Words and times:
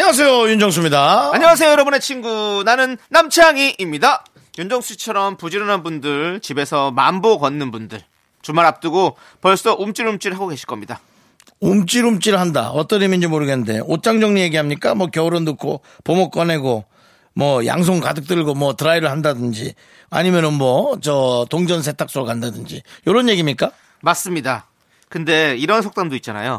안녕하세요 0.00 0.50
윤정수입니다. 0.50 1.30
안녕하세요, 1.32 1.70
여러분의 1.70 2.00
친구. 2.00 2.62
나는 2.66 2.98
남창희입니다. 3.08 4.26
윤정수 4.58 4.88
씨처럼 4.92 5.38
부지런한 5.38 5.82
분들, 5.82 6.40
집에서 6.40 6.90
만보 6.90 7.38
걷는 7.38 7.70
분들, 7.70 8.02
주말 8.42 8.66
앞두고 8.66 9.16
벌써 9.40 9.72
움찔움찔 9.74 10.34
하고 10.34 10.48
계실 10.48 10.66
겁니다. 10.66 11.00
움찔움찔한다. 11.60 12.72
어떤 12.72 13.00
의미인지 13.00 13.26
모르겠는데 13.26 13.80
옷장 13.86 14.20
정리 14.20 14.42
얘기합니까? 14.42 14.94
뭐 14.94 15.06
겨울은 15.06 15.46
넣고 15.46 15.80
봄옷 16.04 16.30
꺼내고 16.30 16.84
뭐 17.32 17.64
양손 17.64 18.00
가득 18.00 18.26
들고 18.28 18.52
뭐 18.52 18.76
드라이를 18.76 19.10
한다든지 19.10 19.72
아니면은 20.10 20.52
뭐 20.52 20.98
저 21.00 21.46
동전 21.48 21.80
세탁소 21.80 22.24
간다든지 22.24 22.82
이런 23.06 23.30
얘기입니까? 23.30 23.70
맞습니다. 24.02 24.66
근데 25.08 25.56
이런 25.56 25.80
속담도 25.80 26.16
있잖아요. 26.16 26.58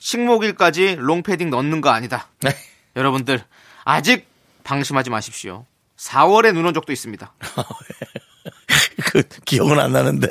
식목일까지 0.00 0.96
롱패딩 0.98 1.48
넣는 1.50 1.80
거 1.80 1.90
아니다. 1.90 2.26
네. 2.94 3.00
여러분들, 3.00 3.42
아직 3.84 4.26
방심하지 4.64 5.10
마십시오. 5.10 5.66
4월에 5.98 6.52
눈 6.52 6.66
온 6.66 6.74
적도 6.74 6.92
있습니다. 6.92 7.32
그 9.04 9.22
기억은 9.44 9.78
안 9.78 9.92
나는데 9.92 10.28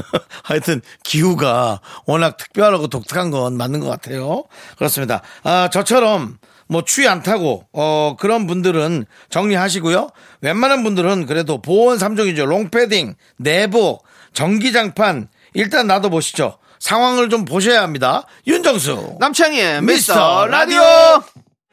하여튼 0.42 0.80
기후가 1.02 1.80
워낙 2.06 2.36
특별하고 2.36 2.88
독특한 2.88 3.30
건 3.30 3.56
맞는 3.56 3.80
것 3.80 3.88
같아요. 3.88 4.44
그렇습니다. 4.76 5.22
아 5.42 5.68
저처럼 5.72 6.38
뭐 6.66 6.82
추위 6.84 7.06
안 7.08 7.22
타고 7.22 7.66
어 7.72 8.16
그런 8.18 8.46
분들은 8.46 9.06
정리하시고요. 9.30 10.10
웬만한 10.40 10.82
분들은 10.82 11.26
그래도 11.26 11.60
보온 11.62 11.98
3종이죠. 11.98 12.44
롱패딩, 12.46 13.14
내복, 13.38 14.04
전기장판 14.32 15.28
일단 15.54 15.86
놔둬 15.86 16.10
보시죠. 16.10 16.58
상황을 16.80 17.30
좀 17.30 17.44
보셔야 17.44 17.82
합니다. 17.82 18.26
윤정수 18.46 19.16
남창희의 19.20 19.82
미스터 19.82 20.46
라디오! 20.46 20.82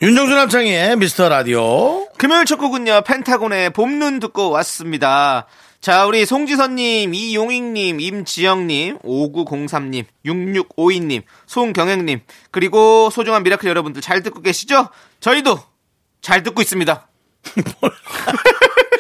윤정수 0.02 0.34
남창희의 0.34 0.98
미스터 0.98 1.30
라디오. 1.30 2.08
금요일 2.18 2.46
첫 2.46 2.58
곡은요, 2.58 3.02
펜타곤의 3.06 3.70
봄눈 3.70 4.20
듣고 4.20 4.50
왔습니다. 4.50 5.46
자, 5.80 6.08
우리 6.08 6.26
송지선님, 6.26 7.14
이용익님, 7.14 8.00
임지영님, 8.00 8.98
5903님, 9.00 10.06
6652님, 10.26 11.22
송경행님, 11.46 12.22
그리고 12.50 13.12
소중한 13.12 13.44
미라클 13.44 13.70
여러분들 13.70 14.02
잘 14.02 14.24
듣고 14.24 14.42
계시죠? 14.42 14.90
저희도 15.20 15.60
잘 16.22 16.42
듣고 16.42 16.64
있습니다. 16.64 17.08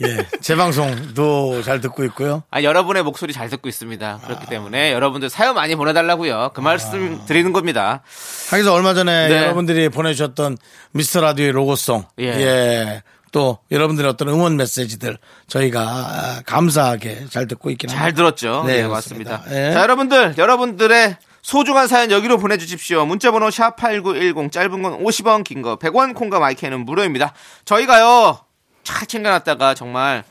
예, 0.00 0.26
제 0.40 0.56
방송도 0.56 1.62
잘 1.62 1.80
듣고 1.80 2.04
있고요. 2.04 2.42
아, 2.50 2.62
여러분의 2.62 3.02
목소리 3.02 3.32
잘 3.32 3.48
듣고 3.48 3.68
있습니다. 3.68 4.20
그렇기 4.24 4.46
때문에 4.46 4.92
여러분들 4.92 5.30
사연 5.30 5.54
많이 5.54 5.74
보내달라고요. 5.76 6.50
그 6.54 6.60
말씀 6.60 7.24
드리는 7.26 7.52
겁니다. 7.52 8.02
하기서 8.50 8.72
얼마 8.74 8.94
전에 8.94 9.28
네. 9.28 9.36
여러분들이 9.42 9.88
보내주셨던 9.88 10.58
미스터 10.92 11.20
라디오의 11.20 11.52
로고송. 11.52 12.04
예. 12.20 12.24
예. 12.26 13.02
또 13.32 13.58
여러분들의 13.72 14.08
어떤 14.08 14.28
응원 14.28 14.56
메시지들 14.56 15.18
저희가 15.48 15.80
아, 15.80 16.42
감사하게 16.46 17.26
잘 17.30 17.48
듣고 17.48 17.70
있긴 17.70 17.88
잘 17.88 17.98
합니다. 17.98 18.16
들었죠? 18.16 18.62
네, 18.66 18.82
네. 18.82 18.88
맞습니다. 18.88 19.42
예. 19.50 19.72
자, 19.72 19.80
여러분들, 19.82 20.34
여러분들의 20.38 21.16
소중한 21.42 21.88
사연 21.88 22.10
여기로 22.12 22.38
보내주십시오. 22.38 23.04
문자번호 23.06 23.48
샵8910, 23.48 24.50
짧은 24.52 24.82
건 24.82 25.02
50원, 25.04 25.42
긴 25.44 25.62
거 25.62 25.76
100원, 25.76 26.14
콩과 26.14 26.38
마이크는 26.38 26.84
무료입니다. 26.84 27.34
저희가요, 27.64 28.38
잘 28.84 29.06
챙겨놨다가 29.06 29.74
정말 29.74 30.24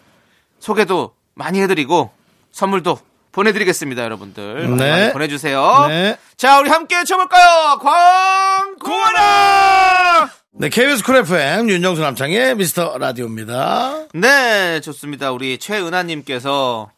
소개도 0.59 1.15
많이 1.33 1.61
해드리고 1.61 2.11
선물도 2.51 2.99
보내드리겠습니다, 3.33 4.03
여러분들. 4.03 4.77
네. 4.77 4.89
많이 4.91 5.11
보내주세요. 5.11 5.87
네. 5.89 6.17
자, 6.37 6.59
우리 6.59 6.69
함께 6.69 6.95
외쳐볼까요? 6.97 7.79
광고하라! 8.83 10.29
네, 10.51 10.69
KBS 10.69 11.03
Cool 11.03 11.15
FM 11.17 11.67
윤정수 11.67 12.01
남창의 12.03 12.55
미스터 12.55 12.99
라디오입니다. 12.99 14.05
네, 14.13 14.79
좋습니다. 14.81 15.31
우리 15.31 15.57
최은하님께서 15.57 16.91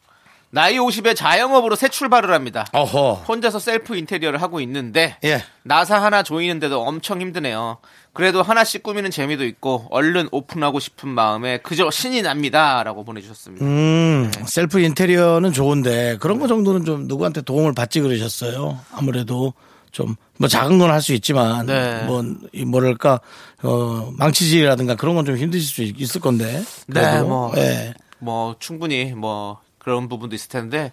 나이 0.50 0.76
50에 0.78 1.14
자영업으로 1.16 1.74
새 1.76 1.88
출발을 1.88 2.32
합니다. 2.32 2.66
어허. 2.72 3.24
혼자서 3.28 3.58
셀프 3.58 3.96
인테리어를 3.96 4.40
하고 4.40 4.60
있는데 4.60 5.16
예. 5.24 5.42
나사 5.64 6.00
하나 6.02 6.22
조이는데도 6.22 6.80
엄청 6.82 7.20
힘드네요. 7.20 7.78
그래도 8.12 8.42
하나씩 8.42 8.82
꾸미는 8.82 9.10
재미도 9.10 9.44
있고 9.44 9.86
얼른 9.90 10.28
오픈하고 10.32 10.80
싶은 10.80 11.10
마음에 11.10 11.58
그저 11.58 11.90
신이 11.90 12.22
납니다라고 12.22 13.04
보내주셨습니다. 13.04 13.64
음, 13.66 14.32
셀프 14.46 14.80
인테리어는 14.80 15.52
좋은데 15.52 16.16
그런 16.20 16.38
거 16.38 16.46
정도는 16.46 16.84
좀 16.86 17.06
누구한테 17.06 17.42
도움을 17.42 17.74
받지 17.74 18.00
그러셨어요. 18.00 18.78
아무래도 18.92 19.52
좀 19.92 20.16
뭐 20.38 20.48
작은 20.48 20.78
건 20.78 20.90
할 20.90 21.00
수 21.00 21.14
있지만 21.14 21.64
네. 21.66 22.02
뭐이 22.04 22.64
뭐랄까 22.66 23.20
어 23.62 24.10
망치질이라든가 24.18 24.94
그런 24.96 25.14
건 25.14 25.24
좀 25.24 25.36
힘드실 25.36 25.66
수 25.66 25.82
있을 25.82 26.20
건데. 26.20 26.62
네, 26.88 27.00
그래도, 27.00 27.26
뭐, 27.26 27.52
예. 27.56 27.94
뭐 28.18 28.54
충분히 28.58 29.12
뭐 29.16 29.58
그런 29.86 30.08
부분도 30.08 30.34
있을 30.34 30.48
텐데 30.48 30.92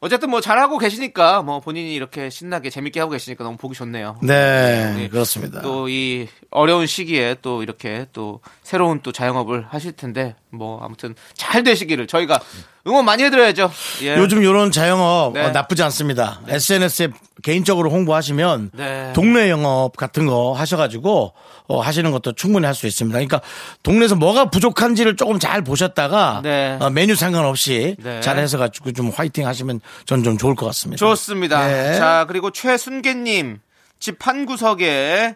어쨌든 0.00 0.30
뭐 0.30 0.40
잘하고 0.40 0.78
계시니까 0.78 1.42
뭐 1.42 1.60
본인이 1.60 1.94
이렇게 1.94 2.28
신나게 2.28 2.70
재밌게 2.70 2.98
하고 2.98 3.12
계시니까 3.12 3.44
너무 3.44 3.56
보기 3.56 3.76
좋네요. 3.76 4.18
네, 4.20 4.92
네. 4.96 5.08
그렇습니다. 5.08 5.62
또 5.62 5.86
이 5.88 6.26
어려운 6.50 6.86
시기에 6.86 7.36
또 7.40 7.62
이렇게 7.62 8.06
또 8.12 8.40
새로운 8.64 9.00
또 9.02 9.12
자영업을 9.12 9.66
하실 9.70 9.92
텐데 9.92 10.34
뭐 10.50 10.80
아무튼 10.82 11.14
잘 11.34 11.62
되시기를 11.62 12.08
저희가 12.08 12.40
응원 12.86 13.04
많이 13.04 13.22
해드려야죠. 13.24 13.70
예. 14.02 14.16
요즘 14.16 14.42
이런 14.42 14.70
자영업 14.70 15.32
네. 15.34 15.44
어, 15.44 15.50
나쁘지 15.50 15.82
않습니다. 15.82 16.40
SNS에 16.46 17.08
개인적으로 17.42 17.90
홍보하시면 17.90 18.70
네. 18.74 19.12
동네 19.14 19.50
영업 19.50 19.96
같은 19.96 20.26
거 20.26 20.52
하셔가지고 20.52 21.32
어, 21.68 21.80
하시는 21.80 22.10
것도 22.12 22.32
충분히 22.34 22.64
할 22.66 22.74
수 22.76 22.86
있습니다. 22.86 23.16
그러니까 23.16 23.40
동네에서 23.82 24.14
뭐가 24.14 24.50
부족한지를 24.50 25.16
조금 25.16 25.38
잘 25.40 25.62
보셨다가 25.62 26.40
네. 26.44 26.76
어, 26.80 26.90
메뉴 26.90 27.16
상관없이 27.16 27.96
네. 28.02 28.20
잘 28.20 28.38
해서가지고 28.38 28.92
좀 28.92 29.10
화이팅 29.10 29.46
하시면 29.46 29.80
전 30.04 30.22
좀 30.22 30.38
좋을 30.38 30.54
것 30.54 30.66
같습니다. 30.66 30.98
좋습니다. 30.98 31.66
네. 31.66 31.94
자, 31.94 32.24
그리고 32.28 32.50
최순계님, 32.50 33.58
집 33.98 34.26
한 34.26 34.46
구석에 34.46 35.34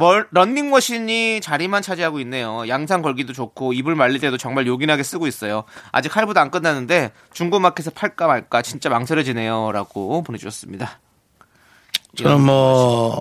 멀, 0.00 0.26
런닝머신이 0.32 1.40
자리만 1.40 1.82
차지하고 1.82 2.18
있네요. 2.20 2.66
양산 2.68 3.02
걸기도 3.02 3.32
좋고, 3.32 3.72
이불 3.72 3.94
말릴 3.94 4.18
때도 4.18 4.36
정말 4.36 4.66
요긴하게 4.66 5.02
쓰고 5.02 5.26
있어요. 5.26 5.64
아직 5.92 6.16
할부도 6.16 6.40
안 6.40 6.50
끝났는데, 6.50 7.12
중고마켓에 7.32 7.90
팔까 7.94 8.26
말까 8.26 8.62
진짜 8.62 8.88
망설여지네요. 8.88 9.70
라고 9.72 10.22
보내주셨습니다. 10.22 10.98
저는 12.16 12.40
뭐 12.40 13.20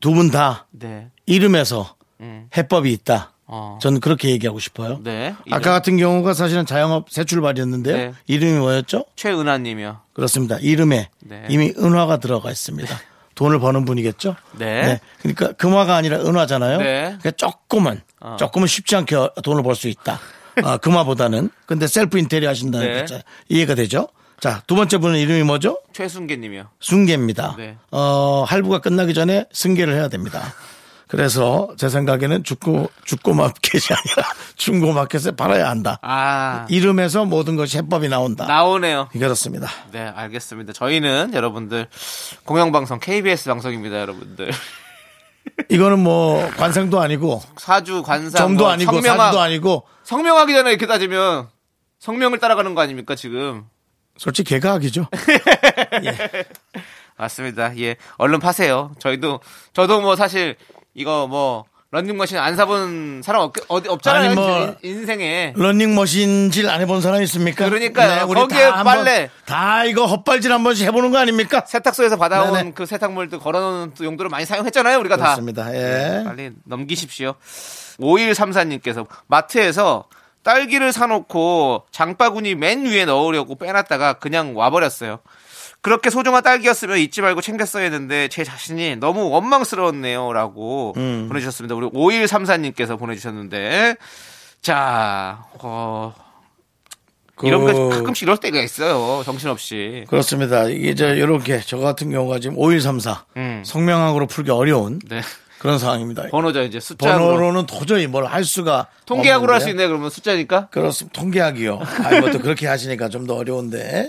두 0.00 0.12
분다 0.12 0.66
네. 0.70 0.88
네. 0.88 1.10
이름에서 1.26 1.96
음. 2.20 2.48
해법이 2.56 2.92
있다. 2.92 3.32
어. 3.46 3.78
저는 3.80 4.00
그렇게 4.00 4.30
얘기하고 4.30 4.58
싶어요. 4.58 5.00
네. 5.02 5.34
아까 5.50 5.70
같은 5.70 5.96
경우가 5.96 6.34
사실은 6.34 6.66
자영업 6.66 7.10
새 7.10 7.24
출발이었는데요. 7.24 7.96
네. 7.96 8.12
이름이 8.26 8.58
뭐였죠? 8.58 9.06
최은하님이요. 9.16 10.00
그렇습니다. 10.12 10.58
이름에 10.60 11.08
네. 11.20 11.46
이미 11.48 11.72
은화가 11.78 12.18
들어가 12.18 12.50
있습니다. 12.50 12.94
돈을 13.38 13.60
버는 13.60 13.84
분이겠죠? 13.84 14.34
네. 14.58 14.98
그러니까 15.22 15.52
금화가 15.52 15.94
아니라 15.94 16.16
은화잖아요. 16.18 16.78
네. 16.78 17.00
그러니까 17.20 17.30
조금은 17.30 18.00
어. 18.20 18.36
조금은 18.36 18.66
쉽지 18.66 18.96
않게 18.96 19.14
돈을 19.44 19.62
벌 19.62 19.76
수 19.76 19.86
있다. 19.86 20.18
아, 20.64 20.76
금화보다는. 20.78 21.50
근데 21.64 21.86
셀프 21.86 22.18
인테리어 22.18 22.48
하신다는 22.48 22.86
네. 22.86 23.04
거 23.04 23.20
이해가 23.48 23.76
되죠? 23.76 24.08
자, 24.40 24.60
두 24.66 24.74
번째 24.74 24.98
분은 24.98 25.20
이름이 25.20 25.44
뭐죠? 25.44 25.78
최순계 25.92 26.36
님이요. 26.38 26.64
순계입니다. 26.80 27.54
네. 27.56 27.76
어, 27.92 28.44
할부가 28.46 28.80
끝나기 28.80 29.14
전에 29.14 29.46
승계를 29.52 29.94
해야 29.94 30.08
됩니다. 30.08 30.52
그래서 31.08 31.68
제 31.78 31.88
생각에는 31.88 32.44
죽고, 32.44 32.90
죽고 33.04 33.34
마켓이 33.34 33.82
아니라 33.90 34.32
중고 34.56 34.92
마켓에 34.92 35.32
팔아야 35.32 35.68
한다. 35.68 35.98
아. 36.02 36.66
이름에서 36.68 37.24
모든 37.24 37.56
것이 37.56 37.78
해법이 37.78 38.08
나온다. 38.08 38.46
나오네요. 38.46 39.08
그렇습니다. 39.12 39.68
네, 39.90 40.00
알겠습니다. 40.00 40.74
저희는 40.74 41.32
여러분들 41.32 41.88
공영방송 42.44 43.00
KBS 43.00 43.48
방송입니다, 43.48 43.98
여러분들. 44.00 44.50
이거는 45.70 46.00
뭐 46.00 46.46
관상도 46.56 47.00
아니고 47.00 47.40
사주 47.56 48.02
관사 48.02 48.36
점도 48.36 48.64
뭐 48.64 48.72
아니고 48.72 48.92
성명학, 48.92 49.18
사주도 49.18 49.40
아니고 49.40 49.84
성명학이잖아요. 50.04 50.70
이렇게 50.72 50.86
따지면 50.86 51.48
성명을 52.00 52.38
따라가는 52.38 52.74
거 52.74 52.82
아닙니까 52.82 53.14
지금? 53.14 53.64
솔직히 54.18 54.50
개가학이죠. 54.50 55.06
맞습니다. 57.16 57.76
예, 57.78 57.96
얼른 58.18 58.40
파세요. 58.40 58.92
저희도 58.98 59.40
저도 59.72 60.00
뭐 60.00 60.16
사실 60.16 60.56
이거 60.98 61.26
뭐 61.28 61.64
런닝머신 61.90 62.36
안 62.36 62.54
사본 62.54 63.22
사람 63.24 63.42
없, 63.42 63.54
어디 63.68 63.88
없잖아요. 63.88 64.24
아니, 64.26 64.34
뭐- 64.34 64.76
인- 64.82 64.98
인생에. 64.98 65.54
런닝머신질 65.56 66.68
안 66.68 66.82
해본 66.82 67.00
사람 67.00 67.22
있습니까? 67.22 67.64
네, 67.64 67.70
그러니까요. 67.70 68.26
우리 68.28 68.40
거기에 68.40 68.68
다 68.68 68.84
빨래. 68.84 69.30
다 69.46 69.84
이거 69.84 70.04
헛발질 70.04 70.52
한 70.52 70.62
번씩 70.64 70.86
해보는 70.86 71.10
거 71.12 71.18
아닙니까? 71.18 71.64
세탁소에서 71.66 72.16
받아온 72.18 72.52
네네. 72.52 72.72
그 72.74 72.84
세탁물도 72.84 73.38
걸어놓은 73.38 73.94
또 73.96 74.04
용도로 74.04 74.28
많이 74.28 74.44
사용했잖아요. 74.44 74.98
우리가 74.98 75.16
다. 75.16 75.22
그렇습니다. 75.24 75.72
예. 75.74 76.24
빨리 76.26 76.50
넘기십시오. 76.66 77.34
5134님께서 77.98 79.06
마트에서 79.26 80.04
딸기를 80.42 80.92
사놓고 80.92 81.84
장바구니 81.90 82.54
맨 82.54 82.84
위에 82.86 83.04
넣으려고 83.04 83.54
빼놨다가 83.56 84.14
그냥 84.14 84.56
와버렸어요. 84.56 85.20
그렇게 85.88 86.10
소중한 86.10 86.42
딸기였으면 86.42 86.98
잊지 86.98 87.22
말고 87.22 87.40
챙겼어야 87.40 87.84
했는데 87.84 88.28
제 88.28 88.44
자신이 88.44 88.96
너무 88.96 89.30
원망스러웠네요. 89.30 90.34
라고 90.34 90.92
음. 90.98 91.28
보내주셨습니다. 91.28 91.74
우리 91.74 91.86
5134님께서 91.88 92.98
보내주셨는데 92.98 93.96
자, 94.60 95.46
어, 95.60 96.14
이런 97.42 97.64
그- 97.64 97.72
거 97.72 97.88
가끔씩 97.88 98.24
이럴 98.24 98.36
때가 98.36 98.60
있어요. 98.60 99.22
정신없이. 99.24 100.04
그렇습니다. 100.08 100.64
이게 100.64 100.94
저 100.94 101.14
이렇게 101.14 101.58
저 101.64 101.78
같은 101.78 102.10
경우가 102.10 102.38
지금 102.40 102.58
5134 102.58 103.24
음. 103.38 103.62
성명학으로 103.64 104.26
풀기 104.26 104.50
어려운 104.50 104.98
네. 105.08 105.22
그런 105.58 105.78
상황입니다. 105.78 106.28
번호죠, 106.30 106.62
이제 106.62 106.78
숫자로. 106.80 107.18
번호로는 107.18 107.66
도저히 107.66 108.06
뭘 108.06 108.24
할 108.26 108.44
수가 108.44 108.86
통계학으로 109.06 109.52
할 109.52 109.60
수. 109.60 109.68
있네, 109.70 109.86
그러면 109.88 110.10
숫자니까? 110.10 110.68
그렇습니다. 110.68 111.20
통계학이요. 111.20 111.80
아, 112.04 112.14
이것도 112.14 112.38
그렇게 112.40 112.66
하시니까 112.66 113.08
좀 113.08 113.26
더 113.26 113.34
어려운데 113.34 114.08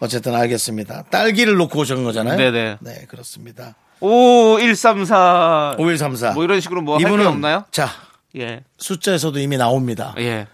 어쨌든 0.00 0.34
알겠습니다. 0.34 1.04
딸기를 1.10 1.54
놓고 1.56 1.80
오신 1.80 2.04
거잖아요. 2.04 2.36
네네. 2.36 2.76
네, 2.80 3.06
그렇습니다. 3.08 3.74
5134. 4.00 5.76
5134. 5.78 6.32
뭐 6.32 6.44
이런 6.44 6.60
식으로 6.60 6.82
뭐 6.82 6.98
이분은 7.00 7.26
없나요? 7.26 7.64
자 7.70 7.88
예. 8.36 8.62
숫자에서도 8.78 9.38
이미 9.38 9.56
나옵니다. 9.56 10.14
예. 10.18 10.46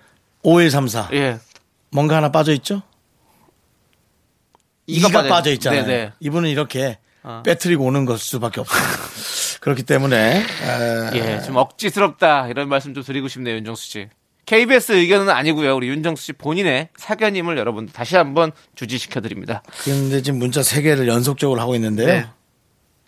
5134 0.42 1.08
예. 1.14 1.38
뭔가 1.90 2.16
하나 2.16 2.30
빠져 2.30 2.52
있죠? 2.54 2.82
이가 4.86 5.08
2가 5.08 5.28
빠져 5.28 5.50
있잖아요. 5.52 5.86
네네. 5.86 6.12
이분은 6.20 6.48
이렇게 6.50 6.98
어. 7.22 7.42
빼트리고 7.44 7.84
오는 7.84 8.04
것 8.04 8.20
수밖에 8.20 8.60
없어요. 8.60 8.80
그렇기 9.60 9.82
때문에 9.82 10.16
에, 10.40 11.10
예. 11.14 11.42
좀 11.42 11.56
억지스럽다. 11.56 12.48
이런 12.48 12.68
말씀 12.68 12.94
좀 12.94 13.02
드리고 13.02 13.28
싶네요, 13.28 13.56
윤정수 13.56 13.84
씨. 13.84 14.08
KBS 14.46 14.92
의견은 14.92 15.28
아니고요. 15.28 15.76
우리 15.76 15.88
윤정수 15.88 16.24
씨 16.24 16.32
본인의 16.32 16.88
사견임을 16.96 17.58
여러분 17.58 17.86
다시 17.86 18.16
한번 18.16 18.52
주지시켜 18.76 19.20
드립니다. 19.20 19.62
근데 19.84 20.22
지금 20.22 20.38
문자 20.38 20.62
3개를 20.62 21.06
연속적으로 21.06 21.60
하고 21.60 21.74
있는데요. 21.74 22.06
네. 22.06 22.26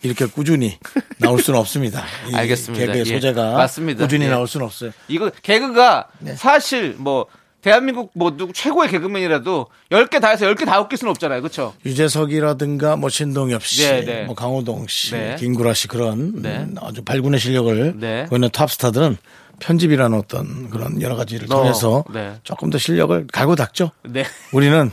이렇게 0.02 0.26
꾸준히 0.26 0.78
나올 1.18 1.40
수는 1.40 1.58
없습니다. 1.60 2.04
이 2.30 2.34
알겠습니다. 2.34 2.86
개그의 2.86 3.06
예. 3.06 3.14
소재가 3.14 3.52
맞습니다. 3.52 4.04
꾸준히 4.04 4.26
예. 4.26 4.30
나올 4.30 4.46
수는 4.46 4.66
없어요. 4.66 4.92
이거 5.08 5.30
개그가 5.42 6.08
네. 6.18 6.34
사실 6.34 6.94
뭐 6.98 7.26
대한민국 7.62 8.10
뭐 8.14 8.36
누구 8.36 8.52
최고의 8.52 8.88
개그맨이라도 8.90 9.66
10개 9.90 10.20
다 10.20 10.28
해서 10.28 10.46
10개 10.46 10.64
다 10.64 10.80
웃길 10.80 10.98
수는 10.98 11.10
없잖아요. 11.10 11.40
그렇죠? 11.42 11.74
유재석이라든가 11.84 12.96
뭐 12.96 13.08
신동엽 13.08 13.64
씨, 13.64 13.82
네, 13.82 14.04
네. 14.04 14.24
뭐 14.24 14.34
강호동 14.34 14.86
씨, 14.88 15.12
네. 15.12 15.36
김구라 15.38 15.74
씨 15.74 15.88
그런 15.88 16.40
네. 16.42 16.58
음, 16.58 16.74
아주 16.80 17.02
발군의 17.02 17.38
실력을 17.38 17.94
네. 17.96 18.26
보이는 18.26 18.48
탑스타들은 18.50 19.16
편집이라는 19.60 20.18
어떤 20.18 20.70
그런 20.70 21.00
여러 21.02 21.16
가지를 21.16 21.46
어, 21.52 21.56
통해서 21.56 22.04
네. 22.12 22.34
조금 22.44 22.70
더 22.70 22.78
실력을 22.78 23.26
갈고 23.30 23.56
닦죠. 23.56 23.90
네. 24.04 24.24
우리는 24.52 24.90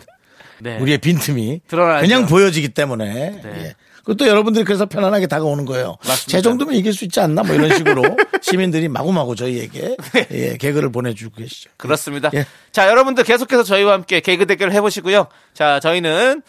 네. 0.59 0.77
우리의 0.79 0.97
빈틈이 0.99 1.61
드러나죠. 1.67 2.01
그냥 2.01 2.25
보여지기 2.25 2.69
때문에 2.69 3.41
네. 3.43 3.43
예. 3.45 3.75
그것도 4.07 4.25
여러분들이 4.25 4.63
그래서 4.63 4.85
편안하게 4.85 5.27
다가오는 5.27 5.65
거예요. 5.65 5.97
맞습니다. 6.07 6.31
제 6.31 6.41
정도면 6.41 6.75
이길 6.75 6.93
수 6.93 7.03
있지 7.03 7.19
않나 7.19 7.43
뭐 7.43 7.53
이런 7.53 7.75
식으로 7.75 8.03
시민들이 8.41 8.87
마구마구 8.87 9.35
저희에게 9.35 9.97
예, 10.31 10.55
개그를 10.55 10.93
보내주고 10.93 11.35
계시죠. 11.35 11.71
그렇습니다. 11.75 12.31
예. 12.33 12.45
자, 12.71 12.87
여러분들 12.87 13.25
계속해서 13.25 13.63
저희와 13.63 13.91
함께 13.91 14.21
개그 14.21 14.45
대결을 14.45 14.71
해보시고요. 14.73 15.27
자, 15.53 15.81
저희는 15.81 16.41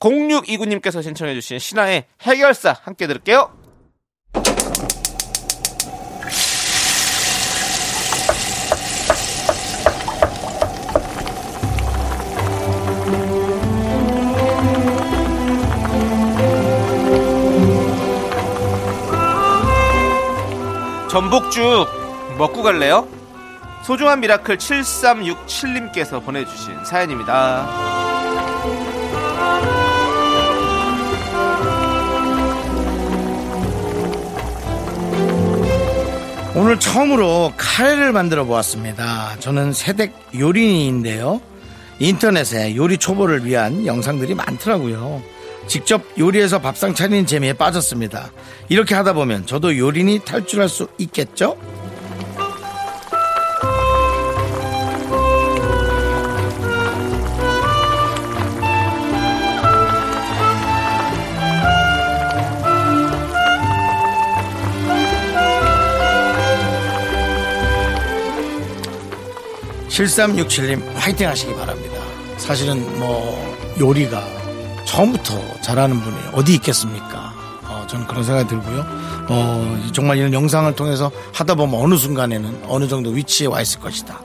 0629님께서 0.00 1.04
신청해주신 1.04 1.60
신화의 1.60 2.04
해결사 2.22 2.76
함께 2.82 3.06
들을게요. 3.06 3.63
전복죽 21.14 21.86
먹고 22.38 22.64
갈래요? 22.64 23.06
소중한 23.84 24.18
miracle 24.18 24.58
7367님께서 24.58 26.24
보내주신 26.24 26.84
사연입니다. 26.84 27.68
오늘 36.56 36.80
처음으로 36.80 37.52
카레를 37.56 38.10
만들어 38.10 38.44
보았습니다. 38.44 39.36
저는 39.38 39.72
새댁 39.72 40.12
요린이인데요. 40.36 41.40
인터넷에 42.00 42.74
요리 42.74 42.98
초보를 42.98 43.44
위한 43.44 43.86
영상들이 43.86 44.34
많더라고요. 44.34 45.22
직접 45.66 46.02
요리해서 46.18 46.60
밥상 46.60 46.94
차리는 46.94 47.26
재미에 47.26 47.52
빠졌습니다. 47.52 48.30
이렇게 48.68 48.94
하다 48.94 49.12
보면 49.14 49.46
저도 49.46 49.76
요리니 49.76 50.20
탈출할 50.24 50.68
수 50.68 50.88
있겠죠? 50.98 51.56
(7367님) 69.88 70.82
화이팅 70.96 71.28
하시기 71.28 71.54
바랍니다 71.54 71.94
사실은 72.36 72.98
뭐 72.98 73.56
요리가 73.78 74.43
처음부터 74.94 75.60
잘하는 75.60 76.00
분이 76.00 76.16
어디 76.34 76.54
있겠습니까? 76.54 77.34
어, 77.64 77.84
저는 77.88 78.06
그런 78.06 78.22
생각이 78.22 78.48
들고요. 78.48 78.84
어, 79.28 79.78
정말 79.92 80.18
이런 80.18 80.32
영상을 80.32 80.72
통해서 80.76 81.10
하다 81.32 81.56
보면 81.56 81.80
어느 81.80 81.96
순간에는 81.96 82.62
어느 82.68 82.86
정도 82.86 83.10
위치에 83.10 83.48
와 83.48 83.60
있을 83.60 83.80
것이다. 83.80 84.20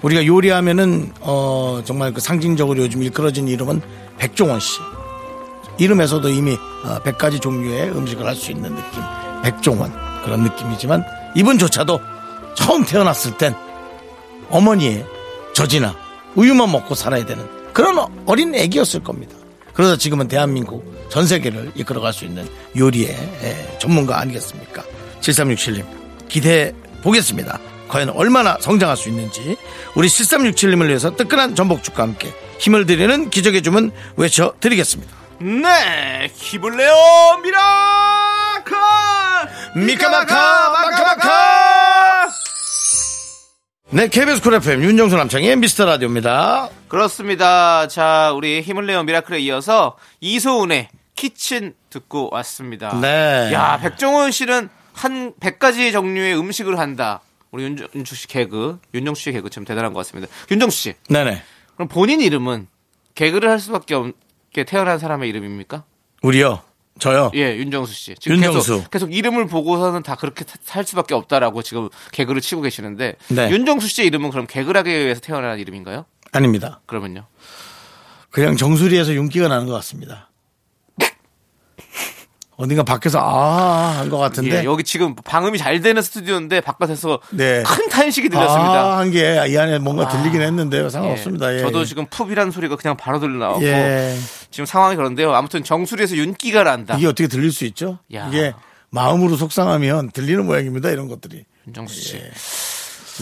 우리가 0.00 0.24
요리하면은 0.24 1.12
어, 1.20 1.82
정말 1.84 2.12
그 2.14 2.22
상징적으로 2.22 2.78
요즘 2.82 3.02
일컬어진 3.02 3.48
이름은 3.48 3.82
백종원 4.16 4.60
씨. 4.60 4.78
이름에서도 5.78 6.26
이미 6.30 6.54
어, 6.84 7.00
100가지 7.04 7.40
종류의 7.42 7.90
음식을 7.90 8.24
할 8.24 8.34
수 8.34 8.50
있는 8.50 8.74
느낌. 8.74 9.02
백종원. 9.42 9.92
그런 10.24 10.42
느낌이지만 10.42 11.04
이분조차도 11.36 12.00
처음 12.54 12.82
태어났을 12.86 13.36
땐 13.36 13.54
어머니의 14.48 15.04
젖이나 15.52 15.94
우유만 16.34 16.72
먹고 16.72 16.94
살아야 16.94 17.26
되는 17.26 17.46
그런 17.74 17.98
어린 18.24 18.54
애기였을 18.54 19.00
겁니다. 19.02 19.43
그러다 19.74 19.96
지금은 19.96 20.28
대한민국 20.28 20.94
전 21.10 21.26
세계를 21.26 21.72
이끌어갈 21.74 22.12
수 22.12 22.24
있는 22.24 22.48
요리의 22.76 23.10
에, 23.10 23.78
전문가 23.78 24.18
아니겠습니까? 24.20 24.82
7367님 25.20 25.84
기대해 26.28 26.72
보겠습니다. 27.02 27.58
과연 27.88 28.10
얼마나 28.10 28.56
성장할 28.60 28.96
수 28.96 29.08
있는지 29.08 29.56
우리 29.94 30.08
7367님을 30.08 30.86
위해서 30.88 31.14
뜨끈한 31.14 31.54
전복죽과 31.54 32.02
함께 32.02 32.32
힘을 32.58 32.86
드리는 32.86 33.30
기적의 33.30 33.62
주문 33.62 33.92
외쳐드리겠습니다. 34.16 35.12
네, 35.40 36.30
힘을 36.34 36.76
내요, 36.76 36.94
miracle! 37.42 38.74
미카마카 39.76 40.70
마카마카 40.70 41.43
네 43.94 44.08
KBS 44.08 44.42
Cool 44.42 44.54
FM 44.54 44.82
윤정수 44.82 45.16
남창의 45.16 45.54
미스터 45.54 45.84
라디오입니다. 45.84 46.68
그렇습니다. 46.88 47.86
자, 47.86 48.32
우리 48.34 48.60
힘을 48.60 48.86
내요 48.86 49.04
miracle에 49.04 49.38
이어서 49.38 49.96
이소은의 50.20 50.88
키친 51.14 51.74
듣고 51.90 52.28
왔습니다. 52.32 52.98
네. 53.00 53.52
야, 53.52 53.78
백종원 53.80 54.32
씨는 54.32 54.68
한 54.92 55.32
100가지 55.34 55.92
종류의 55.92 56.36
음식을 56.36 56.76
한다. 56.76 57.20
우리 57.52 57.62
윤, 57.62 57.78
윤주 57.94 58.16
씨 58.16 58.26
개그, 58.26 58.80
윤정수 58.94 59.22
씨 59.22 59.30
개그 59.30 59.48
참 59.48 59.64
대단한 59.64 59.92
것 59.92 59.98
같습니다. 59.98 60.26
윤정수 60.50 60.76
씨, 60.76 60.94
네네. 61.08 61.40
그럼 61.76 61.86
본인 61.86 62.20
이름은 62.20 62.66
개그를 63.14 63.48
할 63.48 63.60
수밖에 63.60 63.94
없게 63.94 64.64
태어난 64.64 64.98
사람의 64.98 65.28
이름입니까? 65.28 65.84
우리요. 66.20 66.62
저요. 66.98 67.30
예, 67.34 67.56
윤정수 67.56 67.92
씨. 67.92 68.14
지금 68.20 68.36
윤정수. 68.36 68.76
계속, 68.78 68.90
계속 68.90 69.14
이름을 69.14 69.46
보고서는 69.48 70.02
다 70.02 70.14
그렇게 70.14 70.44
사- 70.46 70.56
살 70.62 70.84
수밖에 70.84 71.14
없다라고 71.14 71.62
지금 71.62 71.88
개그를 72.12 72.40
치고 72.40 72.62
계시는데 72.62 73.16
네. 73.28 73.50
윤정수 73.50 73.88
씨의 73.88 74.06
이름은 74.08 74.30
그럼 74.30 74.46
개그를 74.46 74.78
하기 74.78 74.90
위해서 74.90 75.20
태어난 75.20 75.58
이름인가요? 75.58 76.04
아닙니다. 76.32 76.80
그러면요. 76.86 77.26
그냥 78.30 78.56
정수리에서 78.56 79.14
윤기가 79.14 79.48
나는 79.48 79.66
것 79.66 79.72
같습니다. 79.74 80.30
어딘가 82.56 82.82
밖에서 82.84 83.18
아, 83.20 83.98
한 83.98 84.08
것 84.10 84.18
같은데. 84.18 84.60
예, 84.60 84.64
여기 84.64 84.84
지금 84.84 85.14
방음이 85.16 85.58
잘 85.58 85.80
되는 85.80 86.00
스튜디오인데 86.00 86.60
바깥에서 86.60 87.20
네. 87.32 87.62
큰 87.64 87.88
탄식이 87.88 88.28
들렸습니다. 88.28 88.72
아, 88.94 88.98
한 88.98 89.10
게 89.10 89.40
이 89.48 89.56
안에 89.58 89.78
뭔가 89.80 90.06
들리긴 90.08 90.40
했는데요. 90.40 90.88
상관없습니다. 90.88 91.54
예. 91.56 91.60
저도 91.60 91.84
지금 91.84 92.06
푹이라는 92.06 92.52
소리가 92.52 92.76
그냥 92.76 92.96
바로 92.96 93.18
들려 93.18 93.38
나오고 93.38 93.64
예. 93.64 94.16
지금 94.50 94.66
상황이 94.66 94.94
그런데요. 94.96 95.34
아무튼 95.34 95.64
정수리에서 95.64 96.16
윤기가 96.16 96.62
난다. 96.62 96.96
이게 96.96 97.06
어떻게 97.06 97.26
들릴 97.26 97.50
수 97.52 97.64
있죠? 97.64 97.98
야. 98.14 98.28
이게 98.28 98.54
마음으로 98.90 99.36
속상하면 99.36 100.12
들리는 100.12 100.46
모양입니다. 100.46 100.90
이런 100.90 101.08
것들이. 101.08 101.44
윤정수 101.66 101.94
씨. 102.00 102.20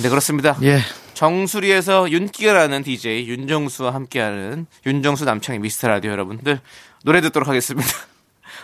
네 0.02 0.08
그렇습니다. 0.10 0.56
예. 0.62 0.80
정수리에서 1.14 2.10
윤기가 2.10 2.52
나는 2.52 2.82
DJ 2.82 3.26
윤정수와 3.28 3.94
함께하는 3.94 4.66
윤정수 4.86 5.24
남창의 5.24 5.60
미스터 5.60 5.88
라디오 5.88 6.10
여러분들 6.10 6.60
노래 7.04 7.20
듣도록 7.22 7.48
하겠습니다. 7.48 7.88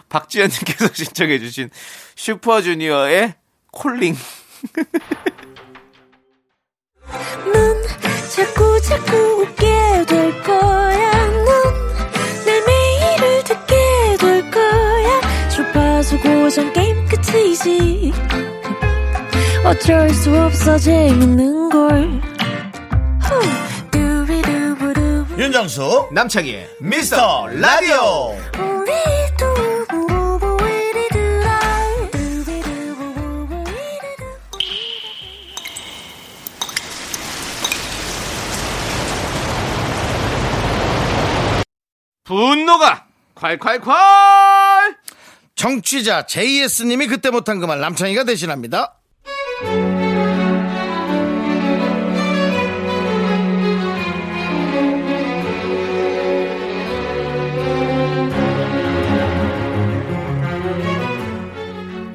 박지현님께서 0.08 0.90
신청해주신 0.94 1.70
슈퍼주니어의 2.16 3.34
콜링. 3.72 4.16
넌 7.52 7.82
자꾸 8.34 8.80
자꾸 8.82 9.16
웃게 9.42 10.04
될 10.06 10.42
거야. 10.42 11.26
넌내 12.46 12.60
매일을 12.66 13.44
듣게 13.44 14.16
될 14.20 14.50
거야. 14.50 15.48
주파수 15.48 16.18
고정 16.20 16.72
게임 16.72 17.06
끝이지. 17.08 18.12
어쩔 19.64 20.08
수 20.10 20.34
없어 20.34 20.78
재밌는 20.78 21.68
걸. 21.70 22.20
후. 23.22 23.68
윤정수 25.38 26.08
남창희의 26.10 26.68
미스터 26.80 27.46
라디오. 27.46 28.36
분노가 42.28 43.06
콸콸콸! 43.36 43.88
정취자 45.56 46.26
JS님이 46.26 47.06
그때 47.06 47.30
못한 47.30 47.58
그 47.58 47.64
말 47.66 47.80
남창희가 47.80 48.24
대신합니다. 48.24 48.98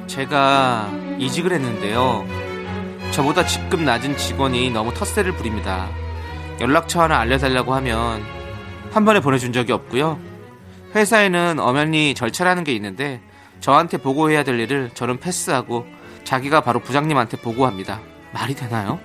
제가 0.06 0.90
이직을 1.18 1.52
했는데요. 1.52 2.26
저보다 3.12 3.44
직급 3.46 3.82
낮은 3.82 4.16
직원이 4.16 4.70
너무 4.70 4.92
텃세를 4.94 5.32
부립니다. 5.32 5.88
연락처 6.60 7.02
하나 7.02 7.18
알려달라고 7.20 7.74
하면 7.74 8.22
한 8.94 9.04
번에 9.04 9.18
보내준 9.18 9.52
적이 9.52 9.72
없고요. 9.72 10.20
회사에는 10.94 11.58
엄연히 11.58 12.14
절차라는 12.14 12.62
게 12.62 12.72
있는데 12.74 13.20
저한테 13.58 13.96
보고해야 13.96 14.44
될 14.44 14.60
일을 14.60 14.90
저는 14.94 15.18
패스하고 15.18 15.84
자기가 16.22 16.60
바로 16.60 16.78
부장님한테 16.78 17.38
보고합니다. 17.38 18.00
말이 18.32 18.54
되나요? 18.54 19.00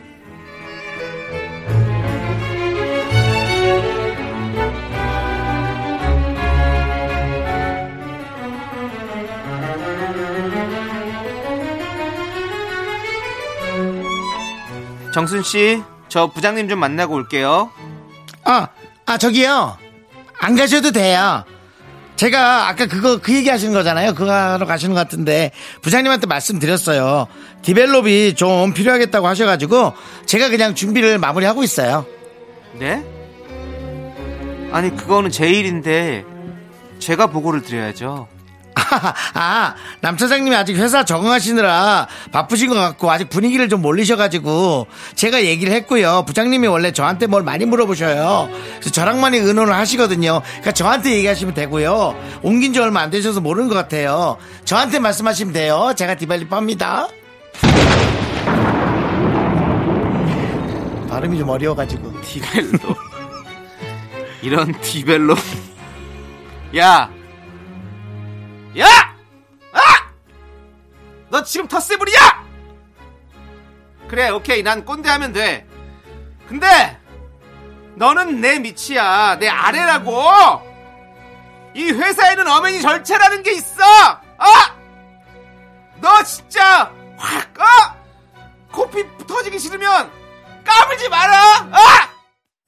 정순 15.16 15.42
씨, 15.42 15.82
저 16.10 16.28
부장님 16.28 16.70
좀 16.70 16.78
만나고 16.78 17.16
올게요. 17.16 17.72
아, 18.44 18.68
아, 19.10 19.18
저기요. 19.18 19.76
안 20.40 20.56
가셔도 20.56 20.92
돼요. 20.92 21.44
제가 22.16 22.68
아까 22.70 22.86
그거 22.86 23.18
그 23.18 23.34
얘기 23.34 23.50
하시는 23.50 23.74
거잖아요. 23.74 24.14
그거 24.14 24.32
하러 24.32 24.68
가시는 24.68 24.94
것 24.94 25.00
같은데 25.00 25.50
부장님한테 25.82 26.28
말씀드렸어요. 26.28 27.26
디벨롭이 27.64 28.36
좀 28.36 28.72
필요하겠다고 28.72 29.26
하셔가지고 29.26 29.94
제가 30.28 30.50
그냥 30.50 30.76
준비를 30.76 31.18
마무리하고 31.18 31.64
있어요. 31.64 32.06
네? 32.74 33.04
아니 34.72 34.96
그거는 34.96 35.32
제 35.32 35.50
일인데 35.50 36.24
제가 37.00 37.28
보고를 37.28 37.64
드려야죠. 37.64 38.28
아, 39.34 39.76
남 40.02 40.18
차장님이 40.18 40.56
아직 40.56 40.76
회사 40.78 41.04
적응하시느라 41.04 42.08
바쁘신 42.32 42.70
것 42.70 42.76
같고 42.76 43.12
아직 43.12 43.30
분위기를 43.30 43.70
좀 43.70 43.82
모르셔가지고 43.82 44.88
제가 45.16 45.44
얘기를 45.44 45.74
했고요. 45.74 46.24
부장님이 46.26 46.68
원래 46.68 46.92
저한테 46.92 47.28
뭘 47.28 47.44
많이 47.44 47.66
물어보셔요. 47.66 48.50
그래서 48.80 48.90
저랑 48.92 49.22
많이 49.22 49.38
의논을 49.38 49.74
하시거든요. 49.74 50.42
그러니까 50.44 50.72
저한테 50.72 51.12
얘기하시면 51.12 51.54
되고요. 51.54 52.16
옮긴 52.42 52.74
지 52.74 52.80
얼마 52.80 53.02
안 53.02 53.10
되셔서 53.10 53.42
모르는 53.42 53.70
것 53.70 53.76
같아요. 53.76 54.38
저한테 54.66 55.00
말씀하시면 55.00 55.54
돼요. 55.54 55.94
제가 55.96 56.16
develop 56.16 56.54
합니다. 56.56 57.08
발음이 61.10 61.38
좀 61.38 61.50
어려워가지고. 61.50 62.22
develop 62.22 62.96
이런 64.42 64.80
develop 64.80 65.36
야! 66.78 67.10
야! 68.78 68.86
아! 69.74 69.80
너 71.30 71.44
지금 71.44 71.68
부리냐? 71.98 72.18
그래 74.08 74.30
오케이 74.30 74.64
난 74.64 74.86
꼰대 74.86 75.10
하면 75.10 75.34
돼 75.34 75.68
근데 76.48 77.00
너는 77.96 78.42
내 78.42 78.60
밑이야 78.60 79.38
내 79.40 79.48
아래라고 79.48 80.70
이 81.76 81.92
회사에는 81.92 82.48
엄연히 82.48 82.82
절차라는 82.82 83.44
게 83.44 83.54
있어 83.54 83.84
아! 83.84 84.76
너 85.98 86.24
진짜 86.24 86.92
확 87.18 87.60
어? 87.60 88.00
코피 88.72 89.06
터지기 89.28 89.60
싫으면 89.60 90.12
까불지 90.64 91.10
마라 91.10 91.70
아! 91.72 92.19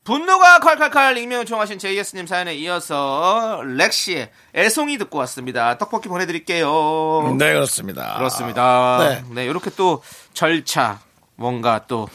분노가 0.03 0.59
콸콸콸 0.59 1.17
익명 1.17 1.41
요청하신 1.41 1.77
JS님 1.77 2.25
사연에 2.25 2.55
이어서 2.55 3.61
렉시의 3.63 4.31
애송이 4.55 4.97
듣고 4.97 5.19
왔습니다. 5.19 5.77
떡볶이 5.77 6.09
보내드릴게요. 6.09 7.35
네, 7.37 7.53
그렇습니다. 7.53 8.15
그렇습니다. 8.17 8.97
네. 8.99 9.23
네. 9.35 9.45
이렇게 9.45 9.69
또 9.75 10.01
절차, 10.33 10.99
뭔가 11.35 11.85
또 11.87 12.09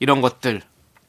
이런 0.00 0.20
것들, 0.20 0.62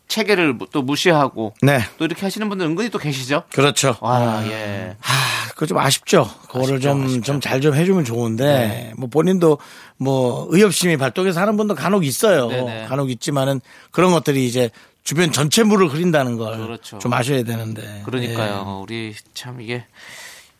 체계를 0.08 0.60
또 0.72 0.84
무시하고 0.84 1.55
네, 1.63 1.79
또 1.98 2.05
이렇게 2.05 2.22
하시는 2.22 2.48
분들 2.48 2.67
은근히 2.67 2.89
또 2.89 3.00
계시죠? 3.00 3.46
그렇죠. 3.51 3.98
와, 4.00 4.46
예. 4.46 4.96
아, 5.01 5.50
그거 5.50 5.65
좀 5.65 5.79
아쉽죠. 5.79 6.29
그거를 6.50 6.79
좀, 6.79 7.24
좀 7.24 7.41
잘좀 7.41 7.74
해주면 7.74 8.05
좋은데, 8.05 8.93
뭐 8.98 9.10
본인도 9.10 9.58
뭐 9.98 10.46
의협심이 10.51 10.98
발동해서 10.98 11.41
하는 11.41 11.58
분도 11.58 11.74
간혹 11.74 12.05
있어요. 12.05 12.50
네네. 12.50 12.86
간혹 12.88 13.10
있지만은 13.10 13.62
그런 13.89 14.12
것들이 14.12 14.46
이제 14.46 14.70
주변 15.04 15.32
전체 15.32 15.64
물을 15.64 15.88
흐린다는 15.88 16.38
걸좀 16.38 16.66
그렇죠. 16.66 17.00
아셔야 17.12 17.44
되는데. 17.44 18.04
그러니까요. 18.06 18.82
우리 18.84 19.14
참 19.34 19.60
이게 19.60 19.86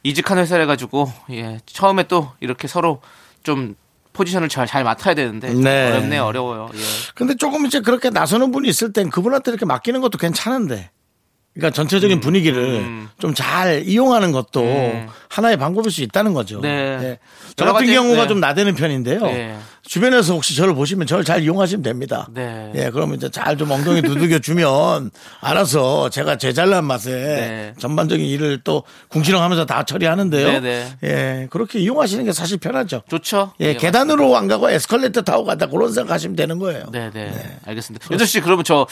이직한 0.04 0.38
회사래 0.38 0.66
가지고 0.66 1.12
예 1.32 1.60
처음에 1.66 2.04
또 2.04 2.32
이렇게 2.42 2.68
서로 2.68 3.02
좀 3.44 3.76
포지션을 4.12 4.50
잘, 4.50 4.68
잘 4.68 4.84
맡아야 4.84 5.16
되는데 5.16 5.50
좀 5.52 5.64
네. 5.64 5.90
어렵네 5.90 6.18
어려워요. 6.20 6.70
예. 6.74 6.80
근데 7.16 7.36
조금 7.36 7.66
이제 7.66 7.80
그렇게 7.80 8.10
나서는 8.10 8.52
분이 8.52 8.68
있을 8.70 8.94
땐 8.94 9.10
그분한테 9.10 9.52
이렇게 9.52 9.66
맡기는 9.66 10.00
것도 10.02 10.18
괜찮은데. 10.18 10.92
그러니까 11.54 11.76
전체적인 11.76 12.20
분위기를 12.20 12.64
음. 12.64 13.10
좀잘 13.20 13.84
이용하는 13.86 14.32
것도 14.32 14.62
음. 14.62 15.08
하나의 15.30 15.58
방법일 15.58 15.92
수 15.92 16.02
있다는 16.02 16.34
거죠. 16.34 16.62
네. 16.62 17.20
저 17.56 17.66
여러 17.66 17.74
같은 17.74 17.86
가지, 17.86 17.96
경우가 17.96 18.24
네. 18.24 18.28
좀 18.28 18.40
나대는 18.40 18.74
편인데요. 18.74 19.20
네. 19.22 19.56
주변에서 19.84 20.34
혹시 20.34 20.56
저를 20.56 20.74
보시면 20.74 21.06
저를 21.06 21.24
잘 21.24 21.44
이용하시면 21.44 21.84
됩니다. 21.84 22.28
네. 22.34 22.72
예, 22.74 22.90
그러면 22.90 23.18
이제 23.18 23.30
잘 23.30 23.54
좀 23.58 23.70
엉덩이 23.70 24.02
두들겨 24.02 24.40
주면 24.40 25.12
알아서 25.42 26.10
제가 26.10 26.38
제 26.38 26.54
잘난 26.54 26.86
맛에 26.86 27.12
네. 27.12 27.74
전반적인 27.78 28.26
일을 28.26 28.62
또 28.64 28.82
궁시렁하면서 29.10 29.68
다 29.68 29.84
처리하는데요. 29.84 30.60
네, 30.60 30.60
네. 30.60 30.98
예, 31.04 31.48
그렇게 31.52 31.80
이용하시는 31.80 32.26
게 32.26 32.32
사실 32.32 32.58
편하죠. 32.58 33.04
좋죠. 33.10 33.54
예, 33.60 33.76
계단으로 33.76 34.36
안 34.36 34.48
가고 34.48 34.72
에스컬레이터 34.72 35.22
타고 35.22 35.44
가다 35.46 35.68
그런 35.68 35.94
생각하시면 35.94 36.36
되는 36.36 36.58
거예요. 36.58 36.86
네 36.92 37.12
네. 37.14 37.32
알겠습니다. 37.66 38.08
윤조 38.10 38.26
씨, 38.26 38.42
그러면 38.42 38.64
저, 38.64 38.88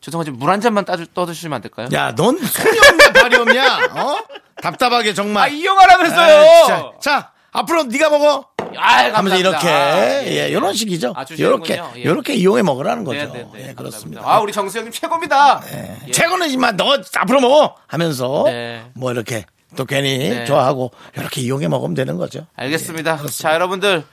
죄송하지만 0.00 0.38
물 0.38 0.50
한 0.50 0.60
잔만 0.60 0.84
따주, 0.84 1.06
떠주시면 1.14 1.56
안 1.56 1.62
될까요? 1.62 1.88
야, 1.92 2.14
넌 2.14 2.38
손이 2.38 2.78
없냐 2.78 3.12
발이 3.12 3.36
없냐? 3.36 3.76
어? 4.02 4.16
답답하게 4.62 5.14
정말. 5.14 5.44
아, 5.44 5.48
이용하라 5.48 5.92
에이, 5.94 5.98
그랬어요! 5.98 6.66
자, 6.66 6.92
자, 7.00 7.32
앞으로 7.52 7.84
네가 7.84 8.10
먹어. 8.10 8.46
아, 8.76 9.10
하면서. 9.12 9.36
이렇게 9.36 9.68
아, 9.68 10.22
예, 10.24 10.48
이런 10.48 10.72
식이죠. 10.74 11.12
아. 11.16 11.24
이렇게 11.30 11.82
예. 11.96 12.00
이렇게 12.00 12.34
이용해 12.34 12.62
먹으라는 12.62 13.02
거죠. 13.04 13.18
네 13.18 13.26
네네. 13.52 13.68
예, 13.70 13.74
그렇습니다. 13.74 14.22
아, 14.24 14.38
우리 14.40 14.52
정수 14.52 14.78
형님 14.78 14.92
최고입니다. 14.92 15.62
예. 16.06 16.12
최고는 16.12 16.50
이만 16.50 16.76
너 16.76 16.96
앞으로 17.16 17.40
먹어 17.40 17.74
하면서 17.88 18.44
네. 18.46 18.84
뭐 18.94 19.10
이렇게 19.10 19.44
또 19.76 19.84
괜히 19.86 20.18
네. 20.30 20.44
좋아하고 20.44 20.92
이렇게 21.16 21.40
이용해 21.40 21.66
먹으면 21.68 21.94
되는 21.94 22.16
거죠. 22.16 22.46
알겠습니다. 22.54 23.20
예. 23.24 23.28
자, 23.28 23.54
여러분들 23.54 24.04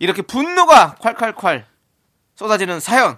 이렇게 0.00 0.22
분노가 0.22 0.96
콸콸콸 1.00 1.62
쏟아지는 2.34 2.80
사연 2.80 3.16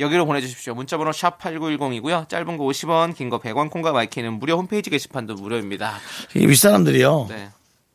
여기로 0.00 0.26
보내주십시오. 0.26 0.74
문자번호 0.74 1.12
샵 1.12 1.38
#8910이고요. 1.40 2.28
짧은 2.28 2.56
거 2.56 2.64
50원, 2.64 3.14
긴 3.14 3.30
거 3.30 3.38
100원, 3.40 3.70
콩과 3.70 3.92
마이크는 3.92 4.34
무료 4.34 4.56
홈페이지 4.56 4.90
게시판도 4.90 5.34
무료입니다. 5.34 5.98
이 6.34 6.46
윗사람들이요. 6.46 7.26
네. 7.28 7.50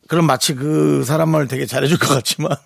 그럼 0.08 0.26
마치 0.26 0.54
그 0.54 1.04
사람을 1.04 1.46
되게 1.48 1.66
잘해줄 1.66 1.98
것 1.98 2.08
같지만 2.08 2.56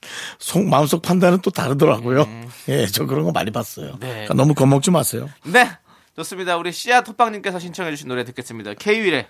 속 0.38 0.64
마음속 0.64 1.02
판단은 1.02 1.40
또 1.40 1.50
다르더라고요. 1.50 2.26
예, 2.68 2.86
저 2.86 3.06
그런 3.06 3.24
거 3.24 3.32
많이 3.32 3.50
봤어요. 3.50 3.92
음. 3.94 4.00
네. 4.00 4.08
그러니까 4.08 4.34
너무 4.34 4.54
겁먹지 4.54 4.90
마세요. 4.90 5.28
네, 5.44 5.70
좋습니다. 6.16 6.56
우리 6.58 6.70
씨앗 6.70 7.04
토빵님께서 7.04 7.58
신청해주신 7.58 8.08
노래 8.08 8.24
듣겠습니다. 8.24 8.74
K.Will의 8.74 9.26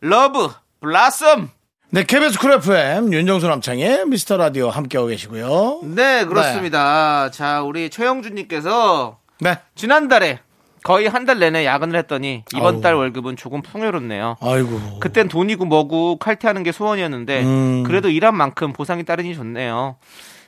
Love 0.00 0.50
Blossom. 0.80 1.48
네, 1.94 2.02
KBS 2.02 2.40
Cool 2.40 2.50
FM 2.54 3.12
윤정수 3.12 3.46
남창의 3.46 4.06
미스터 4.06 4.36
라디오 4.36 4.68
함께하고 4.68 5.08
계시고요. 5.10 5.82
네, 5.84 6.24
그렇습니다. 6.24 7.30
자, 7.30 7.62
우리 7.62 7.88
최영준님께서 7.88 9.18
네. 9.38 9.58
지난달에 9.76 10.40
거의 10.82 11.06
한 11.06 11.24
달 11.24 11.38
내내 11.38 11.64
야근을 11.64 11.96
했더니 12.00 12.42
이번 12.52 12.74
아우. 12.76 12.80
달 12.80 12.94
월급은 12.94 13.36
조금 13.36 13.62
풍요롭네요. 13.62 14.38
아이고. 14.40 14.98
그땐 14.98 15.28
돈이고 15.28 15.64
뭐고 15.66 16.16
칼퇴하는 16.18 16.64
게 16.64 16.72
소원이었는데 16.72 17.42
음. 17.44 17.82
그래도 17.84 18.10
일한 18.10 18.34
만큼 18.36 18.72
보상이 18.72 19.04
따르니 19.04 19.36
좋네요. 19.36 19.94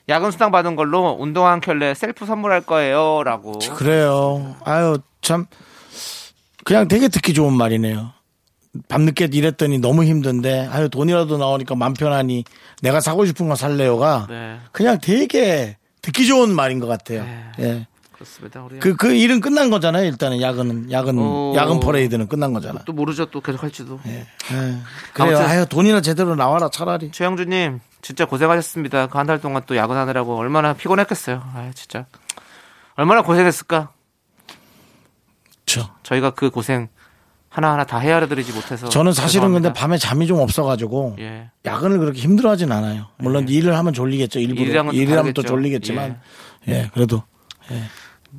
야근 0.08 0.32
수당 0.32 0.50
받은 0.50 0.74
걸로 0.74 1.16
운동 1.18 1.46
한 1.46 1.60
켤레 1.60 1.94
셀프 1.94 2.26
선물할 2.26 2.62
거예요라고. 2.62 3.60
그래요. 3.76 4.56
아유, 4.64 4.98
참. 5.22 5.46
그냥 6.64 6.88
되게 6.88 7.06
듣기 7.06 7.32
좋은 7.34 7.52
말이네요. 7.52 8.10
밤늦게 8.88 9.28
일했더니 9.32 9.78
너무 9.78 10.04
힘든데, 10.04 10.68
아유, 10.72 10.88
돈이라도 10.88 11.38
나오니까 11.38 11.74
맘 11.74 11.94
편하니 11.94 12.44
내가 12.82 13.00
사고 13.00 13.24
싶은 13.26 13.48
거 13.48 13.54
살래요가 13.54 14.26
네, 14.28 14.58
그냥 14.72 14.98
되게 15.00 15.76
듣기 16.02 16.26
좋은 16.26 16.54
말인 16.54 16.78
것 16.80 16.86
같아요. 16.86 17.24
예. 17.58 17.86
그렇습니다. 18.12 18.62
우리 18.62 18.78
그, 18.78 18.96
그 18.96 19.12
일은 19.12 19.40
끝난 19.40 19.68
거잖아요. 19.68 20.06
일단은 20.06 20.40
야근은, 20.40 20.90
야근, 20.90 21.18
오. 21.18 21.54
야근 21.54 21.80
퍼레이드는 21.80 22.28
끝난 22.28 22.52
거잖아. 22.54 22.80
또 22.86 22.92
모르죠. 22.94 23.26
또 23.26 23.40
계속 23.42 23.62
할지도. 23.62 24.00
예. 24.06 24.26
그래요. 24.48 25.36
아무튼- 25.36 25.42
아유, 25.50 25.66
돈이나 25.66 26.00
제대로 26.00 26.34
나와라, 26.34 26.70
차라리. 26.70 27.10
최영주님 27.12 27.80
진짜 28.00 28.24
고생하셨습니다. 28.24 29.08
그 29.08 29.18
한 29.18 29.26
달 29.26 29.40
동안 29.40 29.62
또 29.66 29.76
야근하느라고 29.76 30.36
얼마나 30.38 30.72
피곤했겠어요. 30.72 31.42
아 31.54 31.70
진짜 31.74 32.06
얼마나 32.94 33.20
고생했을까. 33.22 33.90
저. 35.66 35.90
저희가 36.02 36.30
그 36.30 36.50
고생 36.50 36.88
하나하나 37.56 37.84
다 37.84 37.98
헤아려드리지 37.98 38.52
못해서 38.52 38.86
저는 38.90 39.12
사실은 39.12 39.44
근데 39.52 39.68
죄송합니다. 39.68 39.72
밤에 39.80 39.96
잠이 39.96 40.26
좀 40.26 40.40
없어가지고 40.40 41.16
예. 41.20 41.48
야근을 41.64 41.98
그렇게 41.98 42.20
힘들어 42.20 42.50
하진 42.50 42.70
않아요. 42.70 43.06
물론 43.16 43.48
일을 43.48 43.74
하면 43.78 43.94
졸리겠죠. 43.94 44.40
일부러. 44.40 44.92
일이라면 44.92 45.32
또. 45.32 45.42
졸리겠지만. 45.42 46.20
예, 46.68 46.90
그래도. 46.92 47.22
예. 47.72 47.80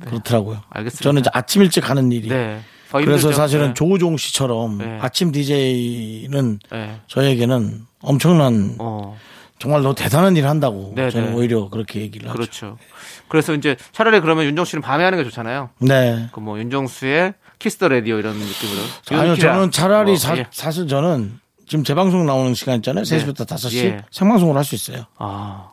그렇더라고요. 0.06 0.60
알겠습니다. 0.70 1.02
저는 1.02 1.20
이제 1.22 1.30
아침 1.32 1.62
일찍 1.62 1.80
가는 1.80 2.12
일이. 2.12 2.28
네. 2.28 2.60
더 2.90 2.98
그래서. 2.98 3.32
사실은 3.32 3.68
네. 3.68 3.74
조우종 3.74 4.16
씨처럼 4.16 4.78
네. 4.78 4.98
아침 5.02 5.32
DJ는 5.32 6.60
네. 6.70 7.00
저에게는 7.08 7.86
엄청난 8.02 8.76
어 8.78 9.16
정말 9.58 9.82
너 9.82 9.96
대단한 9.96 10.36
일 10.36 10.46
한다고 10.46 10.92
네, 10.94 11.10
저는 11.10 11.30
네. 11.30 11.34
오히려 11.34 11.68
그렇게 11.70 12.00
얘기를 12.02 12.28
하죠. 12.28 12.36
그렇죠. 12.38 12.78
그래서 13.26 13.52
이제 13.54 13.74
차라리 13.90 14.20
그러면 14.20 14.44
윤정 14.44 14.64
씨는 14.64 14.80
밤에 14.82 15.02
하는 15.02 15.18
게 15.18 15.24
좋잖아요. 15.24 15.70
네. 15.80 16.28
그 16.30 16.38
뭐 16.38 16.56
윤정수의 16.60 17.34
Kiss 17.58 17.75
the 17.75 17.88
Radio 17.88 18.18
이런 18.18 18.36
느낌으로. 18.36 19.20
아니요. 19.20 19.36
저는 19.36 19.70
차라리 19.70 20.12
뭐, 20.12 20.16
사, 20.16 20.36
예. 20.36 20.46
사실 20.50 20.86
저는 20.88 21.40
지금 21.66 21.84
재방송 21.84 22.24
나오는 22.26 22.54
시간 22.54 22.76
있잖아요. 22.76 23.02
3시부터 23.04 23.46
5시 23.46 23.76
예. 23.84 24.04
생방송을 24.10 24.56
할 24.56 24.64
수 24.64 24.74
있어요. 24.74 25.04
아, 25.18 25.70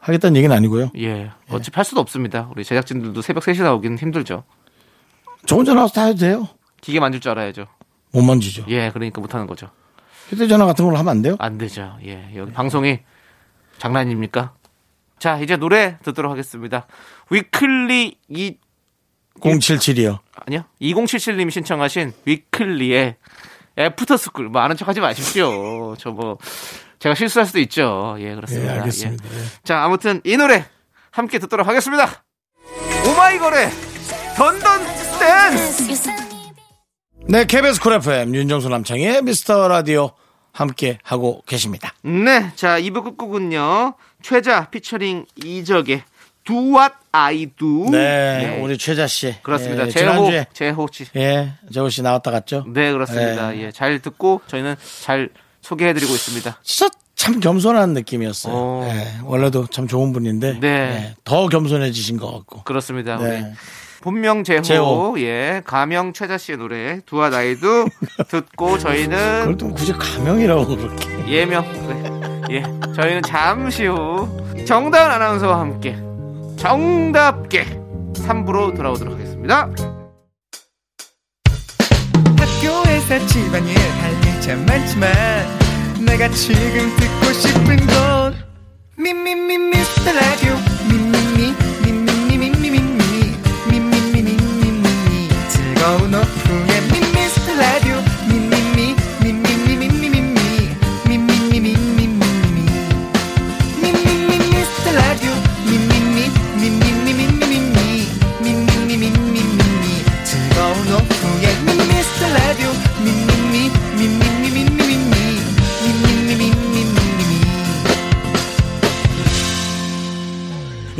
하겠다는 0.00 0.36
얘기는 0.36 0.54
아니고요. 0.54 0.90
예. 0.98 1.30
어차피 1.50 1.74
할 1.74 1.84
수도 1.84 2.00
없습니다. 2.00 2.48
우리 2.52 2.64
제작진들도 2.64 3.20
새벽 3.22 3.42
3시 3.42 3.62
나오기는 3.62 3.98
힘들죠. 3.98 4.44
저 5.46 5.56
혼자 5.56 5.74
나와서 5.74 5.94
다 5.94 6.04
해도 6.04 6.18
돼요. 6.18 6.48
기계 6.80 7.00
만질 7.00 7.20
줄 7.20 7.30
알아야죠. 7.32 7.66
못 8.12 8.22
만지죠. 8.22 8.64
예, 8.68 8.90
그러니까 8.92 9.20
못 9.20 9.34
하는 9.34 9.46
거죠. 9.46 9.70
휴대전화 10.28 10.64
같은 10.66 10.84
걸로 10.84 10.96
하면 10.98 11.10
안 11.10 11.22
돼요? 11.22 11.36
안 11.38 11.58
되죠. 11.58 11.96
예, 12.04 12.30
여기 12.36 12.52
방송이 12.52 13.00
장난입니까? 13.78 14.54
자, 15.18 15.38
이제 15.40 15.56
노래 15.56 15.98
듣도록 16.02 16.30
하겠습니다. 16.30 16.86
Weeekly 17.30 18.16
이 18.28 18.56
077이요. 19.40 20.18
아니요. 20.46 20.64
2077님이 20.80 21.50
신청하신 21.50 22.12
Weeekly의 22.24 23.16
After 23.78 24.07
School. 24.07 24.48
뭐 24.48 24.60
아는 24.62 24.76
척 24.76 24.88
하지 24.88 25.00
마십시오. 25.00 25.94
저 25.98 26.10
뭐 26.10 26.38
제가 26.98 27.14
실수할 27.14 27.46
수도 27.46 27.60
있죠. 27.60 28.16
예, 28.18 28.34
그렇습니다. 28.34 28.74
예, 28.74 28.78
알겠습니다. 28.78 29.24
예. 29.24 29.38
예. 29.38 29.44
자, 29.62 29.84
아무튼 29.84 30.20
이 30.24 30.36
노래 30.36 30.64
함께 31.12 31.38
듣도록 31.38 31.66
하겠습니다. 31.68 32.24
오마이걸의 33.08 33.70
던던 34.36 34.80
댄스. 35.20 36.10
네, 37.28 37.44
KBS 37.44 37.80
Cool 37.80 37.92
FM 37.94 38.34
윤정수 38.34 38.68
남창의 38.68 39.22
미스터 39.22 39.68
라디오 39.68 40.10
함께 40.52 40.98
하고 41.04 41.42
계십니다. 41.46 41.94
네, 42.02 42.50
자 42.56 42.80
2부 42.80 43.04
끝곡은요. 43.04 43.94
최자 44.22 44.68
피처링 44.70 45.26
이적의 45.36 46.02
Do 46.48 46.56
What 46.74 46.94
I 47.12 47.46
Do. 47.58 47.90
네, 47.90 48.58
우리 48.62 48.78
최자 48.78 49.06
씨. 49.06 49.34
그렇습니다. 49.42 49.86
예, 49.86 49.90
재호 49.90 50.10
지난주에 50.12 50.46
재호 50.54 50.86
씨. 50.90 51.04
예, 51.16 51.52
재호 51.70 51.90
씨 51.90 52.00
나왔다 52.00 52.30
갔죠? 52.30 52.64
네, 52.68 52.90
그렇습니다. 52.90 53.50
네. 53.50 53.64
예, 53.64 53.70
잘 53.70 53.98
듣고 53.98 54.40
저희는 54.46 54.74
잘 55.02 55.28
소개해드리고 55.60 56.10
있습니다. 56.10 56.58
진짜 56.62 56.90
참 57.14 57.40
겸손한 57.40 57.92
느낌이었어요. 57.92 58.54
오. 58.54 58.84
예, 58.88 59.08
원래도 59.24 59.66
참 59.66 59.86
좋은 59.86 60.14
분인데 60.14 60.58
네. 60.60 60.68
예, 60.68 61.14
더 61.24 61.48
겸손해지신 61.48 62.16
것 62.16 62.32
같고. 62.32 62.62
그렇습니다. 62.62 63.18
네. 63.18 63.40
우리 63.40 63.44
본명 64.00 64.42
제호, 64.42 64.62
제호. 64.62 65.16
예, 65.18 65.60
가명 65.66 66.14
최자 66.14 66.38
씨의 66.38 66.56
노래 66.56 67.00
두와 67.04 67.28
나이도 67.28 67.88
듣고 68.28 68.78
저희는 68.78 69.40
그걸 69.40 69.56
또 69.58 69.68
굳이 69.74 69.92
가명이라고 69.92 70.66
그렇게. 70.66 71.28
예명, 71.28 71.62
네. 72.48 72.54
예, 72.56 72.62
저희는 72.94 73.20
잠시 73.26 73.84
후 73.84 74.26
정다은 74.66 75.10
아나운서와 75.10 75.60
함께 75.60 75.98
정답게 76.58 77.64
3부로 78.14 78.74
돌아오도록 78.76 79.14
하겠습니다. 79.14 79.70
학교에서 82.36 83.26
집안일 83.26 83.78
할일참 83.78 84.66
많지만 84.66 85.10
내가 86.04 86.28
지금 86.30 86.94
듣고 86.96 87.32
싶은 87.32 87.76
건 87.86 88.34
미미미 88.96 89.56
미스터 89.56 90.12
라디오 90.12 90.54
미미미 90.90 91.54
미미미 91.84 92.36
미미미 92.38 92.70
미미미 93.70 94.36
미미미 94.60 95.28
즐거운 95.48 96.14
오후 96.14 96.57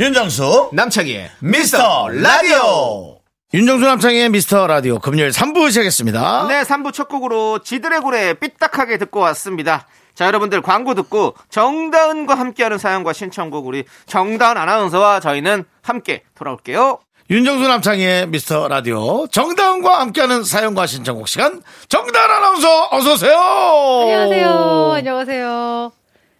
윤정수 0.09 0.71
남창희의 0.73 1.29
미스터 1.37 2.07
라디오. 2.09 3.19
윤정수 3.53 3.85
남창의 3.85 4.29
미스터 4.29 4.65
라디오 4.65 4.97
금요일 4.97 5.29
3부 5.29 5.69
시작했습니다. 5.69 6.47
네, 6.47 6.63
3부 6.63 6.91
첫 6.91 7.07
곡으로 7.07 7.59
지드래 7.59 7.99
고래 7.99 8.33
삐딱하게 8.33 8.97
듣고 8.97 9.19
왔습니다. 9.19 9.85
자, 10.15 10.25
여러분들 10.25 10.63
광고 10.63 10.95
듣고 10.95 11.35
정다은과 11.51 12.33
함께하는 12.33 12.79
사연과 12.79 13.13
신청곡 13.13 13.67
우리 13.67 13.83
정다은 14.07 14.57
아나운서와 14.57 15.19
저희는 15.19 15.65
함께 15.83 16.23
돌아올게요. 16.33 16.97
윤정수 17.29 17.67
남창의 17.67 18.29
미스터 18.29 18.67
라디오 18.67 19.27
정다은과 19.27 19.99
함께하는 19.99 20.43
사연과 20.43 20.87
신청곡 20.87 21.27
시간 21.27 21.61
정다은 21.87 22.31
아나운서 22.31 22.87
어서 22.89 23.13
오세요. 23.13 23.37
안녕하세요. 23.37 24.91
안녕하세요. 24.95 25.91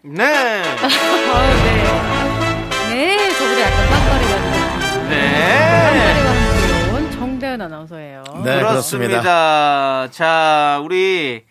네. 0.05 0.23
네. 0.25 0.63
네, 0.63 2.28
아나운서예요. 7.69 8.23
네, 8.43 8.58
그렇습니다. 8.60 9.21
그렇습니다. 9.21 10.08
자, 10.12 10.82
우리 10.84 11.45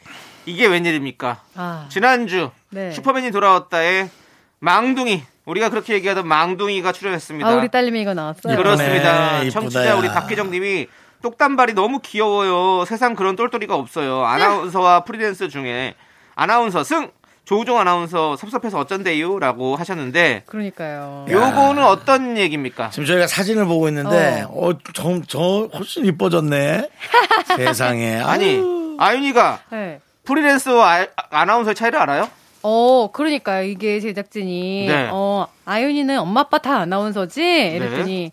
이게 0.47 0.67
웬일입니까? 0.67 1.41
아, 1.55 1.87
지난주 1.89 2.51
네. 2.71 2.91
슈퍼맨이 2.91 3.31
돌아왔다에 3.31 4.11
망둥이 4.59 5.23
우리가 5.45 5.71
그렇게 5.71 5.95
얘기하던 5.95 6.27
망둥이가 6.27 6.93
출연했습니다. 6.93 7.49
아, 7.49 7.55
우리 7.55 7.69
딸님이 7.69 8.03
이거 8.03 8.15
나왔어요. 8.15 8.57
그렇습니다. 8.57 9.37
이쁘네, 9.39 9.51
청취자 9.51 9.97
우리 9.97 10.09
야. 10.09 10.13
박혜정 10.13 10.51
님이 10.51 10.89
똑단발이 11.23 11.75
너무 11.75 12.01
귀여워요. 12.01 12.85
세상 12.85 13.15
그런 13.15 13.37
똘똘이가 13.37 13.75
없어요. 13.75 14.25
아나운서와 14.25 15.05
프리랜서 15.05 15.49
중에 15.49 15.95
아나운서 16.35 16.85
승 16.85 17.11
조우종 17.49 17.79
아나운서 17.79 18.37
섭섭해서 18.37 18.79
어쩐대요? 18.79 19.39
라고 19.39 19.75
하셨는데 19.75 20.43
그러니까요. 20.45 21.25
요거는 21.31 21.83
어떤 21.83 22.37
얘기입니까? 22.37 22.91
지금 22.91 23.07
저희가 23.07 23.27
사진을 23.27 23.65
보고 23.65 23.89
있는데, 23.89 24.45
어, 24.51 24.73
저, 24.93 25.19
저 25.27 25.67
훨씬 25.73 26.05
이뻐졌네. 26.05 26.91
세상에. 27.57 28.21
아니 28.21 28.57
아유. 28.57 28.97
아윤이가 28.99 29.61
네. 29.71 30.01
프리랜서와 30.25 31.01
아, 31.01 31.07
아나운서의 31.31 31.75
차이를 31.75 31.99
알아요? 31.99 32.29
어, 32.63 33.11
그러니까요. 33.15 33.65
이게 33.65 33.99
제작진이 33.99 34.87
네. 34.87 35.09
어, 35.11 35.47
아윤이는 35.65 36.19
엄마 36.19 36.41
아빠 36.41 36.59
다 36.59 36.77
아나운서지? 36.81 37.41
이랬더니 37.41 38.31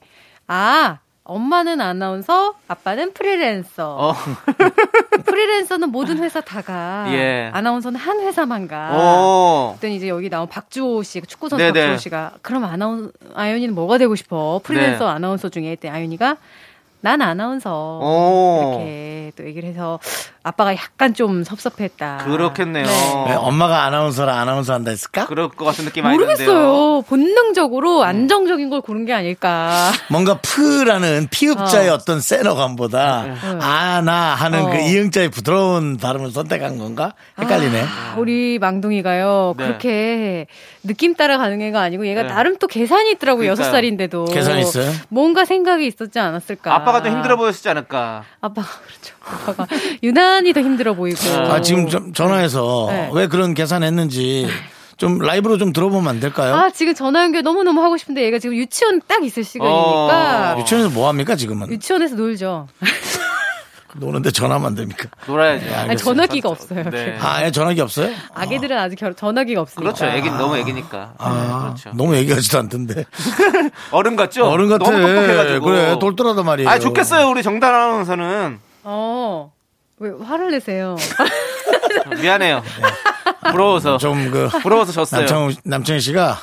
아, 0.47 0.97
엄마는 1.26 1.82
아나운서, 1.82 2.54
아빠는 2.68 3.14
프리랜서. 3.14 3.98
어. 4.00 4.14
프리랜서는 5.26 5.90
모든 5.90 6.20
회사 6.20 6.40
다가. 6.40 7.08
예. 7.10 7.50
아나운서는 7.52 8.00
한 8.00 8.20
회사만 8.20 8.68
가. 8.68 8.92
어. 8.94 9.70
그랬더니 9.72 9.96
이제 9.96 10.08
여기 10.08 10.30
나온 10.30 10.48
박주호 10.48 11.02
씨, 11.02 11.22
축구 11.22 11.50
선수. 11.50 11.66
박주호 11.66 11.98
씨가 11.98 12.34
그럼 12.44 12.64
아나운 12.66 13.12
아윤이는 13.34 13.74
뭐가 13.74 13.98
되고 13.98 14.16
싶어? 14.16 14.62
프리랜서 14.64 15.06
네. 15.06 15.12
아나운서 15.12 15.50
중에 15.50 15.72
했더니 15.72 15.92
아윤이가 15.92 16.38
난 17.06 17.22
아나운서 17.22 18.00
오. 18.02 18.78
이렇게 18.80 19.32
또 19.38 19.46
얘기를 19.46 19.70
해서 19.70 20.00
아빠가 20.41 20.74
약간 20.76 21.13
좀 21.13 21.44
섭섭했다. 21.44 22.24
그렇겠네요. 22.26 22.86
왜 23.28 23.34
엄마가 23.36 23.84
아나운서라 23.84 24.39
아나운서 24.39 24.74
한다 24.74 24.89
했을까? 24.89 25.28
그럴 25.28 25.50
것 25.50 25.65
같은 25.65 25.86
느낌 25.86 26.04
많이 26.04 26.18
드는데요. 26.18 26.48
모르겠어요. 26.48 27.02
본능적으로 27.04 28.04
안정적인 28.04 28.72
걸 28.72 28.82
고른 28.82 29.06
게 29.06 29.13
아닐까. 29.13 29.91
뭔가 30.10 30.39
프라는 30.41 31.28
피읍자의 31.30 31.89
어. 31.89 31.94
어. 31.94 31.98
떤 32.00 32.22
세너감보다 32.22 33.26
아나 33.62 34.34
하는 34.34 34.63
어. 34.65 34.70
그 34.72 34.78
이응자의 34.78 35.30
부드러운 35.30 35.98
발음을 35.98 36.32
선택한 36.32 36.80
건가? 36.80 37.13
헷갈리네. 37.39 37.84
아, 37.84 38.15
우리 38.18 38.58
망둥이가요. 38.58 39.54
네. 39.58 39.63
그렇게 39.63 40.48
느낌 40.82 41.13
따라 41.13 41.38
가는 41.38 41.62
애가 41.62 41.82
아니고 41.82 42.08
얘가 42.08 42.24
네. 42.24 42.30
나름 42.30 42.58
또 42.58 42.65
계산이 42.65 43.12
있더라고요. 43.12 43.46
여섯 43.48 43.62
그러니까요. 43.63 43.72
살인데도. 43.78 44.26
계산 44.26 44.58
있어요? 44.60 44.91
뭔가 45.10 45.46
생각이 45.46 45.86
있었지 45.86 46.18
않았을까. 46.20 46.74
아빠가 46.74 46.94
좀 47.03 47.13
힘들어 47.13 47.36
보였지 47.38 47.67
않을까. 47.69 48.23
아빠가 48.41 48.67
그렇죠. 48.86 49.15
아빠가 49.21 49.67
유난히 50.03 50.53
더 50.53 50.62
힘들어 50.62 50.93
보이고. 50.93 51.17
아, 51.49 51.62
지금 51.62 51.88
좀 51.89 52.13
전화해서 52.13 52.88
네. 52.89 53.10
왜 53.13 53.27
그런 53.27 53.53
계산했는지 53.53 54.47
좀 54.97 55.19
라이브로 55.19 55.58
좀 55.58 55.73
들어보면 55.73 56.08
안 56.08 56.19
될까요? 56.19 56.55
아, 56.55 56.69
지금 56.69 56.93
전화 56.93 57.23
연결 57.23 57.43
너무 57.43 57.63
너무 57.63 57.81
하고 57.84 57.97
싶은데 57.97 58.23
얘가 58.23 58.39
지금 58.39 58.55
유치원 58.55 59.01
딱 59.08 59.23
있을 59.23 59.43
시간이니까. 59.43 60.53
어. 60.55 60.60
유치원에서 60.60 60.89
뭐 60.93 61.08
합니까, 61.10 61.36
지금은? 61.36 61.69
유치원에서 61.69 62.15
놀죠. 62.15 62.67
노는데 63.97 64.31
전화하면 64.31 64.67
안 64.67 64.75
됩니까? 64.75 65.10
놀아야죠. 65.27 65.75
아니, 65.75 65.97
전화기가 65.97 66.49
없어요. 66.49 66.89
네. 66.89 67.17
아, 67.21 67.43
애 67.43 67.51
전화기 67.51 67.81
없어요? 67.81 68.13
아기들은 68.34 68.77
아직 68.77 68.97
결, 68.97 69.13
전화기가 69.13 69.62
없으니까. 69.62 69.93
그렇죠. 69.93 70.05
애긴 70.05 70.38
너무 70.38 70.58
애기니까. 70.58 71.13
아, 71.17 71.62
그렇죠. 71.63 71.91
너무 71.95 72.15
얘기하지도 72.15 72.60
않던데. 72.60 73.05
어른 73.91 74.15
같죠? 74.15 74.45
어른 74.45 74.69
같아. 74.69 74.89
너무 74.89 75.01
똑똑해가지고. 75.01 75.65
그래, 75.65 75.99
똘똘하단 75.99 76.45
말이에요. 76.45 76.69
아, 76.69 76.79
좋겠어요. 76.79 77.29
우리 77.29 77.43
정단 77.43 77.73
아나운서는. 77.73 78.60
어. 78.84 79.51
왜 79.97 80.12
화를 80.25 80.51
내세요? 80.51 80.97
미안해요. 82.21 82.62
부러워서. 83.51 83.97
좀 83.97 84.29
그, 84.29 84.49
부러워서 84.62 84.91
졌어요. 84.91 85.21
남창, 85.21 85.53
남창희 85.63 86.01
씨가 86.01 86.38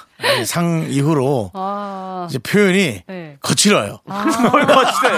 상 0.46 0.86
이후로 0.88 1.50
아. 1.52 2.26
이제 2.30 2.38
표현이 2.38 3.02
네. 3.06 3.36
거칠어요. 3.40 3.98
뭘 4.06 4.66
거치대. 4.66 5.08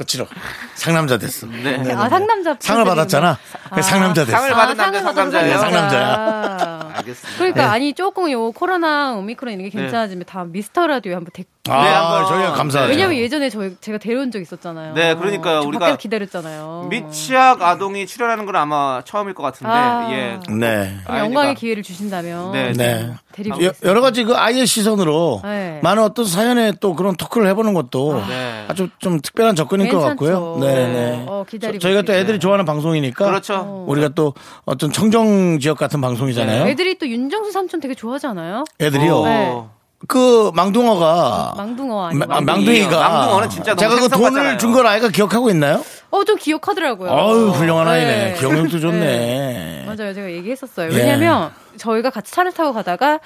거칠어. 0.00 0.26
상남자 0.74 1.18
됐어. 1.18 1.46
네. 1.46 1.76
아, 1.92 2.08
상남자. 2.08 2.56
상을 2.58 2.84
받았잖아. 2.86 3.38
그래서 3.70 3.88
상남자 3.90 4.24
됐어. 4.24 4.38
상을 4.38 4.50
받은 4.50 4.76
남자 4.76 5.02
상남자예요. 5.02 5.52
네, 5.52 5.58
상남자야. 5.58 6.06
아. 6.06 6.92
알겠습니다. 6.96 7.38
그러니까 7.38 7.62
네. 7.64 7.68
아니 7.68 7.92
조금 7.92 8.30
요 8.30 8.50
코로나 8.52 9.12
오미크론 9.12 9.52
이런 9.54 9.68
게 9.68 9.78
괜찮아지면 9.78 10.24
다 10.24 10.44
미스터 10.44 10.86
라디오에 10.86 11.14
한번 11.14 11.30
데... 11.34 11.44
아, 11.70 11.82
네, 11.84 11.88
한번. 11.90 12.26
저희가 12.26 12.52
감사하죠. 12.52 12.90
왜냐면 12.90 13.16
예전에 13.16 13.48
저희 13.50 13.76
제가 13.80 13.98
데려온 13.98 14.30
적 14.30 14.40
있었잖아요. 14.40 14.94
네, 14.94 15.14
그러니까요. 15.14 15.62
저 15.62 15.68
우리가 15.68 15.80
밖에서 15.86 15.98
기다렸잖아요. 15.98 16.88
미취학 16.90 17.62
아동이 17.62 18.06
출연하는 18.06 18.46
건 18.46 18.56
아마 18.56 19.02
처음일 19.04 19.34
것 19.34 19.42
같은데, 19.42 19.72
아. 19.72 20.08
예. 20.10 20.38
네. 20.52 20.96
영광의. 21.08 21.54
기회를 21.54 21.82
주신다면 21.82 22.52
네. 22.52 22.72
네. 22.72 23.12
데리고 23.32 23.62
여. 23.64 23.72
여러 23.84 24.00
가지 24.00 24.24
그 24.24 24.34
아이의 24.34 24.66
시선으로 24.66 25.40
네. 25.44 25.80
많은 25.82 26.02
어떤 26.02 26.24
사연에 26.24 26.72
또 26.80 26.94
그런 26.94 27.14
토크를 27.16 27.46
해보는 27.48 27.74
것도 27.74 28.24
네. 28.28 28.64
아주 28.68 28.88
좀 28.98 29.20
특별한 29.20 29.56
접근일 29.56 29.88
것 29.90 29.98
괜찮죠. 29.98 30.08
같고요. 30.08 30.58
네, 30.60 30.74
네. 30.74 30.92
네. 30.92 31.24
어, 31.26 31.44
기다리고 31.48 31.80
저, 31.80 31.88
희가또. 31.90 32.12
애들이 32.12 32.38
좋아하는 32.38 32.64
방송이니까 32.64 33.24
그렇죠. 33.24 33.84
우리가 33.88 34.10
또 34.14 34.34
어떤 34.64 34.92
청정 34.92 35.58
지역 35.58 35.76
같은 35.78 36.00
방송이잖아요. 36.00 36.66
애들이 36.68 36.98
또 36.98 37.06
윤정수 37.08 37.52
삼촌 37.52 37.80
되게 37.80 37.94
좋아하지 37.94 38.26
않아요? 38.28 38.64
애들이요. 38.80 39.70
네. 40.00 40.06
그 40.08 40.50
망둥어가 40.54 41.54
망둥어 41.56 42.10
망둥이에요. 42.14 42.40
망둥이가 42.44 43.08
망둥어는 43.08 43.50
진짜 43.50 43.74
너무 43.74 43.96
제가 43.96 44.08
그 44.08 44.08
돈을. 44.08 44.58
준 44.58 44.72
걸 44.72 44.86
아이가 44.86 45.08
기억하고 45.08 45.50
있나요? 45.50 45.84
어, 46.10 46.24
좀 46.24 46.36
기억하더라고요. 46.36 47.10
어유 47.10 47.50
훌륭한 47.50 47.86
아이네. 47.86 48.06
네. 48.32 48.34
기억력도 48.38 48.80
좋네. 48.80 49.84
맞아요. 49.86 50.12
제가 50.14 50.30
얘기했었어요. 50.32 50.90
예. 50.92 50.96
왜냐면 50.96 51.52
저희가 51.76 52.10
같이 52.10 52.32
차를 52.32 52.52
타고 52.52 52.72
가다가 52.72 53.20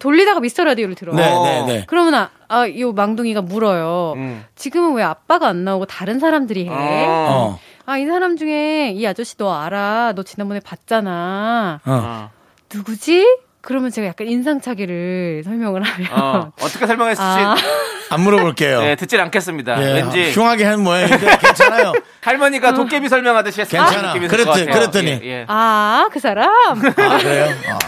돌리다가 0.00 0.40
미스터 0.40 0.64
라디오를 0.64 0.94
들어요. 0.94 1.14
네, 1.16 1.32
어. 1.32 1.42
네, 1.44 1.62
네. 1.66 1.84
그러면 1.86 2.14
아, 2.14 2.30
아, 2.48 2.66
이 2.66 2.82
망둥이가 2.84 3.42
물어요. 3.42 4.14
음. 4.16 4.44
지금은 4.56 4.94
왜 4.94 5.02
아빠가 5.02 5.48
안 5.48 5.64
나오고 5.64 5.86
다른 5.86 6.18
사람들이 6.18 6.64
해? 6.68 6.70
어. 6.70 6.74
어. 7.54 7.58
아, 7.86 7.98
이 7.98 8.06
사람 8.06 8.36
중에 8.36 8.92
이 8.92 9.06
아저씨 9.06 9.36
너 9.36 9.52
알아? 9.52 10.14
너 10.16 10.22
지난번에 10.22 10.60
봤잖아. 10.60 11.80
어. 11.84 11.90
어. 11.92 12.30
누구지? 12.72 13.26
그러면 13.64 13.90
제가 13.90 14.08
약간 14.08 14.26
인상차기를 14.26 15.42
설명을 15.44 15.82
하면 15.82 16.08
어. 16.12 16.52
어떻게 16.60 16.86
설명했을지 16.86 17.22
아, 17.22 17.56
안 18.10 18.20
물어볼게요. 18.20 18.80
네, 18.80 18.94
듣질 18.96 19.20
않겠습니다. 19.20 19.82
예, 19.82 19.94
왠지 19.94 20.32
흉하게 20.32 20.64
한 20.64 20.82
모양인데 20.82 21.38
괜찮아요. 21.38 21.92
할머니가 22.20 22.74
도깨비 22.74 23.08
설명하듯이 23.08 23.62
했을 23.62 23.78
괜찮아. 23.78 24.12
그랬더-. 24.14 24.72
그랬더니. 24.72 25.10
예, 25.10 25.20
예. 25.24 25.44
아, 25.48 26.08
그 26.12 26.20
사람? 26.20 26.50
아, 26.50 27.18
그래요? 27.18 27.46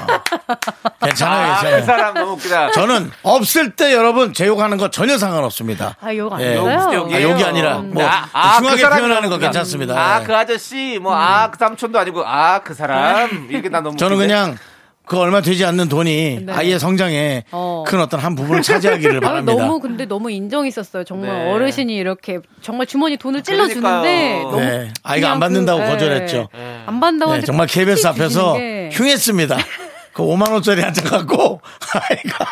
아. 0.08 1.06
괜찮아요, 1.06 1.52
아, 1.52 1.60
괜찮아요. 1.60 1.80
그 1.80 1.86
사람 1.86 2.14
너무 2.14 2.32
웃기다. 2.32 2.70
저는 2.72 3.10
없을 3.22 3.72
때 3.72 3.92
여러분 3.92 4.32
제 4.32 4.46
욕하는 4.46 4.78
거 4.78 4.90
전혀 4.90 5.18
상관없습니다. 5.18 5.96
아, 6.00 6.14
욕안 6.14 6.40
예. 6.40 6.52
했어요? 6.52 7.04
무슨 7.04 7.14
아? 7.14 7.22
욕이 7.22 7.44
아니라 7.44 7.78
뭐 7.78 8.02
아, 8.04 8.28
아, 8.32 8.58
흉하게 8.58 8.82
그 8.82 8.88
표현하는 8.88 9.28
거. 9.28 9.38
괜찮습니다. 9.38 9.94
아, 9.94 10.20
예. 10.22 10.24
그 10.24 10.34
아저씨, 10.34 10.98
뭐, 11.00 11.14
아, 11.14 11.50
그 11.50 11.58
삼촌도 11.58 11.98
아니고, 11.98 12.22
아, 12.26 12.60
그 12.60 12.72
사람. 12.74 13.46
이렇게 13.50 13.68
나 13.68 13.80
너무. 13.80 13.96
저는 13.96 14.16
웃긴데? 14.16 14.34
그냥 14.34 14.58
그 15.06 15.16
얼마 15.18 15.40
되지 15.40 15.64
않는 15.64 15.88
돈이 15.88 16.40
네. 16.46 16.52
아이의 16.52 16.80
성장에 16.80 17.44
어. 17.52 17.84
큰 17.86 18.00
어떤 18.00 18.18
한 18.18 18.34
부분을 18.34 18.62
차지하기를 18.62 19.18
아, 19.24 19.28
바랍니다. 19.28 19.56
너무 19.56 19.78
근데 19.78 20.04
너무 20.04 20.30
인정이 20.32 20.68
있었어요. 20.68 21.04
정말 21.04 21.30
네. 21.30 21.52
어르신이 21.52 21.94
이렇게 21.94 22.40
정말 22.60 22.86
주머니 22.86 23.16
돈을 23.16 23.42
찔러주는데 23.42 24.44
네. 24.56 24.92
아이가 25.04 25.30
안 25.30 25.38
받는다고 25.38 25.80
그, 25.80 25.86
거절했죠. 25.90 26.48
예. 26.54 26.82
안 26.86 26.98
받는다고 26.98 27.34
네, 27.34 27.40
정말 27.42 27.68
KBS 27.68 28.02
꼭 28.02 28.08
앞에서 28.08 28.58
흉했습니다. 28.90 29.56
그 30.16 30.22
5만 30.22 30.50
원짜리 30.50 30.80
한장 30.80 31.04
갖고 31.04 31.60
아이가 31.92 32.46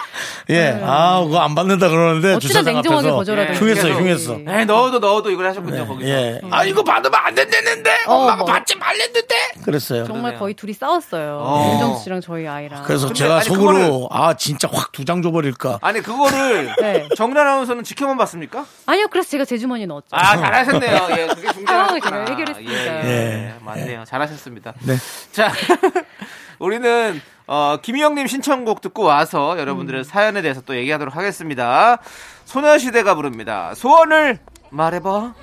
예, 0.50 0.79
아 0.85 1.22
그거 1.24 1.38
안 1.40 1.55
받는다 1.55 1.88
그러는데 1.88 2.38
주차장 2.38 2.74
냉정하게 2.74 3.09
앞에서. 3.09 3.55
흉했어요, 3.55 3.94
예. 3.94 3.96
흉했어. 3.96 4.38
에이, 4.46 4.66
넣어도 4.66 4.98
넣어도 4.98 5.31
이걸 5.31 5.46
하셨군요, 5.48 5.87
거기서. 5.87 6.11
예. 6.11 6.40
아 6.50 6.62
이거 6.64 6.85
받으면 6.85 7.18
안 7.18 7.35
된다는데 7.35 7.90
어, 8.07 8.12
엄마가 8.16 8.37
뭐. 8.37 8.44
받지 8.44 8.77
말랬는데 8.77 9.35
그랬어요. 9.64 10.05
정말 10.05 10.33
그러네요. 10.33 10.38
거의 10.40 10.53
둘이 10.53 10.74
싸웠어요. 10.74 11.38
어. 11.42 11.70
윤정수 11.72 12.05
씨랑 12.05 12.20
저희 12.20 12.46
아이랑. 12.46 12.83
그래서 12.83 13.07
근데 13.07 13.18
제가 13.20 13.37
아니, 13.37 13.44
속으로 13.46 13.72
그거를- 13.79 14.09
아 14.11 14.35
진짜 14.35 14.68
확 14.70 14.92
두 14.92 15.07
장 15.07 15.22
줘버릴까. 15.22 15.79
아니, 15.81 16.03
그거를 16.03 16.74
네. 16.83 17.09
정단 17.16 17.46
아나운서는 17.46 17.83
지켜만 17.83 18.18
봤습니까? 18.18 18.66
아니요, 18.85 19.07
그래서 19.11 19.31
제가 19.31 19.46
제 19.46 19.57
주머니에 19.57 19.87
넣었죠. 19.87 20.09
아, 20.11 20.37
잘하셨네요. 20.37 21.07
예, 21.12 21.27
그게 21.29 21.48
상황을 21.64 22.00
중요하구나. 22.03 22.24
제가 22.24 22.24
해결했으니까. 22.27 22.72
예, 22.74 23.09
예, 23.09 23.44
예. 23.48 23.55
맞네요. 23.62 24.05
잘하셨습니다. 24.07 24.74
네. 24.83 24.96
자, 25.33 25.50
우리는 26.59 27.20
어, 27.46 27.76
김희영님 27.83 28.26
신청곡 28.26 28.80
듣고 28.80 29.02
와서 29.02 29.59
여러분들의 29.59 30.00
음. 30.00 30.04
사연에 30.04 30.42
대해서 30.42 30.61
또 30.62 30.76
얘기하도록 30.76 31.14
하겠습니다. 31.14 31.98
소녀시대가 32.44 33.14
부릅니다. 33.14 33.74
소원을 33.74 34.38
말해봐. 34.70 35.35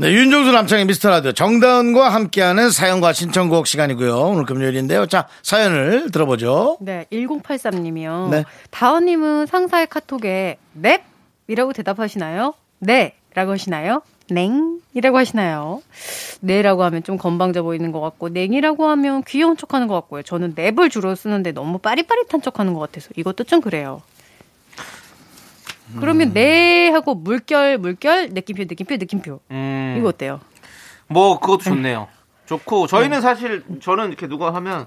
네, 0.00 0.12
윤종수 0.12 0.52
남창의 0.52 0.84
미스터 0.84 1.10
라디오 1.10 1.32
정다은과 1.32 2.10
함께하는 2.10 2.70
사연과 2.70 3.12
신청곡 3.12 3.66
시간이고요. 3.66 4.16
오늘 4.16 4.44
금요일인데요. 4.44 5.06
자, 5.06 5.26
사연을 5.42 6.12
들어보죠. 6.12 6.78
네, 6.80 7.06
1083님이요. 7.10 8.30
네. 8.30 8.44
다원님은 8.70 9.46
상사의 9.46 9.88
카톡에 9.88 10.58
넵! 10.74 11.02
이라고 11.48 11.72
대답하시나요? 11.72 12.54
네! 12.78 13.16
라고 13.34 13.50
하시나요? 13.50 14.02
냉! 14.30 14.80
이라고 14.94 15.18
하시나요? 15.18 15.82
네라고 16.40 16.82
하면 16.84 17.02
좀 17.02 17.16
건방져 17.18 17.62
보이는 17.62 17.92
것 17.92 18.00
같고, 18.00 18.28
냉이라고 18.30 18.86
하면 18.88 19.22
귀여운 19.24 19.56
척 19.56 19.74
하는 19.74 19.86
것 19.86 19.94
같고요. 19.94 20.22
저는 20.22 20.54
넵을 20.56 20.90
주로 20.90 21.14
쓰는데 21.14 21.52
너무 21.52 21.78
빠릿빠릿한 21.78 22.42
척 22.42 22.58
하는 22.58 22.74
것 22.74 22.80
같아서 22.80 23.10
이것도 23.16 23.44
좀 23.44 23.60
그래요. 23.60 24.02
그러면 26.00 26.34
네 26.34 26.90
하고 26.90 27.14
물결 27.14 27.78
물결 27.78 28.30
느낌표 28.32 28.64
느낌표 28.64 28.96
느낌표 28.96 29.40
음, 29.50 29.94
이거 29.98 30.08
어때요? 30.08 30.40
뭐 31.06 31.40
그것도 31.40 31.62
좋네요. 31.62 32.08
좋고 32.44 32.86
저희는 32.88 33.22
사실 33.22 33.64
저는 33.80 34.08
이렇게 34.08 34.26
누가 34.26 34.52
하면 34.54 34.86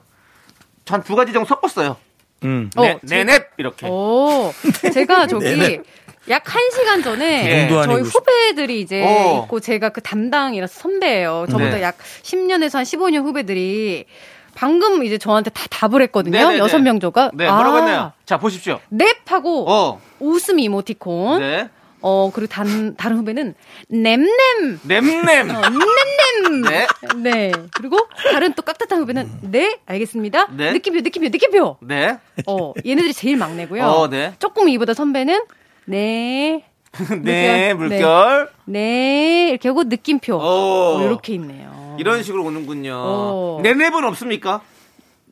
한 0.88 1.04
두 1.04 1.16
가지 1.16 1.34
정도 1.34 1.48
섞었어요. 1.48 1.96
음. 2.44 2.70
네, 2.76 2.92
어, 2.94 3.00
네넵 3.02 3.50
이렇게. 3.58 3.88
오, 3.88 4.52
제가 4.94 5.26
저기 5.28 5.46
네네. 5.46 5.82
약한 6.30 6.62
시간 6.72 7.02
전에 7.02 7.50
예. 7.50 7.68
공도 7.68 7.84
저희 7.86 8.02
후배들이 8.02 8.80
이제 8.82 9.04
어. 9.04 9.44
있고 9.44 9.60
제가 9.60 9.90
그 9.90 10.02
담당이라서 10.02 10.80
선배예요. 10.80 11.48
저보다 11.50 11.76
네. 11.78 11.82
약 11.82 11.98
10년에서 12.24 12.76
한 12.76 12.84
15년 12.84 13.24
후배들이 13.24 14.06
방금 14.54 15.04
이제 15.04 15.18
저한테 15.18 15.50
다 15.50 15.66
답을 15.70 16.02
했거든요. 16.04 16.58
여섯 16.58 16.80
명 16.80 17.00
조가. 17.00 17.32
네, 17.34 17.50
뭐라고 17.50 17.78
했나요? 17.78 18.12
자 18.26 18.38
보십시오. 18.38 18.80
넵 18.90 19.18
하고 19.26 19.66
어, 19.70 20.02
웃음 20.20 20.60
이모티콘. 20.60 21.40
네, 21.40 21.70
어 22.02 22.32
그리고 22.34 22.52
단 22.52 22.96
다른 22.96 23.18
후배는 23.18 23.56
냄냄. 23.88 24.80
냄냄. 24.84 25.50
어, 25.50 25.62
냄냄. 25.62 26.62
네, 26.70 26.88
네. 27.16 27.52
그리고 27.74 27.98
다른 28.32 28.54
또 28.54 28.62
깍듯한 28.62 29.00
후배는 29.00 29.30
네 29.42 29.80
알겠습니다. 29.86 30.48
네. 30.52 30.74
느낌표 30.74 31.02
느낌표 31.02 31.30
느낌표. 31.30 31.78
네, 31.82 32.18
어 32.46 32.74
얘네들이 32.86 33.14
제일 33.14 33.38
막내고요. 33.38 33.86
어, 33.86 34.10
네. 34.10 34.34
조금 34.40 34.70
이보다 34.70 34.94
선배는 34.94 35.42
네. 35.86 36.66
네, 37.22 37.74
물결. 37.74 37.90
물결. 37.90 38.50
네 38.66 39.50
이렇게 39.50 39.70
하고 39.70 39.84
느낌표 39.84 40.36
어. 40.36 40.98
어, 40.98 41.04
이렇게 41.04 41.34
있네요. 41.36 41.96
이런 42.00 42.24
식으로 42.24 42.44
오는군요. 42.46 42.94
어. 42.96 43.60
네넵은 43.64 44.04
없습니까? 44.06 44.62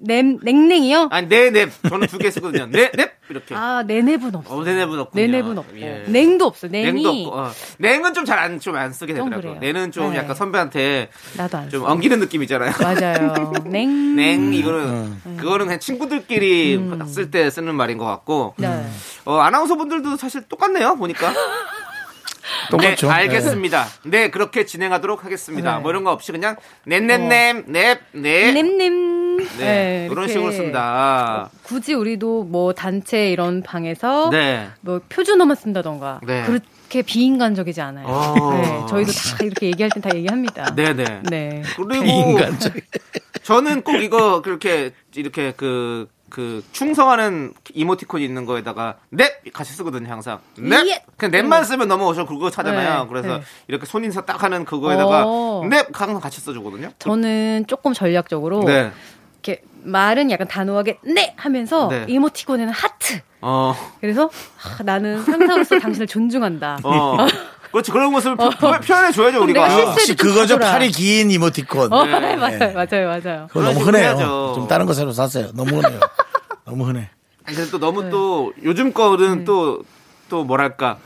냄 0.02 0.38
냉냉이요? 0.42 1.10
아니 1.12 1.28
네넵. 1.28 1.70
저는 1.90 2.08
두 2.08 2.18
개 2.20 2.32
쓰거든요. 2.32 2.68
네넵 2.68 3.12
이렇게. 3.30 3.54
아 3.56 3.84
네넵은 3.86 4.34
없어. 4.36 4.56
어, 4.56 4.64
네넵은 4.64 5.00
없군요. 5.00 5.22
네넵은 5.28 5.58
없고 5.58 5.80
예. 5.82 6.06
냉도 6.08 6.46
없어. 6.46 6.68
냉이 6.68 6.92
냉도 7.04 7.10
없고. 7.10 7.38
어. 7.38 7.52
냉은 7.80 8.14
좀 8.14 8.26
잘 8.26 8.40
안 8.40 8.60
좀 8.60 8.76
안 8.76 8.94
쓰게 8.94 9.14
좀 9.16 9.30
되더라고요. 9.30 9.60
냉은 9.60 9.92
좀 9.92 10.12
네. 10.12 10.18
약간 10.18 10.36
선배한테 10.36 11.10
나도 11.38 11.58
안좀 11.58 11.82
써. 11.82 11.88
엉기는 11.88 12.20
느낌이잖아요. 12.20 12.72
맞아요. 12.82 13.54
냉. 13.68 14.16
냉 14.16 14.54
이거는 14.54 15.22
그거는 15.38 15.66
그냥 15.66 15.80
친구들끼리 15.80 16.80
쓸때 17.08 17.50
쓰는 17.50 17.76
말인 17.76 17.98
것 17.98 18.06
같고 18.06 18.54
음. 18.60 18.62
네. 18.62 18.86
어, 19.26 19.38
아나운서 19.40 19.76
분들도 19.76 20.16
사실 20.18 20.42
똑같네요 20.48 20.96
보니까 20.96 21.34
똑같죠. 22.72 23.08
네, 23.08 23.14
알겠습니다. 23.14 23.88
네. 24.04 24.30
그렇게 24.30 24.66
진행하도록 24.66 25.26
하겠습니다. 25.26 25.76
네. 25.76 25.82
뭐 25.82 25.92
이런 25.92 26.04
거 26.04 26.12
없이 26.12 26.32
그냥 26.32 26.56
넷넷냄 26.86 27.66
넵네 27.68 28.52
냄냄. 28.52 29.38
네, 29.58 30.08
이런 30.12 30.26
이렇게 30.26 30.34
식으로 30.34 30.52
쓴다. 30.52 31.50
굳이 31.64 31.94
우리도 31.94 32.44
뭐 32.44 32.74
단체 32.74 33.32
이런 33.32 33.64
방에서 33.64 34.30
네. 34.32 34.68
뭐 34.82 35.00
표준어만 35.08 35.56
쓴다던가 35.56 36.20
네. 36.24 36.44
그렇게 36.44 37.02
비인간적이지 37.02 37.80
않아요. 37.80 38.06
어. 38.08 38.54
네, 38.54 38.86
저희도 38.90 39.12
다 39.12 39.38
이렇게 39.44 39.68
얘기할 39.68 39.92
땐 39.92 40.02
다 40.04 40.16
얘기합니다. 40.16 40.76
네네. 40.76 41.22
네. 41.30 41.62
그리고 41.78 42.04
인간적. 42.04 42.74
저는 43.44 43.82
꼭 43.84 43.96
이거 43.96 44.42
그렇게 44.42 44.92
이렇게 45.16 45.54
그, 45.56 46.08
그 46.30 46.64
충성하는 46.72 47.54
이모티콘이 47.74 48.24
있는 48.24 48.46
거에다가 48.46 48.98
넵 49.10 49.42
같이 49.54 49.74
쓰거든요 49.74 50.10
항상 50.12 50.40
넵 50.58 50.88
예. 50.88 51.04
그냥 51.18 51.32
넵만 51.32 51.64
쓰면 51.64 51.88
너무 51.88 52.14
저 52.14 52.26
그거 52.26 52.50
차잖아요 52.50 53.04
네, 53.04 53.10
그래서 53.10 53.38
네. 53.38 53.44
이렇게 53.68 53.86
손 53.86 54.04
인사 54.04 54.22
딱 54.26 54.44
하는 54.44 54.66
그거에다가 54.66 55.24
어. 55.26 55.64
넵 55.64 55.88
항상 55.94 56.20
같이 56.20 56.42
써주거든요 56.42 56.92
저는 57.00 57.66
조금 57.68 57.94
전략적으로 57.94 58.64
네. 58.64 58.92
이렇게 59.42 59.64
말은 59.84 60.32
약간 60.32 60.48
단호하게 60.48 61.00
네 61.04 61.34
하면서 61.38 61.88
네. 61.88 62.06
이모티콘에는 62.08 62.74
하트. 62.74 63.22
어, 63.42 63.74
그래서 64.02 64.30
아, 64.62 64.84
나는 64.84 65.24
상사로서 65.24 65.80
당신을 65.80 66.08
존중한다. 66.08 66.80
어. 66.84 67.18
그렇지 67.72 67.92
그런 67.92 68.12
모습을 68.12 68.36
표, 68.38 68.50
현해 68.84 69.12
줘야죠 69.12 69.42
우리가 69.44 69.68
혹시 69.70 70.16
좀 70.16 70.28
그거죠? 70.28 70.58
팔이 70.58 70.90
긴 70.92 71.30
이모티콘. 71.32 71.94
어, 71.94 72.04
네. 72.06 72.36
맞아요, 72.36 72.74
맞아요, 72.74 73.08
맞아요. 73.24 73.48
그거 73.48 73.62
너무 73.64 73.80
흔해요. 73.86 74.04
해야죠. 74.10 74.54
좀 74.56 74.68
다른 74.68 74.86
거 74.86 74.94
새로 74.94 75.12
샀어요. 75.12 75.50
너무 75.54 75.78
흔해요. 75.78 76.00
너무 76.66 76.86
흔해. 76.88 77.10
아니, 77.46 77.56
근데 77.56 77.70
또 77.72 77.80
너무 77.80 78.04
네. 78.04 78.10
또 78.10 78.54
요즘 78.64 78.92
거는 78.94 79.46
또또 79.46 80.44
뭐랄까 80.46 80.98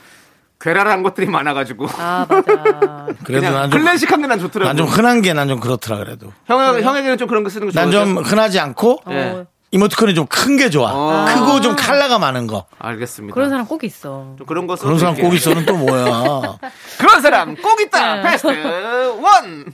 괴랄한 0.61 1.03
것들이 1.03 1.27
많아가지고 1.27 1.87
아 1.97 2.25
맞아. 2.29 3.07
그래도 3.25 3.49
난 3.51 3.69
좀, 3.69 3.79
클래식한 3.81 4.21
게 4.21 4.27
난 4.27 4.39
좋더라고. 4.39 4.67
난 4.69 4.77
좀 4.77 4.87
흔한 4.87 5.21
게 5.21 5.33
난 5.33 5.47
좀 5.49 5.59
그렇더라 5.59 5.97
그래도. 5.97 6.31
형 6.45 6.59
형에게는 6.81 7.17
좀 7.17 7.27
그런 7.27 7.43
거 7.43 7.49
쓰는 7.49 7.69
거난 7.69 7.91
좋아하죠? 7.91 8.13
좀 8.13 8.23
흔하지 8.23 8.59
않고 8.59 8.99
네. 9.07 9.45
어, 9.73 9.75
이모티콘이 9.75 10.13
좀 10.15 10.27
큰 10.27 10.57
게 10.57 10.69
좋아. 10.69 10.91
어. 10.93 11.25
크고 11.25 11.61
좀 11.61 11.75
칼라가 11.75 12.19
많은 12.19 12.45
거. 12.47 12.65
알겠습니다. 12.79 13.33
그런 13.33 13.49
사람 13.49 13.65
꼭 13.65 13.83
있어. 13.83 14.35
좀 14.37 14.45
그런 14.45 14.67
거 14.67 14.75
그런 14.75 14.99
사람. 14.99 15.15
꼭 15.15 15.33
있어는 15.33 15.65
또 15.65 15.75
뭐야. 15.75 16.57
그런 16.99 17.21
사람 17.21 17.55
꼭 17.55 17.81
있다. 17.81 18.15
네. 18.17 18.21
베스트 18.31 18.47
원. 18.47 19.73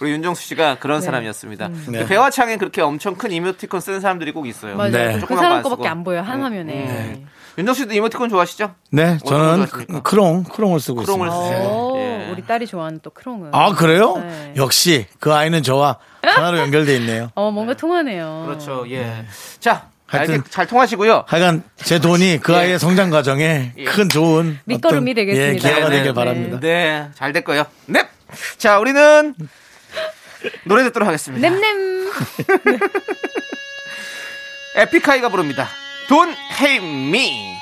우리 0.00 0.12
윤정수 0.12 0.42
씨가 0.46 0.78
그런 0.78 1.00
사람이었습니다. 1.00 1.68
네. 1.88 2.06
배화창에 2.06 2.56
그렇게 2.56 2.80
엄청 2.82 3.16
큰 3.16 3.32
이모티콘 3.32 3.80
쓰는 3.80 4.00
사람들이 4.00 4.30
꼭 4.32 4.46
있어요. 4.46 4.76
맞아요. 4.76 4.90
네. 4.92 5.20
그 5.26 5.34
사람 5.34 5.62
거 5.62 5.70
거밖에. 5.70 5.88
안 5.88 6.04
보여 6.04 6.20
한 6.22 6.40
화면에. 6.42 7.24
윤정수 7.58 7.82
씨도 7.82 7.94
이모티콘 7.94 8.28
좋아하시죠? 8.28 8.74
네, 8.92 9.18
저는 9.26 9.66
좋아하십니까? 9.66 10.00
크롱, 10.02 10.44
크롱을 10.44 10.78
쓰고 10.80 11.02
크롱을 11.02 11.26
있습니다. 11.26 11.48
쓰세요. 11.56 11.68
어, 11.68 11.94
예. 11.98 12.30
우리 12.30 12.46
딸이 12.46 12.66
좋아하는 12.68 13.00
또 13.02 13.10
크롱은. 13.10 13.50
아, 13.52 13.74
그래요? 13.74 14.16
네. 14.18 14.52
역시 14.56 15.06
그 15.18 15.34
아이는 15.34 15.62
저와 15.64 15.98
하나로 16.22 16.58
연결돼 16.58 16.94
있네요. 16.96 17.30
어 17.36 17.50
뭔가 17.50 17.74
통하네요. 17.74 18.44
그렇죠. 18.46 18.84
예. 18.90 19.24
자, 19.58 19.88
하여튼- 20.06 20.44
잘 20.48 20.66
통하시고요. 20.68 21.24
하여간 21.26 21.64
제 21.76 21.98
돈이 21.98 22.38
그 22.40 22.52
예. 22.52 22.56
아이의 22.58 22.78
성장 22.78 23.10
과정에 23.10 23.72
예. 23.76 23.84
큰 23.84 24.08
좋은 24.08 24.58
밑거름이 24.64 25.10
어떤, 25.10 25.14
되겠습니다. 25.16 25.52
예, 25.52 25.56
기회가 25.72 25.88
네, 25.88 25.96
되길 25.96 26.04
네, 26.10 26.14
바랍니다. 26.14 26.60
네, 26.60 27.08
잘 27.16 27.32
될 27.32 27.42
거예요. 27.42 27.64
네. 27.86 28.08
자, 28.56 28.78
우리는 28.78 29.34
노래 30.64 30.84
듣도록 30.84 31.08
하겠습니다. 31.08 31.48
냄냄. 31.48 32.08
Epik 34.76 34.97
High가 34.97 35.28
부릅니다. 35.30 35.66
Don't 36.08 36.34
hate 36.60 36.84
me. 36.84 37.54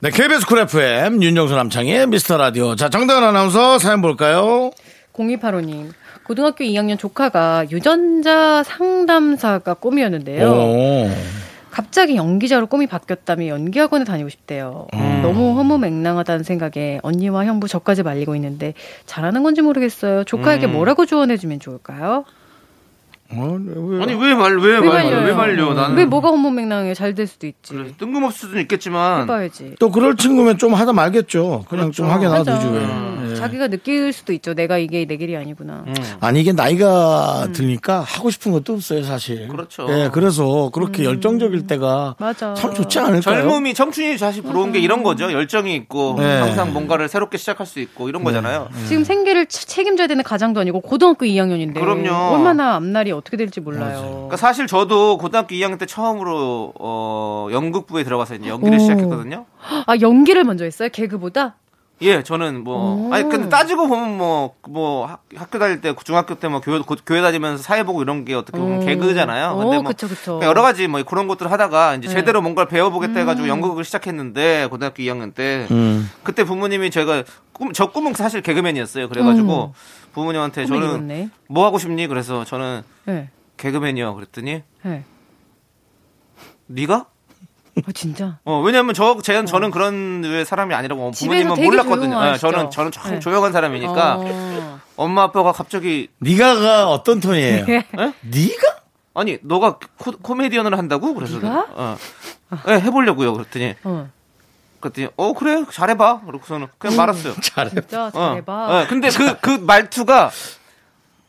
네, 0.00 0.10
KBS 0.10 0.46
Cool 0.46 0.58
FM 0.60 1.22
윤정수 1.22 1.54
남창의 1.54 2.08
미스터 2.08 2.36
라디오. 2.36 2.74
자, 2.74 2.88
정다은 2.88 3.22
아나운서 3.22 3.78
사연 3.78 4.02
볼까요? 4.02 4.70
0285님. 5.12 5.92
고등학교 6.24 6.64
2학년 6.64 6.98
조카가 6.98 7.66
유전자 7.70 8.62
상담사가 8.64 9.74
꿈이었는데요. 9.74 10.50
오. 10.50 11.10
갑자기 11.70 12.16
연기자로 12.16 12.66
꿈이 12.66 12.86
바뀌었다며 12.88 13.46
연기학원에 13.46 14.04
다니고 14.04 14.28
싶대요. 14.28 14.88
너무 15.22 15.56
허무맹랑하다는 15.56 16.42
생각에 16.42 16.98
언니와 17.02 17.44
형부 17.44 17.68
저까지 17.68 18.02
말리고 18.02 18.34
있는데 18.34 18.74
잘하는 19.06 19.44
건지 19.44 19.62
모르겠어요. 19.62 20.24
조카에게 20.24 20.66
뭐라고 20.66 21.06
조언해주면 21.06 21.60
좋을까요? 21.60 22.24
어, 23.32 23.58
왜? 23.64 24.02
아니 24.02 24.14
왜 24.14 24.34
말왜왜말 24.34 24.88
말려요? 24.88 25.26
왜 25.26 25.32
말려? 25.32 25.72
나는 25.74 25.96
왜 25.96 26.04
뭐가 26.04 26.28
허무맹랑해요? 26.30 26.94
잘 26.94 27.14
될 27.14 27.26
수도 27.26 27.46
있지. 27.46 27.72
그래, 27.74 27.92
뜬금없을 27.98 28.48
수도 28.48 28.60
있겠지만 28.60 29.22
해봐야지. 29.22 29.74
또 29.78 29.90
그럴 29.90 30.16
친구면 30.16 30.58
좀 30.58 30.74
하다 30.74 30.92
말겠죠. 30.92 31.64
그냥 31.68 31.92
좀 31.92 32.08
하게. 32.10 32.26
놔두지 32.26 32.66
왜. 32.68 32.78
음, 32.80 33.28
예. 33.30 33.34
자기가 33.36 33.68
느낄 33.68 34.12
수도 34.12 34.32
있죠. 34.32 34.54
내가 34.54 34.78
이게 34.78 35.04
내 35.06 35.16
길이 35.16 35.36
아니구나. 35.36 35.84
음. 35.86 35.94
아니 36.20 36.40
이게 36.40 36.52
나이가 36.52 37.48
드니까 37.52 38.00
하고 38.00 38.30
싶은 38.30 38.52
것도 38.52 38.74
없어요 38.74 39.02
사실. 39.04 39.48
그렇죠. 39.48 39.86
예, 39.90 40.08
그래서 40.12 40.70
그렇게 40.72 41.04
열정적일 41.04 41.66
때가 41.66 42.16
맞아. 42.18 42.54
참 42.54 42.74
좋지 42.74 42.98
않을까요? 42.98 43.42
젊음이 43.42 43.74
청춘이 43.74 44.18
사실 44.18 44.42
부러운 44.42 44.72
게 44.72 44.78
이런 44.80 45.02
거죠. 45.02 45.32
열정이 45.32 45.74
있고 45.76 46.16
네. 46.18 46.40
항상 46.40 46.72
뭔가를 46.72 47.08
새롭게 47.08 47.38
시작할 47.38 47.66
수 47.66 47.80
있고 47.80 48.08
이런 48.08 48.24
거잖아요. 48.24 48.68
지금 48.88 49.04
생계를 49.04 49.46
치- 49.46 49.66
책임져야 49.66 50.06
되는 50.06 50.22
가장도 50.24 50.60
아니고 50.60 50.80
고등학교 50.80 51.26
2학년인데 51.26 51.74
그럼요. 51.74 52.34
얼마나 52.34 52.74
앞날이 52.74 53.12
어떻게 53.20 53.36
될지 53.36 53.60
몰라요. 53.60 54.00
그러니까 54.12 54.36
사실 54.36 54.66
저도 54.66 55.18
고등학교 55.18 55.54
2학년 55.54 55.78
때 55.78 55.86
처음으로 55.86 56.72
어, 56.80 57.48
연극부에 57.52 58.02
들어가서 58.02 58.34
이제 58.36 58.48
연기를 58.48 58.76
오. 58.76 58.78
시작했거든요. 58.80 59.46
아 59.86 59.94
연기를 60.00 60.44
먼저 60.44 60.64
했어요? 60.64 60.88
개그보다? 60.90 61.56
예, 62.02 62.22
저는 62.22 62.64
뭐 62.64 63.12
아니 63.12 63.28
근데 63.28 63.50
따지고 63.50 63.86
보면 63.86 64.16
뭐뭐 64.16 65.18
학교 65.36 65.58
다닐 65.58 65.82
때 65.82 65.94
중학교 66.02 66.34
때 66.36 66.48
뭐 66.48 66.60
교회 66.60 66.78
고- 66.78 66.96
교회 67.04 67.20
다니면서 67.20 67.62
사회 67.62 67.82
보고 67.82 68.00
이런 68.02 68.24
게 68.24 68.34
어떻게 68.34 68.56
보면 68.58 68.82
어. 68.82 68.86
개그잖아요. 68.86 69.56
근데 69.56 69.76
어, 69.76 69.82
뭐 69.82 69.90
그쵸, 69.90 70.08
그쵸. 70.08 70.38
그냥 70.38 70.48
여러 70.48 70.62
가지 70.62 70.88
뭐 70.88 71.02
그런 71.02 71.28
것들을 71.28 71.50
하다가 71.52 71.96
이제 71.96 72.08
네. 72.08 72.14
제대로 72.14 72.40
뭔가를 72.40 72.68
배워보겠다 72.70 73.20
해가지고 73.20 73.48
연극을 73.48 73.84
시작했는데 73.84 74.68
고등학교 74.70 75.02
2학년 75.02 75.34
때 75.34 75.66
음. 75.70 76.10
그때 76.22 76.44
부모님이 76.44 76.90
제가 76.90 77.22
꿈, 77.52 77.74
저 77.74 77.90
꿈은 77.90 78.14
사실 78.14 78.40
개그맨이었어요. 78.40 79.10
그래가지고 79.10 79.74
부모님한테 80.14 80.64
꿈을 80.64 80.80
저는 80.80 80.94
이뤘네. 80.94 81.28
뭐 81.48 81.66
하고 81.66 81.78
싶니? 81.78 82.06
그래서 82.06 82.46
저는 82.46 82.82
네. 83.04 83.28
개그맨이요. 83.58 84.14
그랬더니 84.14 84.62
네. 84.84 85.04
네가? 86.66 87.09
어, 87.86 87.92
진짜? 87.92 88.38
어 88.44 88.60
왜냐면 88.60 88.94
저 88.94 89.18
제, 89.22 89.44
저는 89.44 89.70
그런 89.70 90.20
류의 90.22 90.44
사람이 90.44 90.74
아니라고 90.74 91.10
집에서 91.12 91.48
부모님은 91.54 91.64
몰랐거든요. 91.66 92.16
예, 92.16 92.36
조용하시죠? 92.38 92.50
저는 92.50 92.70
저는 92.70 92.92
참 92.92 93.10
네. 93.12 93.18
조용한 93.20 93.52
사람이니까 93.52 94.16
어. 94.18 94.80
엄마 94.96 95.22
아빠가 95.24 95.52
갑자기 95.52 96.08
네가가 96.18 96.90
어떤 96.90 97.20
톤이에요? 97.20 97.64
네. 97.66 97.84
네가? 98.20 98.76
아니 99.14 99.38
너가 99.42 99.78
코, 99.98 100.12
코미디언을 100.12 100.76
한다고? 100.76 101.14
그래서 101.14 101.38
네가? 101.38 101.66
어. 101.70 101.96
네, 102.66 102.80
해보려고요. 102.80 103.32
그랬더니 103.32 103.74
어. 103.84 104.08
그랬더니 104.80 105.08
어 105.16 105.32
그래 105.32 105.64
잘해봐. 105.70 106.22
그러고서는 106.26 106.68
그냥 106.78 106.96
말았어요. 106.96 107.34
잘해. 107.42 107.70
진짜 107.70 108.06
어. 108.06 108.10
잘해봐. 108.10 108.52
어, 108.52 108.86
근데 108.88 109.10
그, 109.10 109.38
그 109.40 109.50
말투가 109.50 110.30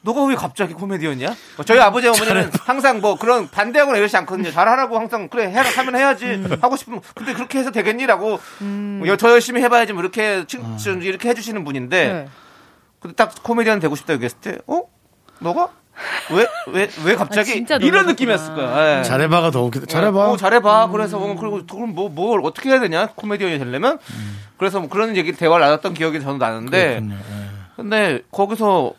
너가 0.03 0.23
왜 0.25 0.33
갑자기 0.35 0.73
코미디언이야? 0.73 1.29
어, 1.57 1.63
저희 1.63 1.79
아버지 1.79 2.07
어머니는 2.07 2.49
항상 2.65 3.01
뭐 3.01 3.17
그런 3.17 3.47
반대하거나 3.49 3.97
이러지 3.99 4.17
않거든요. 4.17 4.49
잘하라고 4.51 4.97
항상 4.97 5.29
그래 5.29 5.45
해라 5.51 5.69
하면 5.77 5.95
해야지 5.95 6.25
음. 6.25 6.57
하고 6.59 6.75
싶으면 6.75 7.01
근데 7.13 7.33
그렇게 7.33 7.59
해서 7.59 7.69
되겠니라고 7.71 8.39
뭐, 8.59 9.17
더 9.17 9.29
열심히 9.31 9.61
해봐야지 9.61 9.93
뭐 9.93 10.01
이렇게 10.01 10.45
칭, 10.47 10.77
좀 10.77 11.03
이렇게 11.03 11.29
해주시는 11.29 11.63
분인데 11.63 12.13
네. 12.13 12.27
근데 12.99 13.15
딱 13.15 13.31
코미디언 13.43 13.79
되고 13.79 13.95
싶다 13.95 14.13
얘기했을 14.13 14.37
때 14.39 14.57
어? 14.65 14.81
너가? 15.39 15.69
왜? 16.31 16.47
왜? 16.71 16.89
왜 17.05 17.15
갑자기? 17.15 17.51
아, 17.51 17.53
진짜 17.53 17.75
이런 17.75 18.05
놀라셨구나. 18.05 18.11
느낌이었을 18.13 18.55
거야. 18.55 18.99
예. 18.99 19.03
잘해봐가 19.03 19.51
더 19.51 19.61
웃기다. 19.63 19.85
잘해봐. 19.85 20.29
어, 20.31 20.37
잘해봐. 20.37 20.87
그래서 20.91 21.19
어, 21.19 21.35
그리고 21.35 21.61
그럼 21.67 21.93
뭐 21.93 22.09
뭘 22.09 22.41
어떻게 22.43 22.69
해야 22.69 22.79
되냐 22.79 23.07
코미디언이 23.15 23.59
되려면 23.59 23.99
그래서 24.57 24.79
뭐 24.79 24.89
그런 24.89 25.15
얘기 25.15 25.31
대화를 25.31 25.63
나눴던 25.63 25.93
기억이 25.93 26.19
저는 26.21 26.39
나는데 26.39 26.87
그렇군요. 27.01 27.15
예. 27.15 27.47
근데 27.75 28.21
거기서 28.31 28.93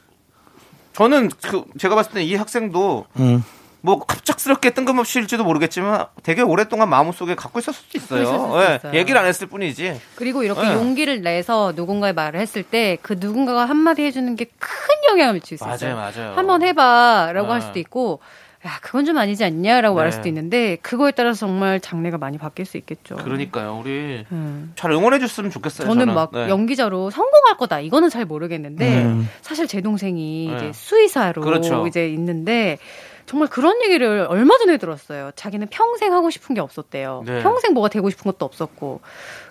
저는 0.94 1.30
그 1.42 1.64
제가 1.78 1.94
봤을 1.94 2.12
때 2.12 2.22
이 2.22 2.34
학생도 2.34 3.06
음. 3.18 3.44
뭐 3.84 3.98
갑작스럽게 3.98 4.70
뜬금없이일지도 4.70 5.42
모르겠지만 5.42 6.06
되게 6.22 6.40
오랫동안 6.42 6.88
마음속에 6.88 7.34
갖고 7.34 7.58
있었을 7.58 7.80
수도 7.82 7.98
있어요. 7.98 8.22
있었을 8.22 8.38
수도 8.38 8.62
예, 8.62 8.76
있어요. 8.76 8.94
얘기를 8.94 9.20
안 9.20 9.26
했을 9.26 9.48
뿐이지. 9.48 10.00
그리고 10.14 10.44
이렇게 10.44 10.62
네. 10.62 10.74
용기를 10.74 11.22
내서 11.22 11.72
누군가의 11.74 12.12
말을 12.14 12.38
했을 12.38 12.62
때 12.62 12.96
그 13.02 13.16
누군가가 13.18 13.64
한마디 13.64 14.02
해주는 14.04 14.36
게 14.36 14.44
큰 14.44 14.68
영향을 15.10 15.34
미칠 15.34 15.58
수 15.58 15.64
있어요. 15.64 15.96
맞아요, 15.96 16.12
맞아요. 16.14 16.32
한번 16.36 16.62
해봐라고 16.62 17.46
네. 17.48 17.52
할 17.52 17.60
수도 17.62 17.78
있고, 17.80 18.20
야 18.64 18.78
그건 18.80 19.04
좀 19.04 19.18
아니지 19.18 19.44
않냐라고 19.44 19.96
말할 19.96 20.10
네. 20.10 20.16
수도 20.16 20.28
있는데 20.28 20.76
그거에 20.76 21.10
따라서 21.10 21.40
정말 21.40 21.80
장래가 21.80 22.16
많이 22.18 22.38
바뀔 22.38 22.64
수 22.64 22.76
있겠죠. 22.76 23.16
그러니까요. 23.16 23.80
우리 23.82 24.24
음. 24.30 24.72
잘 24.76 24.92
응원해 24.92 25.18
줬으면 25.18 25.50
좋겠어요. 25.50 25.88
저는 25.88 26.02
저는 26.02 26.14
막 26.14 26.30
네. 26.32 26.48
연기자로 26.48 27.10
성공할 27.10 27.56
거다 27.56 27.80
이거는 27.80 28.08
잘 28.08 28.24
모르겠는데 28.24 29.02
음. 29.04 29.28
사실 29.40 29.66
제 29.66 29.80
동생이 29.80 30.48
네. 30.48 30.56
이제 30.56 30.72
수의사로 30.72 31.42
그렇죠. 31.42 31.86
이제 31.88 32.08
있는데 32.10 32.78
정말 33.26 33.48
그런 33.48 33.82
얘기를 33.82 34.26
얼마 34.28 34.56
전에 34.58 34.76
들었어요. 34.76 35.30
자기는 35.34 35.68
평생 35.68 36.12
하고 36.12 36.30
싶은 36.30 36.54
게 36.54 36.60
없었대요. 36.60 37.22
네. 37.26 37.42
평생 37.42 37.72
뭐가 37.72 37.88
되고 37.88 38.10
싶은 38.10 38.30
것도 38.30 38.44
없었고. 38.44 39.00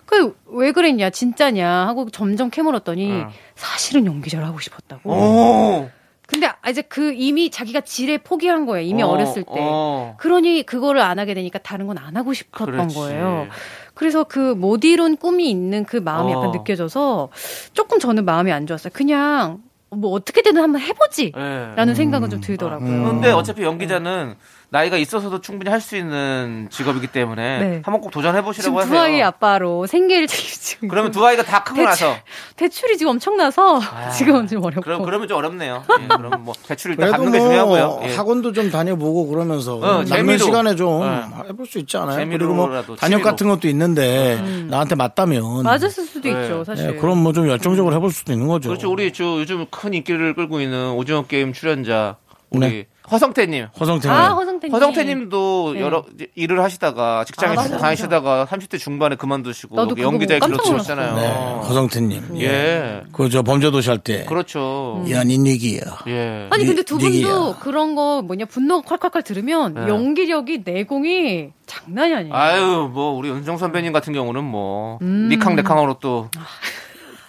그왜 0.05 0.73
그랬냐 0.73 1.09
진짜냐 1.09 1.87
하고 1.87 2.09
점점 2.09 2.49
캐물었더니 2.49 3.11
응. 3.11 3.29
사실은 3.55 4.05
연기자를 4.05 4.45
하고 4.45 4.59
싶었다고. 4.59 5.09
오. 5.09 5.89
근데 6.31 6.49
이제 6.69 6.81
그 6.81 7.13
이미 7.13 7.49
자기가 7.51 7.81
지레 7.81 8.17
포기한 8.19 8.65
거예요. 8.65 8.87
이미 8.87 9.03
어, 9.03 9.07
어, 9.09 9.17
렸을 9.17 9.43
때. 9.43 9.49
어. 9.59 10.15
그러니 10.17 10.63
그거를 10.63 11.01
안 11.01 11.19
하게 11.19 11.33
되니까 11.33 11.59
다른 11.59 11.87
건 11.87 11.97
안 11.97 12.15
하고 12.17 12.33
싶었던 12.33 12.65
그렇지. 12.71 12.95
거예요. 12.95 13.47
그래서 13.93 14.23
그 14.23 14.55
못 14.55 14.83
이룬 14.85 15.17
꿈이 15.17 15.49
있는 15.49 15.83
그 15.85 15.97
마음이 15.97 16.33
어. 16.33 16.37
약간 16.37 16.51
느껴져서 16.51 17.29
조금 17.73 17.99
저는 17.99 18.25
마음이 18.25 18.51
안 18.51 18.65
좋았어요. 18.65 18.91
그냥 18.93 19.59
뭐 19.89 20.11
어떻게든 20.11 20.55
한번 20.57 20.81
해보지. 20.81 21.33
예. 21.35 21.73
라는 21.75 21.95
생각은 21.95 22.29
좀 22.29 22.39
들더라고요. 22.39 23.03
근데 23.09 23.29
어차피 23.31 23.63
연기자는 23.63 24.35
나이가 24.73 24.95
있어서도 24.95 25.41
충분히 25.41 25.69
할 25.69 25.81
수 25.81 25.97
있는 25.97 26.67
직업이기 26.71 27.07
때문에 27.07 27.59
네. 27.59 27.81
한번 27.83 27.99
꼭 27.99 28.09
도전해 28.11 28.41
보시라고 28.41 28.79
하세요. 28.79 28.93
두 28.93 28.97
아이 28.97 29.21
아빠로 29.21 29.85
생계를 29.85 30.27
지금 30.27 30.87
그러면 30.87 31.11
두 31.11 31.25
아이가 31.25 31.43
다 31.43 31.61
크고 31.63 31.75
대출- 31.75 31.85
나서 31.89 32.15
대출이 32.55 32.97
지금 32.97 33.11
엄청나서 33.11 33.81
지금은 34.17 34.47
좀 34.47 34.63
어렵고. 34.63 34.81
그럼 34.81 35.03
그러면 35.03 35.27
좀 35.27 35.37
어렵네요. 35.39 35.83
예, 36.03 36.07
그럼 36.15 36.45
뭐 36.45 36.53
대출을 36.67 36.95
일단 36.97 37.11
갚는 37.11 37.31
게뭐 37.33 37.45
중요하고요. 37.47 37.99
예. 38.03 38.15
학원도 38.15 38.53
좀 38.53 38.71
다녀보고 38.71 39.27
그러면서 39.27 39.75
어, 39.75 40.03
남는. 40.03 40.37
시간에 40.37 40.75
좀 40.75 41.01
네. 41.01 41.21
해볼 41.49 41.65
수 41.65 41.77
있지 41.79 41.97
않아요? 41.97 42.25
그리고 42.29 42.53
뭐 42.53 42.69
단역. 42.97 43.23
같은 43.23 43.49
것도 43.49 43.67
있는데 43.67 44.39
나한테 44.69 44.95
맞다면 44.95 45.63
맞았을 45.63 46.05
수도 46.05 46.29
네. 46.29 46.43
있죠, 46.43 46.63
사실. 46.63 46.91
예, 46.91 46.93
그럼 46.95 47.17
뭐 47.23 47.33
좀 47.33 47.47
열정적으로 47.49 47.93
해볼 47.95 48.11
수도 48.11 48.31
있는 48.33 48.47
거죠. 48.47 48.69
그렇죠. 48.69 48.89
우리 48.91 49.11
저 49.11 49.23
요즘 49.23 49.65
큰 49.71 49.93
인기를 49.93 50.33
끌고 50.35 50.61
있는 50.61 50.91
오징어 50.91 51.23
게임 51.23 51.51
출연자 51.53 52.17
우리 52.51 52.59
네. 52.59 52.85
허성태님. 53.09 53.67
허성태님. 53.79 54.15
아, 54.17 54.29
허성태님. 54.33 54.73
허성태님도 54.75 55.71
네. 55.75 55.81
여러 55.81 56.03
일을 56.35 56.61
하시다가 56.63 57.23
직장에 57.25 57.55
아, 57.57 57.63
다니시다가 57.77 58.45
30대 58.49 58.77
중반에 58.79 59.15
그만두시고 59.15 59.75
나도 59.75 59.95
그거 59.95 60.03
연기자의 60.03 60.39
보고 60.39 60.51
길로 60.51 60.57
깜짝 60.63 60.77
치셨잖아요. 60.83 61.15
네, 61.15 61.27
허성태님. 61.67 62.41
예. 62.41 63.01
그저 63.11 63.41
범죄도시 63.41 63.89
할 63.89 63.99
때. 63.99 64.25
그렇죠. 64.25 65.03
연인 65.09 65.47
얘기야. 65.47 65.81
예. 66.07 66.47
아니 66.51 66.63
니- 66.63 66.67
근데 66.67 66.83
두 66.83 66.97
분도 66.97 67.09
니기야. 67.13 67.55
그런 67.59 67.95
거 67.95 68.21
뭐냐 68.21 68.45
분노가 68.45 68.97
콸콸콸 68.97 69.23
들으면 69.25 69.73
네. 69.73 69.87
연기력이 69.87 70.61
내공이 70.65 71.49
장난이 71.65 72.13
아니에요. 72.13 72.33
아유, 72.35 72.89
뭐 72.93 73.11
우리 73.13 73.29
은정 73.31 73.57
선배님 73.57 73.93
같은 73.93 74.13
경우는 74.13 74.43
뭐 74.43 74.99
음. 75.01 75.27
니캉네캉으로 75.31 75.95
또 76.01 76.29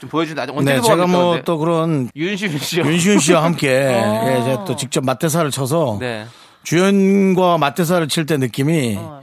좀 0.03 0.09
보여준다. 0.11 0.47
네, 0.47 0.77
도 0.79 0.83
제가 0.83 1.07
뭐 1.07 1.41
또 1.45 1.59
그런 1.59 2.09
윤시윤 2.17 2.59
씨요. 2.59 2.85
윤시윤 2.85 3.21
씨와 3.21 3.43
함께 3.45 3.69
어. 3.87 4.25
예, 4.27 4.43
제가 4.45 4.65
또 4.65 4.75
직접 4.75 5.05
맞대사를 5.05 5.49
쳐서 5.53 5.99
네. 6.01 6.27
주연과 6.65 7.59
맞대사를 7.59 8.09
칠 8.09 8.27
때 8.27 8.37
느낌이 8.37 8.97
어. 8.99 9.23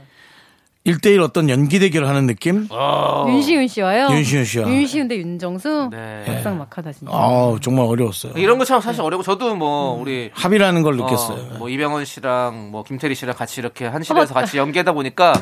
일 0.84 0.96
1대1 0.96 1.22
어떤 1.22 1.50
연기 1.50 1.78
대결을 1.78 2.08
하는 2.08 2.26
느낌? 2.26 2.66
어. 2.70 3.26
윤시윤 3.28 3.68
씨와요. 3.68 4.08
윤시윤 4.10 4.44
씨와. 4.46 4.68
윤시윤 4.70 5.08
대 5.08 5.16
윤정수. 5.18 5.90
네. 5.92 6.24
막상 6.26 6.56
막하다 6.56 6.92
진짜. 6.92 7.12
아 7.14 7.54
정말 7.60 7.84
어려웠어요. 7.84 8.32
이런 8.36 8.56
거 8.56 8.64
참 8.64 8.80
사실 8.80 9.02
어려고 9.02 9.22
저도 9.22 9.54
뭐 9.56 10.00
우리 10.00 10.30
합의라는 10.32 10.82
걸 10.82 10.94
어, 10.94 10.96
느꼈어요. 11.04 11.58
뭐 11.58 11.68
이병헌 11.68 12.06
씨랑 12.06 12.70
뭐 12.70 12.82
김태리 12.84 13.14
씨랑 13.14 13.36
같이 13.36 13.60
이렇게 13.60 13.84
한 13.86 14.00
실에서 14.02 14.32
같이 14.32 14.56
연기하다 14.56 14.92
보니까 14.92 15.34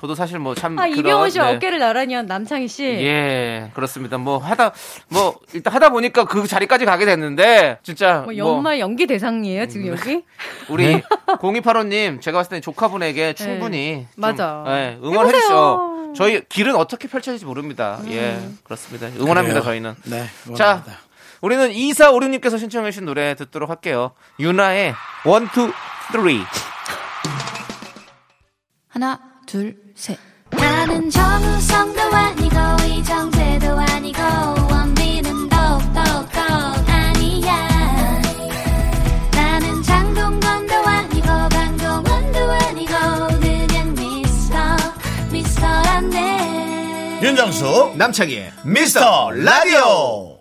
저도 0.00 0.14
사실 0.14 0.38
뭐참아 0.38 0.86
이병헌 0.86 1.30
씨와 1.30 1.50
어깨를 1.52 1.78
나란히 1.80 2.14
한 2.14 2.26
남창희 2.26 2.68
씨. 2.68 2.84
예, 2.84 3.70
그렇습니다. 3.74 4.16
뭐 4.18 4.38
하다 4.38 4.72
뭐 5.08 5.38
일단 5.52 5.72
하다 5.74 5.90
보니까 5.90 6.24
그 6.24 6.46
자리까지 6.46 6.84
가게 6.84 7.04
됐는데 7.04 7.78
진짜 7.82 8.20
뭐뭐 8.20 8.36
연말 8.36 8.78
연기 8.78 9.06
대상이에요 9.06 9.66
지금 9.66 9.88
여기? 9.88 10.22
우리 10.70 11.02
0285님 11.26 12.20
제가 12.20 12.38
봤을 12.38 12.50
때 12.50 12.60
조카분에게 12.60 13.32
충분히 13.34 14.06
좀, 14.14 14.20
맞아. 14.22 14.64
예, 14.68 14.98
응원해. 15.02 15.32
주시죠. 15.32 16.12
저희 16.16 16.42
길은 16.48 16.74
어떻게 16.76 17.08
펼쳐질지 17.08 17.44
모릅니다. 17.44 18.00
예, 18.08 18.38
그렇습니다. 18.64 19.08
응원합니다 19.08 19.60
그래요. 19.60 19.62
저희는. 19.62 19.94
네. 20.04 20.24
자, 20.56 20.82
응원합니다. 20.84 20.98
우리는 21.40 21.70
2456님께서 21.70 22.58
신청해 22.58 22.90
주신 22.90 23.04
노래 23.04 23.34
듣도록 23.34 23.68
할게요. 23.70 24.12
유나의 24.40 24.94
1, 25.24 25.32
2, 25.32 25.72
3. 26.12 26.44
하나, 28.88 29.20
둘, 29.46 29.76
셋. 29.98 30.16
나는 30.50 31.10
정우성도 31.10 32.00
아니고, 32.00 32.56
이정재도 32.86 33.66
아니고, 33.78 34.22
원빈은 34.70 35.48
더욱더 35.48 36.00
아니야. 36.86 38.22
나는 39.32 39.82
장동건도 39.82 40.74
아니고, 40.74 41.26
강동원도 41.26 42.38
아니고, 42.38 42.92
그냥 43.40 43.94
미스터, 43.94 44.56
미스터란데. 45.32 47.20
윤정수 47.22 47.94
남창희의 47.96 48.52
미스터 48.64 49.30
라디오 49.32 50.38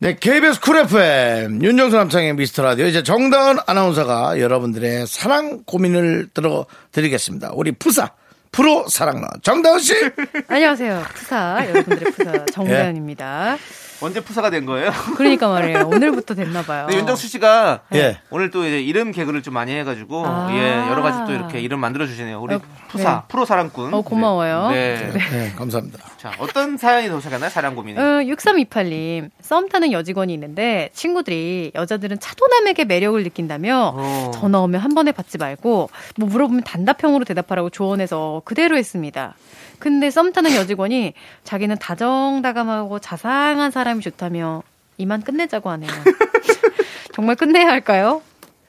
네 0.00 0.16
KBS 0.20 0.60
쿨 0.60 0.76
FM 0.78 1.62
윤정수 1.62 1.96
남창희의 1.96 2.34
미스터 2.34 2.64
라디오 2.64 2.86
이제 2.86 3.02
정다은 3.04 3.58
아나운서가 3.64 4.40
여러분들의 4.40 5.06
사랑 5.06 5.62
고민을 5.64 6.28
들어드리겠습니다 6.34 7.52
우리 7.54 7.70
푸사 7.72 8.10
프로 8.52 8.86
사랑러 8.88 9.28
정다은 9.42 9.78
씨 9.80 9.94
안녕하세요 10.48 11.02
푸사 11.14 11.64
여러분들의 11.68 12.12
푸사 12.12 12.44
정다연입니다. 12.52 13.56
언제 14.02 14.20
푸사가 14.20 14.50
된 14.50 14.66
거예요? 14.66 14.90
그러니까 15.16 15.48
말이에요 15.48 15.86
오늘부터 15.88 16.34
됐나 16.34 16.62
봐요. 16.62 16.84
근데 16.86 16.98
윤정수 16.98 17.28
씨가 17.28 17.80
예. 17.94 18.20
오늘 18.28 18.50
또 18.50 18.66
이제 18.66 18.78
이름 18.80 19.10
개그를 19.10 19.42
좀 19.42 19.54
많이 19.54 19.72
해가지고 19.74 20.22
아. 20.26 20.48
예 20.52 20.90
여러 20.90 21.00
가지 21.02 21.18
또 21.26 21.32
이렇게 21.32 21.60
이름 21.60 21.80
만들어 21.80 22.06
주시네요. 22.06 22.38
우리 22.40 22.54
어, 22.56 22.60
푸사 22.88 23.10
네. 23.10 23.20
프로 23.28 23.46
사랑꾼. 23.46 23.94
어, 23.94 24.02
고마워요. 24.02 24.68
네. 24.70 25.10
네. 25.14 25.30
네 25.30 25.52
감사합니다 25.56 25.98
자 26.18 26.32
어떤 26.38 26.76
사연이 26.76 27.08
도착했나요? 27.08 27.48
사랑 27.48 27.74
고민이. 27.74 27.98
어, 27.98 28.02
6328님, 28.02 29.30
썸 29.46 29.68
타는 29.68 29.92
여직원이 29.92 30.34
있는데 30.34 30.90
친구들이 30.92 31.70
여자들은 31.76 32.18
차도남에게 32.18 32.84
매력을 32.84 33.22
느낀다며 33.22 33.92
어. 33.94 34.30
전화 34.34 34.58
오면 34.60 34.80
한 34.80 34.92
번에 34.92 35.12
받지 35.12 35.38
말고 35.38 35.88
뭐 36.16 36.28
물어보면 36.28 36.64
단답형으로 36.64 37.24
대답하라고 37.24 37.70
조언해서 37.70 38.42
그대로 38.44 38.76
했습니다. 38.76 39.36
근데 39.78 40.10
썸 40.10 40.32
타는 40.32 40.56
여직원이 40.56 41.12
자기는 41.44 41.76
다정다감하고 41.78 42.98
자상한 42.98 43.70
사람이 43.70 44.00
좋다며 44.00 44.64
이만 44.98 45.22
끝내자고 45.22 45.70
하네요. 45.70 45.90
정말 47.14 47.36
끝내야 47.36 47.68
할까요? 47.68 48.22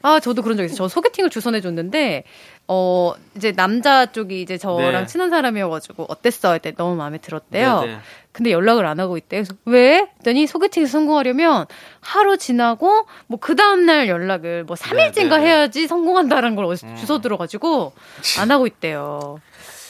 아, 0.03 0.19
저도 0.19 0.43
그런 0.43 0.57
적 0.57 0.63
있어요. 0.63 0.77
저 0.77 0.87
소개팅을 0.87 1.31
주선해 1.31 1.59
줬는데 1.59 2.23
어, 2.69 3.13
이제 3.35 3.53
남자 3.53 4.05
쪽이 4.07 4.41
이제 4.41 4.57
저랑 4.57 5.03
네. 5.03 5.05
친한 5.05 5.29
사람이어가지고 5.29 6.05
어땠어? 6.09 6.49
할때 6.49 6.73
너무 6.75 6.95
마음에 6.95 7.17
들었대요. 7.17 7.81
네, 7.81 7.87
네. 7.87 7.97
근데 8.33 8.51
연락을 8.51 8.85
안 8.85 8.99
하고 8.99 9.17
있대요. 9.17 9.43
그래서 9.43 9.55
왜? 9.65 10.09
했더니 10.19 10.45
소개팅에서 10.47 10.91
성공하려면 10.91 11.65
하루 12.01 12.37
지나고 12.37 13.07
뭐 13.27 13.39
그 13.39 13.55
다음날 13.55 14.09
연락을 14.09 14.65
뭐 14.65 14.75
3일째인가 14.75 15.29
네, 15.29 15.37
네. 15.39 15.45
해야지 15.45 15.87
성공한다는 15.87 16.55
걸 16.55 16.65
어디서 16.65 17.05
주워 17.05 17.21
들어가지고 17.21 17.93
안 18.39 18.51
하고 18.51 18.67
있대요. 18.67 19.39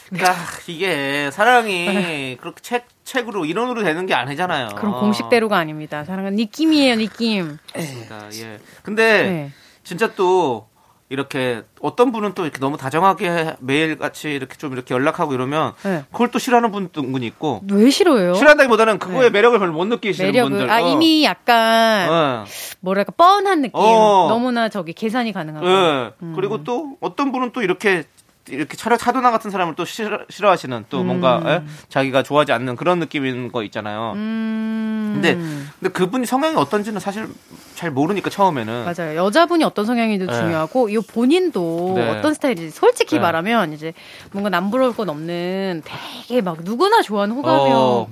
그러니까 0.09 0.35
이게 0.67 1.29
사랑이 1.31 2.37
그렇게 2.39 2.61
책 2.61 2.85
책으로 3.03 3.45
이론으로 3.45 3.83
되는 3.83 4.05
게 4.05 4.13
아니잖아요. 4.13 4.69
그럼 4.77 4.99
공식대로가 4.99 5.57
아닙니다. 5.57 6.03
사랑은 6.05 6.35
느낌이에요, 6.35 6.95
느낌. 6.95 7.57
그러니까, 7.73 8.29
예. 8.33 8.59
근데 8.83 9.23
네. 9.23 9.51
진짜 9.83 10.13
또 10.13 10.67
이렇게 11.09 11.63
어떤 11.79 12.11
분은 12.11 12.33
또 12.33 12.43
이렇게 12.43 12.59
너무 12.59 12.75
다정하게 12.75 13.55
매일 13.59 13.97
같이 13.97 14.29
이렇게 14.29 14.57
좀 14.57 14.73
이렇게 14.73 14.93
연락하고 14.93 15.33
이러면 15.33 15.73
네. 15.83 16.03
그걸 16.11 16.31
또 16.31 16.39
싫어하는 16.39 16.71
분도 16.71 17.01
있고 17.25 17.61
왜 17.71 17.89
싫어요? 17.89 18.33
싫어한다기보다는 18.33 18.99
그거의 18.99 19.23
네. 19.23 19.29
매력을 19.29 19.57
별로 19.57 19.71
못 19.71 19.85
느끼시는 19.85 20.31
매력을 20.31 20.49
분들. 20.49 20.69
아 20.69 20.83
어. 20.83 20.91
이미 20.91 21.23
약간 21.23 22.09
어. 22.09 22.45
뭐랄까 22.81 23.13
뻔한 23.15 23.61
느낌. 23.61 23.71
어. 23.75 24.27
너무나 24.29 24.67
저기 24.67 24.91
계산이 24.91 25.31
가능하고. 25.31 25.65
예. 25.65 26.11
음. 26.23 26.33
그리고 26.35 26.63
또 26.65 26.97
어떤 26.99 27.31
분은 27.31 27.51
또 27.53 27.61
이렇게 27.61 28.03
이렇게 28.49 28.77
차려 28.77 28.97
차도남 28.97 29.31
같은 29.31 29.51
사람을 29.51 29.75
또 29.75 29.85
싫어, 29.85 30.19
싫어하시는 30.29 30.85
또 30.89 31.03
뭔가 31.03 31.41
예? 31.45 31.63
자기가 31.89 32.23
좋아하지 32.23 32.51
않는 32.53 32.75
그런 32.75 32.99
느낌인 32.99 33.51
거 33.51 33.63
있잖아요. 33.63 34.13
음. 34.15 35.11
근데 35.13 35.35
근데 35.79 35.91
그분이 35.91 36.25
성향이 36.25 36.55
어떤지는 36.55 36.99
사실 36.99 37.27
잘 37.75 37.91
모르니까 37.91 38.29
처음에는 38.29 38.85
맞아요. 38.85 39.17
여자분이 39.17 39.63
어떤 39.63 39.85
성향인지 39.85 40.25
네. 40.25 40.33
중요하고 40.33 40.89
이 40.89 40.97
본인도 40.97 41.93
네. 41.95 42.09
어떤 42.09 42.33
스타일인지 42.33 42.71
솔직히 42.71 43.15
네. 43.15 43.21
말하면 43.21 43.73
이제 43.73 43.93
뭔가 44.31 44.49
남부러울 44.49 44.95
건 44.95 45.09
없는 45.09 45.83
되게 45.85 46.41
막 46.41 46.57
누구나 46.63 47.01
좋아하는 47.01 47.35
어. 47.43 48.07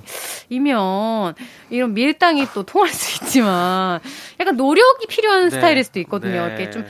호감형이면 0.50 1.34
이런 1.70 1.94
밀당이 1.94 2.46
또 2.54 2.62
통할 2.62 2.90
수 2.90 3.24
있지만 3.24 4.00
약간 4.40 4.56
노력이 4.56 5.06
필요한 5.06 5.44
네. 5.44 5.50
스타일일 5.50 5.84
수도 5.84 6.00
있거든요. 6.00 6.46
네. 6.46 6.46
이렇게 6.46 6.70
좀 6.70 6.84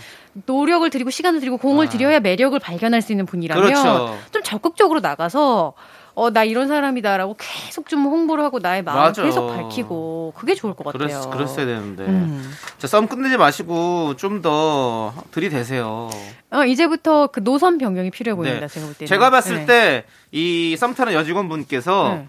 노력을 0.45 0.89
들이고 0.91 1.11
시간을 1.11 1.41
들이고 1.41 1.57
공을 1.57 1.87
아. 1.87 1.89
들여야 1.89 2.20
매력을 2.20 2.59
발견할 2.59 3.01
수 3.03 3.12
있는 3.12 3.24
분이라면 3.26 3.64
그렇죠. 3.64 4.18
좀 4.32 4.43
적극적으로 4.43 5.01
나가서 5.01 5.72
어, 6.14 6.30
나 6.30 6.45
이런 6.45 6.66
사람이다라고 6.66 7.37
계속 7.39 7.89
좀 7.91 8.05
홍보를 8.07 8.43
하고 8.43 8.59
나의 8.59 8.82
마음을 8.82 9.03
맞아. 9.03 9.22
계속 9.22 9.49
밝히고 9.49 10.32
그게 10.34 10.55
좋을 10.55 10.72
것 10.74 10.84
같아요. 10.84 11.20
그랬, 11.20 11.30
그랬어야 11.30 11.66
되는데. 11.66 12.05
음. 12.05 12.51
자, 12.78 12.87
썸 12.87 13.07
끝내지 13.07 13.37
마시고 13.37 14.16
좀 14.16 14.41
더 14.41 15.12
들이대세요. 15.30 16.11
어, 16.53 16.64
이제부터 16.64 17.26
그 17.28 17.43
노선 17.45 17.76
변경이 17.78 18.11
필요해 18.11 18.34
보입니다. 18.34 18.66
네. 18.66 18.72
제가 18.72 18.87
볼 18.87 18.95
때는. 18.95 19.07
제가 19.09 19.30
봤을 19.30 19.66
네. 19.66 20.05
때이 20.43 20.76
썸 20.76 20.95
타는 20.95 21.12
여직원분께서 21.12 22.14
네. 22.14 22.28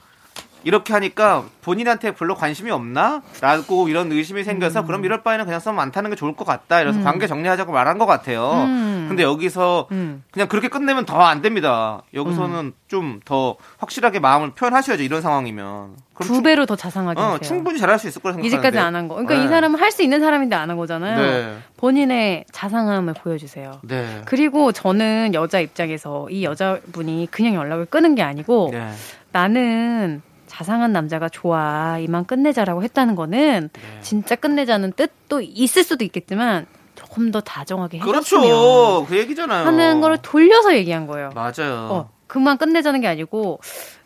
이렇게 0.68 0.92
하니까 0.94 1.46
본인한테 1.62 2.12
별로 2.14 2.36
관심이 2.36 2.72
없나? 2.72 3.22
라고 3.40 3.88
이런 3.88 4.12
의심이 4.12 4.44
생겨서 4.44 4.82
음. 4.82 4.86
그럼 4.86 5.06
이럴 5.06 5.24
바에는 5.24 5.46
그냥 5.46 5.62
썸안 5.62 5.92
타는 5.94 6.10
게 6.10 6.18
좋을 6.18 6.36
것 6.36 6.46
같다. 6.46 6.82
이래서 6.82 7.02
관계 7.04 7.26
정리하자고 7.26 7.72
말한 7.72 7.98
것 7.98 8.06
같아요. 8.06 8.52
음. 8.66 9.06
근데 9.08 9.24
여기서 9.24 9.88
음. 9.92 10.24
그냥 10.32 10.50
그렇게 10.50 10.68
끝내면 10.68 11.06
더 11.06 11.22
안 11.22 11.42
됩니다. 11.42 12.02
여기서는 12.14 12.74
좀 12.88 13.20
더 13.26 13.56
확실하게 13.78 14.20
마음을 14.20 14.52
표현하셔야죠. 14.52 15.04
이런 15.04 15.22
상황이면. 15.22 15.96
두 16.20 16.26
충- 16.36 16.44
배로 16.44 16.66
더 16.66 16.76
자상하게 16.76 17.22
어. 17.22 17.38
충분히 17.40 17.80
잘할 17.80 17.98
수 18.00 18.08
있을 18.08 18.22
거라 18.22 18.34
생각하는데. 18.34 18.48
이제까지 18.48 18.78
안 18.80 18.96
한 18.96 19.08
거. 19.08 19.16
그러니까 19.16 19.36
네. 19.36 19.46
이 19.46 19.48
사람은 19.48 19.80
할 19.80 19.92
수 19.92 20.04
있는 20.04 20.20
사람인데 20.20 20.56
안 20.56 20.70
한 20.70 20.76
거잖아요. 20.78 21.18
네. 21.18 21.58
본인의 21.78 22.46
자상함을 22.52 23.14
보여주세요. 23.14 23.80
네. 23.84 24.22
그리고 24.26 24.72
저는 24.74 25.34
여자 25.34 25.60
입장에서 25.60 26.28
이 26.30 26.44
여자분이 26.44 27.28
그냥 27.32 27.54
연락을 27.56 27.86
끄는 27.86 28.16
게 28.16 28.22
아니고 28.24 28.70
네. 28.74 28.90
나는 29.32 30.22
자상한 30.58 30.92
남자가 30.92 31.30
좋아 31.30 32.00
이만 32.00 32.26
끝내자라고 32.26 32.82
했다는 32.82 33.16
거는 33.16 33.70
네. 33.72 33.82
진짜 34.02 34.36
끝내자는 34.36 34.94
뜻도 34.94 35.42
있을 35.42 35.84
수도 35.84 36.04
있겠지만 36.04 36.66
조금 36.96 37.30
더 37.30 37.42
다정하게 37.42 38.00
해줬으면 38.00 38.42
그렇죠. 38.44 39.06
그 39.08 39.18
얘기잖아요. 39.20 39.68
하는 39.68 40.02
걸 40.02 40.18
돌려서 40.20 40.76
얘기한 40.76 41.06
거예요. 41.06 41.30
맞아요. 41.36 41.88
어, 41.92 42.10
그만 42.26 42.58
끝내자는 42.58 43.02
게 43.02 43.08
아니고 43.08 43.60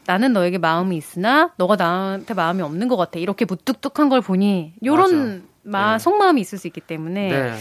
나는 0.06 0.34
너에게 0.34 0.58
마음이 0.58 0.98
있으나 0.98 1.52
너가 1.56 1.78
나한테 1.78 2.34
마음이 2.34 2.62
없는 2.62 2.90
것 2.90 2.98
같아. 2.98 3.18
이렇게 3.18 3.46
무뚝뚝한 3.46 4.10
걸 4.10 4.20
보니 4.20 4.74
요런 4.84 5.50
마, 5.64 5.94
네. 5.94 6.00
속마음이 6.00 6.42
있을 6.42 6.58
수 6.58 6.68
있기 6.68 6.82
때문에 6.82 7.30
네. 7.30 7.54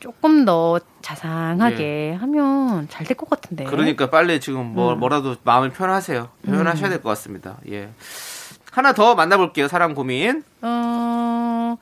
조금 0.00 0.46
더 0.46 0.80
자상하게 1.02 2.16
하면 2.18 2.88
잘 2.88 3.04
될 3.04 3.14
것 3.14 3.28
같은데. 3.28 3.64
그러니까 3.64 4.08
빨리 4.08 4.40
지금 4.40 4.64
뭐 4.72 4.94
음. 4.94 5.00
뭐라도 5.00 5.36
마음을 5.44 5.68
표현하세요. 5.68 6.30
표현하셔야 6.46 6.88
될 6.88 7.02
것 7.02 7.10
같습니다. 7.10 7.58
예. 7.70 7.90
하나 8.78 8.92
더 8.92 9.16
만나볼게요. 9.16 9.66
사랑 9.66 9.94
고민. 9.94 10.44
어, 10.62 11.76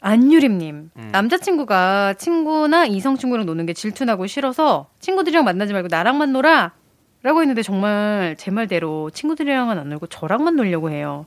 안유림님. 0.00 0.90
음. 0.96 1.08
남자친구가 1.12 2.14
친구나 2.14 2.84
이성 2.84 3.16
친구랑 3.16 3.46
노는 3.46 3.64
게 3.64 3.72
질투나고 3.72 4.26
싫어서 4.26 4.88
친구들이랑 4.98 5.44
만나지 5.44 5.72
말고 5.72 5.86
나랑만 5.88 6.32
놀아! 6.32 6.72
라고 7.22 7.40
했는데 7.42 7.62
정말 7.62 8.34
제 8.38 8.50
말대로 8.50 9.10
친구들이랑은 9.10 9.78
안 9.78 9.88
놀고 9.88 10.08
저랑만 10.08 10.56
놀려고 10.56 10.90
해요. 10.90 11.26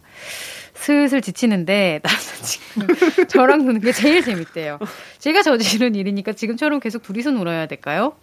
슬슬 0.73 1.21
지치는데 1.21 2.01
남자친구 2.03 3.27
저랑 3.27 3.65
노는 3.65 3.79
게 3.79 3.93
제일 3.93 4.21
재밌대요. 4.21 4.79
제가 5.19 5.43
저지른 5.43 5.95
일이니까 5.95 6.33
지금처럼 6.33 6.81
계속 6.81 7.03
둘이서 7.03 7.31
놀아야 7.31 7.67
될까요? 7.67 8.17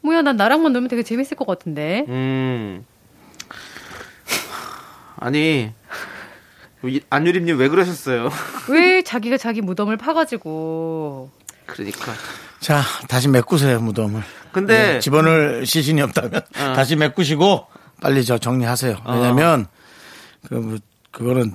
뭐야, 0.00 0.22
난 0.22 0.36
나랑만 0.36 0.72
놀면 0.72 0.88
되게 0.88 1.04
재밌을 1.04 1.36
것 1.36 1.46
같은데. 1.46 2.04
음. 2.08 2.84
아니 5.22 5.70
이- 6.84 7.00
안유림님 7.10 7.58
왜 7.58 7.68
그러셨어요? 7.68 8.28
왜 8.68 9.02
자기가 9.02 9.36
자기 9.36 9.60
무덤을 9.60 9.96
파가지고 9.96 11.30
그러니까. 11.66 12.12
자, 12.58 12.82
다시 13.08 13.28
메꾸세요, 13.28 13.80
무덤을. 13.80 14.20
근데 14.50 14.94
네, 14.94 15.00
집어넣을 15.00 15.64
시신이 15.64 16.00
없다면 16.02 16.34
어. 16.34 16.72
다시 16.74 16.96
메꾸시고 16.96 17.66
빨리 18.00 18.24
저 18.24 18.36
정리하세요. 18.36 18.96
왜냐면 19.06 19.66
그 20.48 20.54
뭐, 20.54 20.78
그거는 21.12 21.54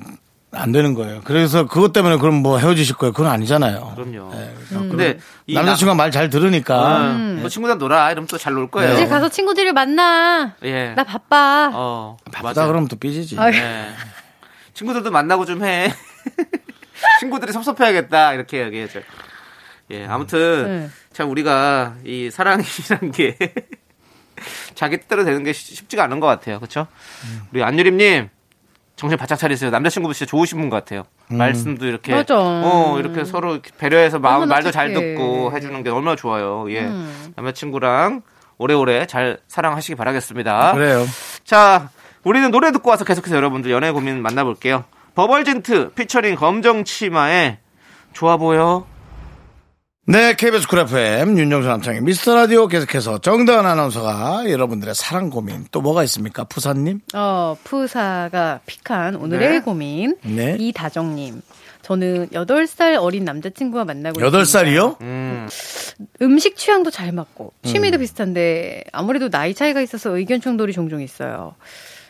안 0.52 0.72
되는 0.72 0.94
거예요. 0.94 1.22
그래서 1.26 1.66
그것 1.68 1.92
때문에 1.92 2.18
그럼 2.18 2.36
뭐 2.36 2.58
헤어지실 2.58 2.96
거예요. 2.96 3.12
그건 3.12 3.32
아니잖아요. 3.32 3.94
그럼요. 3.96 4.34
네, 4.34 4.54
근데 4.70 5.20
이 5.46 5.54
남자친구가 5.54 5.94
말 5.96 6.10
잘 6.10 6.30
들으니까 6.30 6.76
나- 6.78 7.10
어, 7.12 7.14
뭐 7.42 7.50
친구들 7.50 7.78
놀아 7.78 8.10
이러면 8.12 8.28
또 8.28 8.38
잘 8.38 8.54
놀 8.56 8.72
거예요. 8.72 8.94
이제 8.94 9.08
가서 9.08 9.28
친구들을 9.30 9.74
만나. 9.74 10.56
예. 10.64 10.94
나 10.96 11.04
바빠. 11.04 11.70
어. 11.74 12.18
바쁘다. 12.32 12.66
그러면 12.68 12.88
또 12.88 12.96
삐지지. 12.96 13.36
네. 13.36 13.90
친구들도 14.74 15.12
만나고 15.12 15.46
좀 15.46 15.64
해. 15.66 15.92
친구들이 17.20 17.52
섭섭해야겠다 17.52 18.34
이렇게 18.34 18.60
얘기해줘. 18.64 19.02
예, 19.92 20.06
아무튼 20.06 20.66
네. 20.68 20.90
참 21.14 21.30
우리가 21.30 21.96
이 22.06 22.30
사랑이라는 22.32 23.12
게 23.14 23.38
자기 24.76 24.98
뜻대로 25.00 25.24
되는 25.24 25.44
게 25.44 25.52
쉽- 25.54 25.76
쉽지가 25.76 26.04
않은 26.06 26.20
것 26.20 26.28
같아요. 26.28 26.60
그렇죠? 26.60 26.88
우리 27.52 27.64
안유림님 27.64 28.30
정신 28.98 29.16
바짝 29.18 29.38
차리세요. 29.38 29.70
남자친구분 29.70 30.14
진짜 30.14 30.30
좋으신 30.30 30.60
분 30.60 30.70
같아요. 30.70 31.04
말씀도 31.30 31.86
이렇게 31.86 32.14
맞아. 32.14 32.36
어 32.36 32.98
이렇게 33.00 33.24
서로 33.26 33.54
이렇게 33.54 33.70
배려해서 33.78 34.18
마음 34.20 34.42
얼마나 34.42 34.56
말도 34.56 34.72
잘 34.72 34.92
착해. 34.94 35.14
듣고 35.14 35.52
해주는 35.56 35.84
게 35.84 35.90
얼마나 35.92 36.16
좋아요. 36.16 36.66
예, 36.72 36.82
음. 36.82 37.34
남자친구랑 37.36 38.24
오래오래 38.58 39.06
잘 39.06 39.38
사랑하시기 39.48 39.94
바라겠습니다. 39.96 40.74
그래요. 40.74 41.06
자, 41.44 41.90
우리는 42.24 42.50
노래 42.50 42.72
듣고 42.72 42.90
와서 42.90 43.06
계속해서 43.06 43.36
여러분들 43.36 43.70
연애 43.70 43.92
고민 43.92 44.20
만나볼게요. 44.22 44.84
버벌진트 45.14 45.92
피처링 45.94 46.36
검정 46.36 46.84
치마의 46.84 47.60
좋아 48.14 48.38
보여. 48.38 48.88
네, 50.10 50.36
KBS 50.36 50.70
쿨 50.70 50.80
FM 50.80 51.38
윤정수 51.38 51.68
남창희의 51.68 52.02
미스터 52.02 52.34
라디오 52.34 52.68
계속해서 52.68 53.18
정다은 53.18 53.66
아나운서가 53.66 54.50
여러분들의 54.50 54.96
사랑 54.96 55.30
고민 55.30 55.66
또 55.70 55.82
뭐가 55.82 56.02
있습니까? 56.06 56.46
푸사님? 56.46 57.02
어, 57.14 57.58
푸사가 57.66 58.62
픽한 58.66 59.16
오늘의 59.16 59.50
네. 59.50 59.60
고민. 59.60 60.16
네. 60.24 60.56
이다정님. 60.58 61.42
저는 61.82 62.30
8살 62.30 63.02
어린 63.02 63.26
남자친구와 63.26 63.84
만나고 63.84 64.22
여덟 64.22 64.44
있습니다. 64.44 64.60
살이요? 64.60 64.98
음, 65.02 65.50
음식 66.22 66.56
취향도 66.56 66.90
잘 66.90 67.12
맞고 67.12 67.52
음. 67.66 67.68
취미도 67.68 67.98
비슷한데 67.98 68.86
아무래도 68.94 69.30
나이 69.30 69.54
차이가 69.54 69.82
있어서 69.82 70.18
의견 70.18 70.40
충돌이 70.40 70.72
종종 70.72 71.02
있어요. 71.02 71.56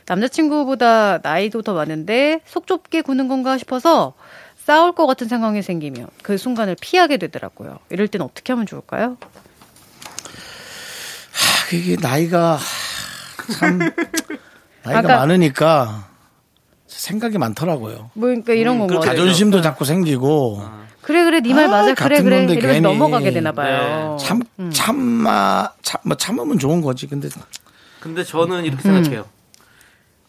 남자친구보다 0.08 1.20
나이도 1.24 1.64
더 1.64 1.74
많은데 1.74 2.42
속 2.46 2.68
좁게 2.68 3.02
구는 3.02 3.28
건가 3.28 3.58
싶어서 3.58 4.14
싸울 4.68 4.92
것 4.92 5.08
같은 5.08 5.30
상황이 5.30 5.62
생기면 5.62 6.08
그 6.22 6.38
순간을 6.38 6.76
피하게 6.82 7.16
되더라고요. 7.16 7.80
이럴 7.90 8.10
땐 8.10 8.22
어떻게 8.22 8.52
하면 8.52 8.66
좋을까요? 8.66 9.16
아, 11.32 11.74
이게 11.74 11.96
나이가 11.96 12.58
참 13.58 13.80
나이가 14.84 15.00
아까- 15.00 15.18
많으니까 15.20 16.10
생각이 16.86 17.38
많더라고요. 17.38 18.12
뭐 18.14 18.28
그러니까 18.28 18.52
이런 18.52 18.78
건 18.78 18.88
음, 18.90 18.94
거 18.94 19.00
그렇죠. 19.00 19.06
같아요. 19.08 19.22
자존심도 19.22 19.62
자꾸 19.62 19.86
생기고 19.86 20.62
그래 21.02 21.24
그래 21.24 21.40
네말 21.40 21.64
아, 21.64 21.68
맞아 21.70 21.94
그래 21.94 22.22
그래 22.22 22.46
괜히. 22.46 22.82
넘어가게 22.82 23.32
되나 23.32 23.54
봐요. 23.54 24.18
참 24.20 24.42
참마 24.74 25.70
참 25.82 26.02
뭐 26.04 26.18
참으면 26.18 26.60
좋은 26.60 26.82
거지. 26.82 27.08
근데 27.08 27.30
근데 28.02 28.22
저는 28.26 28.66
이렇게 28.66 28.90
음. 28.90 28.96
생각해요. 28.96 29.26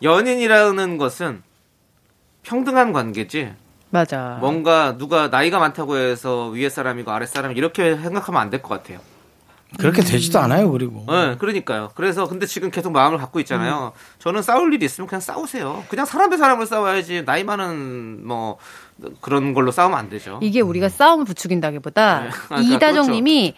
연인이라는 0.00 0.96
것은 0.96 1.42
평등한 2.44 2.92
관계지. 2.92 3.52
맞아. 3.90 4.36
뭔가 4.40 4.96
누가 4.98 5.28
나이가 5.28 5.58
많다고 5.58 5.96
해서 5.96 6.48
위에 6.48 6.68
사람이고 6.68 7.10
아래 7.10 7.26
사람 7.26 7.52
이렇게 7.56 7.96
생각하면 7.96 8.40
안 8.40 8.50
될 8.50 8.60
것 8.62 8.68
같아요. 8.68 8.98
그렇게 9.78 10.00
되지도 10.02 10.38
않아요. 10.38 10.70
그리고 10.72 11.04
네, 11.08 11.36
그러니까요. 11.36 11.90
그래서 11.94 12.26
근데 12.26 12.46
지금 12.46 12.70
계속 12.70 12.90
마음을 12.90 13.18
갖고 13.18 13.38
있잖아요. 13.40 13.92
음. 13.94 14.00
저는 14.18 14.40
싸울 14.40 14.72
일이 14.72 14.86
있으면 14.86 15.06
그냥 15.06 15.20
싸우세요. 15.20 15.84
그냥 15.90 16.06
사람 16.06 16.30
대 16.30 16.38
사람을 16.38 16.66
싸워야지 16.66 17.24
나이 17.26 17.44
많은 17.44 18.26
뭐 18.26 18.56
그런 19.20 19.52
걸로 19.52 19.70
싸우면 19.70 19.98
안 19.98 20.08
되죠. 20.08 20.38
이게 20.42 20.62
우리가 20.62 20.88
싸움을 20.88 21.26
부추긴다기보다 21.26 22.20
네. 22.20 22.30
아, 22.48 22.60
이다정님이 22.60 23.54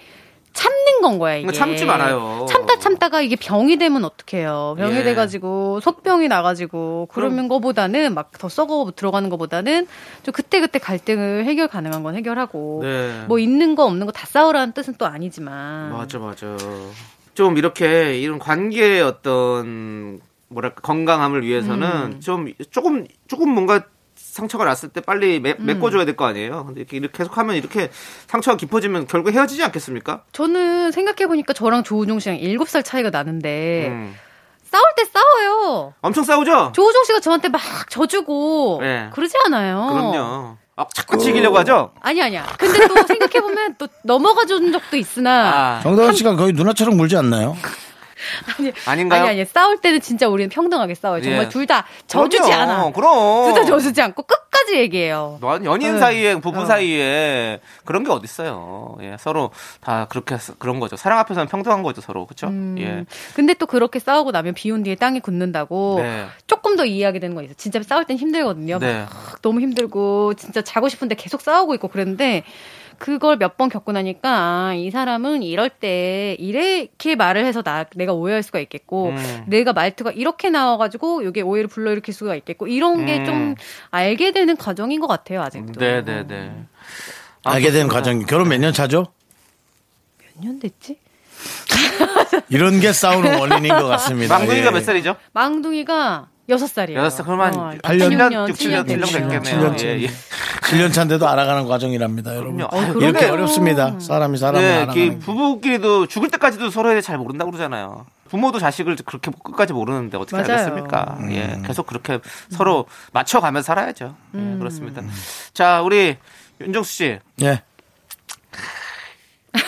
참는 0.53 1.01
건 1.03 1.19
거야 1.19 1.37
이게. 1.37 1.53
참지 1.53 1.85
말아요. 1.85 2.47
참다 2.49 2.79
참다가 2.79 3.21
이게 3.21 3.37
병이 3.37 3.77
되면 3.79 4.05
어떡해요. 4.05 4.75
병이 4.79 4.97
예. 4.97 5.03
돼가지고 5.05 5.81
속병이 5.81 6.29
나가지고 6.29 7.09
그러는 7.13 7.49
거보다는 7.49 8.15
막 8.15 8.31
더 8.39 8.49
썩어 8.49 8.91
들어가는 8.95 9.29
거보다는 9.31 9.87
좀 10.23 10.33
그때 10.33 10.61
그때 10.61 10.79
갈등을 10.79 11.45
해결 11.45 11.69
가능한 11.69 12.03
건 12.03 12.17
해결하고 12.17 12.81
네. 12.83 13.25
뭐 13.29 13.39
있는 13.39 13.75
거 13.75 13.85
없는 13.85 14.07
거 14.07 14.13
다 14.13 14.27
싸우라는 14.27 14.73
뜻은 14.73 14.95
또 14.99 15.07
아니지만. 15.07 15.93
맞아, 15.93 16.19
맞아. 16.19 16.57
좀 17.35 17.57
이렇게 17.59 18.19
이런 18.19 18.39
관계의 18.39 19.03
어떤 19.03 20.21
뭐랄까 20.49 20.81
건강함을 20.81 21.45
위해서는 21.45 21.89
음. 22.17 22.21
좀 22.21 22.53
조금 22.71 23.07
조금 23.29 23.51
뭔가 23.51 23.83
상처가 24.41 24.65
났을 24.65 24.89
때 24.89 25.01
빨리 25.01 25.39
매, 25.41 25.51
음. 25.59 25.67
메꿔줘야 25.67 26.05
될 26.05 26.17
거 26.17 26.25
아니에요. 26.27 26.65
근데 26.67 26.81
이렇게, 26.81 26.97
이렇게 26.97 27.19
계속하면 27.19 27.57
이렇게 27.57 27.91
상처가 28.27 28.57
깊어지면 28.57 29.07
결국 29.07 29.33
헤어지지 29.33 29.63
않겠습니까? 29.65 30.23
저는 30.33 30.91
생각해 30.93 31.27
보니까 31.29 31.53
저랑 31.53 31.85
조우종 31.85 32.19
씨랑 32.19 32.39
7살 32.39 32.85
차이가 32.85 33.11
나는데 33.11 33.89
음. 33.89 34.17
싸울 34.71 34.85
때 34.97 35.05
싸워요. 35.05 35.95
엄청 36.01 36.25
싸우죠? 36.25 36.73
조우종 36.75 37.05
씨가 37.05 37.21
저한테 37.21 37.49
막 37.49 37.61
져주고 37.91 38.79
네. 38.83 39.11
그러지 39.13 39.35
않아요. 39.47 39.89
그럼요. 39.91 40.57
아, 40.77 40.87
자꾸 40.95 41.19
즐기려고 41.19 41.59
하죠? 41.59 41.91
아니 42.01 42.23
아니야. 42.23 42.47
근데 42.59 42.87
또 42.89 42.95
생각해 43.07 43.41
보면 43.43 43.75
또 43.79 43.87
넘어가 44.05 44.47
준 44.47 44.73
적도 44.73 44.97
있으나 44.97 45.77
아, 45.79 45.81
정다은 45.83 46.15
씨가 46.15 46.37
거의 46.37 46.53
누나처럼 46.55 46.97
물지 46.97 47.17
않나요? 47.17 47.57
아니 48.59 48.73
아닌가요? 48.87 49.21
아니 49.23 49.31
아니 49.31 49.45
싸울 49.45 49.79
때는 49.81 50.01
진짜 50.01 50.29
우리는 50.29 50.49
평등하게 50.51 50.95
싸워요. 50.95 51.23
정말 51.23 51.45
예. 51.45 51.49
둘다 51.49 51.87
져주지 52.07 52.43
그럼요. 52.43 52.55
않아. 52.63 52.93
그럼. 52.93 53.45
둘다 53.55 53.65
져주지 53.67 54.01
않고 54.03 54.23
끝까지 54.23 54.77
얘기해요. 54.77 55.39
뭐 55.41 55.59
연인 55.65 55.95
네. 55.95 55.99
사이에 56.01 56.35
부부 56.41 56.61
어. 56.61 56.67
사이에 56.67 57.61
그런 57.85 58.05
게 58.05 58.11
어딨어요. 58.11 58.99
예, 59.03 59.17
서로 59.19 59.51
다 59.81 60.07
그렇게 60.09 60.37
그런 60.59 60.81
거죠. 60.81 60.97
사랑 60.97 61.19
앞에서는 61.21 61.49
평등한 61.49 61.83
거죠, 61.83 62.01
서로. 62.01 62.27
그렇죠? 62.27 62.49
음, 62.49 62.77
예. 62.79 63.05
근데 63.35 63.55
또 63.55 63.67
그렇게 63.67 63.99
싸우고 63.99 64.31
나면 64.31 64.55
비온 64.55 64.83
뒤에 64.83 64.95
땅이 64.95 65.21
굳는다고 65.21 66.01
네. 66.03 66.27
조금 66.47 66.77
더 66.77 66.85
이해하게 66.85 67.19
되는 67.19 67.35
거 67.35 67.43
있어요. 67.43 67.55
진짜 67.57 67.81
싸울 67.83 68.05
땐 68.05 68.17
힘들거든요. 68.17 68.79
네. 68.79 69.01
막 69.01 69.43
너무 69.43 69.61
힘들고 69.61 70.35
진짜 70.35 70.63
자고 70.63 70.89
싶은데 70.89 71.15
계속 71.15 71.41
싸우고 71.41 71.75
있고 71.75 71.89
그랬는데 71.89 72.45
그걸 73.01 73.37
몇 73.37 73.57
번 73.57 73.69
겪고 73.69 73.93
나니까 73.93 74.29
아, 74.31 74.75
이 74.75 74.91
사람은 74.91 75.43
이럴 75.43 75.71
때 75.71 76.37
이렇게 76.39 77.17
말을 77.17 77.45
해서 77.45 77.63
나 77.63 77.85
내가 77.97 78.13
오해할 78.13 78.43
수가 78.45 78.61
있겠고 78.61 79.09
음. 79.09 79.45
내가 79.49 79.73
말투가 79.73 80.13
이렇게 80.13 80.51
나와가지고 80.51 81.23
이게 81.23 81.41
오해를 81.41 81.67
불러일으킬 81.69 82.15
수가 82.15 82.37
있겠고 82.37 82.69
이런 82.69 83.07
게 83.07 83.19
음. 83.21 83.25
좀 83.25 83.55
알게 83.91 84.31
되는 84.33 84.57
과정인 84.57 85.01
것 85.01 85.07
같아요 85.09 85.43
아직도. 85.43 85.81
네, 85.81 86.05
네, 86.05 86.25
네. 86.27 86.53
알게 87.43 87.71
된 87.73 87.89
그렇습니다. 87.89 87.95
과정. 87.95 88.21
결혼 88.27 88.49
몇 88.49 88.59
년 88.61 88.73
차죠? 88.73 89.07
몇 90.37 90.45
년 90.45 90.61
됐지? 90.61 90.99
이런 92.51 92.81
게 92.81 92.93
싸우는 92.93 93.39
원인인 93.39 93.69
것 93.77 93.87
같습니다. 93.87 94.39
망둥이가 94.39 94.67
예. 94.67 94.71
몇 94.71 94.81
살이죠? 94.85 95.17
망둥이가 95.33 96.29
여섯 96.51 96.67
살이에요. 96.67 96.99
여섯 97.01 97.17
살, 97.19 97.27
그러면 97.27 97.55
어, 97.55 97.67
한 97.69 97.79
8년, 97.79 98.11
7년, 98.11 98.49
6, 98.49 98.55
7년, 98.57 98.85
7년 98.85 98.87
됐네요. 98.87 99.07
됐겠네요. 99.07 99.73
7년 99.75 99.85
예, 99.85 100.03
예. 100.03 100.07
7년 100.09 100.93
차인데도 100.93 101.27
알아가는 101.29 101.67
과정이랍니다, 101.67 102.35
여러분. 102.37 102.63
어, 102.63 102.69
이렇게. 103.01 103.27
어렵습니다. 103.27 103.99
사람이 104.01 104.37
사람을 104.39 104.61
네, 104.61 104.75
알아가는. 104.83 105.19
부부끼리도 105.21 106.07
죽을 106.07 106.29
때까지도 106.31 106.71
서로에 106.71 107.01
잘 107.01 107.19
모른다고 107.19 107.51
그러잖아요. 107.51 108.07
부모도 108.29 108.59
자식을 108.61 108.97
그렇게 109.05 109.31
끝까지 109.43 109.73
모르는데 109.73 110.17
어떻게 110.17 110.37
맞아요. 110.41 110.53
알겠습니까? 110.53 111.17
음. 111.21 111.33
예, 111.33 111.61
계속 111.67 111.87
그렇게 111.87 112.21
서로 112.51 112.87
맞춰가며 113.13 113.63
살아야죠. 113.63 114.15
음. 114.35 114.53
예, 114.55 114.59
그렇습니다. 114.59 115.03
자, 115.53 115.83
우리 115.83 116.17
윤정수 116.61 116.93
씨 116.93 117.19
예. 117.43 117.63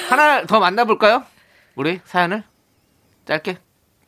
하나 0.08 0.44
더 0.46 0.60
만나볼까요? 0.60 1.24
우리 1.74 2.00
사연을 2.04 2.44
짧게. 3.26 3.56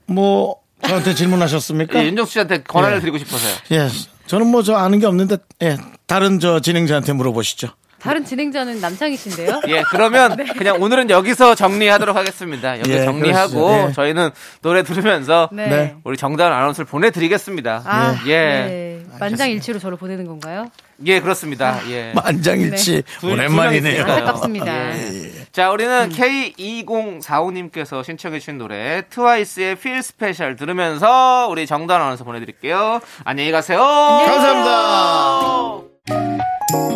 뭐 0.07 0.61
저한테 0.87 1.14
질문하셨습니까? 1.14 1.99
예, 2.01 2.07
윤정수 2.07 2.32
씨한테 2.32 2.62
권한을 2.62 2.97
예. 2.97 3.01
드리고 3.01 3.18
싶어서요. 3.18 3.55
예. 3.72 3.89
저는 4.26 4.47
뭐 4.47 4.62
저 4.62 4.74
아는 4.74 4.99
게 5.01 5.07
없는데 5.07 5.37
예. 5.62 5.76
다른 6.07 6.41
저 6.41 6.61
진행자한테 6.61 7.12
물어보시죠. 7.12 7.68
다른 8.01 8.22
진행자는 8.24 8.80
남창희 8.82 9.16
씨인데요. 9.16 9.62
예, 9.68 9.82
그러면 9.91 10.37
그냥 10.59 10.80
오늘은 10.82 11.09
여기서 11.09 11.55
정리하도록 11.55 12.14
하겠습니다. 12.14 12.78
여기 12.78 12.91
예, 12.91 13.05
정리하고. 13.05 13.87
예. 13.89 13.93
저희는 13.95 14.30
노래 14.61 14.82
들으면서 14.82 15.49
네. 15.53 15.68
네. 15.68 15.95
우리 16.05 16.18
정다은 16.18 16.53
아나운서를 16.53 16.87
보내드리겠습니다. 16.87 17.82
아, 17.87 18.18
예. 18.26 18.30
네. 18.37 19.01
만장일치로 19.18 19.78
저를 19.78 19.97
보내는 19.97 20.26
건가요? 20.26 20.66
예, 21.07 21.20
그렇습니다. 21.20 21.80
예. 21.91 22.12
만장일치 22.14 23.05
두- 23.20 23.30
오랜만이네요. 23.30 24.03
두 24.03 24.07
명이 24.07 24.20
안타깝습니다. 24.20 24.99
예. 24.99 25.43
자, 25.55 25.71
우리는 25.71 26.09
K2045님께서 26.09 28.03
신청해주신 28.05 28.59
노래 28.59 29.03
트와이스의 29.09 29.73
Feel 29.75 29.99
Special 30.01 30.57
들으면서 30.57 31.47
우리 31.49 31.65
정다은 31.65 32.01
아나운서 32.01 32.25
보내드릴게요. 32.25 32.99
안녕히 33.23 33.53
가세요. 33.53 33.79
감사합니다. 33.79 35.81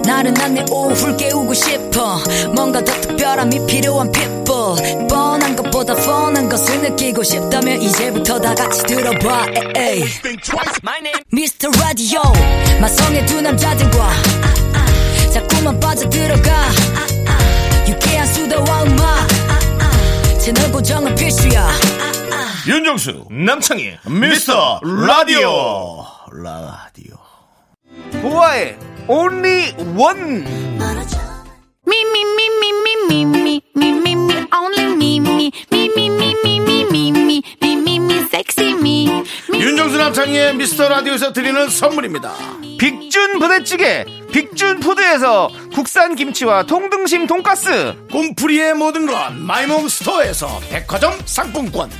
나른한 0.04 0.54
내 0.54 0.64
오후를 0.72 1.16
깨우고 1.16 1.54
싶어 1.54 2.18
뭔가 2.52 2.82
더 2.82 2.90
특별함이 3.00 3.64
필요한 3.68 4.10
people 4.10 5.06
뻔한 5.08 5.54
것보다 5.54 5.94
뻔한 5.94 6.48
것을 6.48 6.80
느끼고 6.80 7.22
싶다면 7.22 7.80
이제부터 7.80 8.40
다 8.40 8.56
같이 8.56 8.82
들어봐 8.82 9.46
에이. 9.76 10.02
Mr. 11.32 11.70
Radio 11.80 12.20
마성의 12.80 13.24
두 13.26 13.40
남자들과 13.40 14.10
자꾸만 15.32 15.78
빠져들어가 15.78 16.50
유쾌한 18.18 18.26
수다와 18.26 18.82
음악 18.82 19.28
채널 20.40 20.72
고정은 20.72 21.14
필수야 21.14 21.68
윤정수 22.66 23.26
남창희 23.30 23.98
미스터 24.06 24.80
라디오 24.82 26.04
라디오 26.32 27.16
보아의 28.20 28.78
Only 29.10 29.72
One. 29.96 30.44
Me, 31.86 32.04
me, 32.04 32.22
me, 32.36 32.46
me, 32.60 32.70
me, 32.74 33.00
me, 33.08 33.24
me, 33.24 33.62
me, 33.74 33.88
me, 33.88 34.12
me, 34.12 34.46
only 34.52 34.84
me, 34.84 35.16
me, 35.16 35.50
me, 35.72 35.88
me, 35.96 36.10
me, 36.10 36.34
me, 36.34 36.60
me, 36.60 36.82
me, 36.84 37.12
me, 37.12 37.42
me, 37.62 37.76
me, 37.76 37.98
me, 37.98 38.18
sexy 38.28 38.72
me. 38.72 39.08
me. 39.48 39.60
윤정수 39.60 39.96
남창희의 39.96 40.56
미스터 40.56 40.88
라디오에서 40.88 41.32
드리는 41.32 41.68
선물입니다. 41.70 42.34
빅준 42.78 43.38
부대찌개 43.38 44.04
빅준 44.32 44.80
푸드에서 44.80 45.48
국산 45.74 46.14
김치와 46.14 46.64
통등심 46.64 47.26
돈가스. 47.26 47.96
꿈풀이의 48.10 48.74
모든 48.74 49.06
건 49.06 49.42
마이몽 49.42 49.88
스토어에서 49.88 50.60
백화점 50.70 51.18
상품권. 51.24 51.90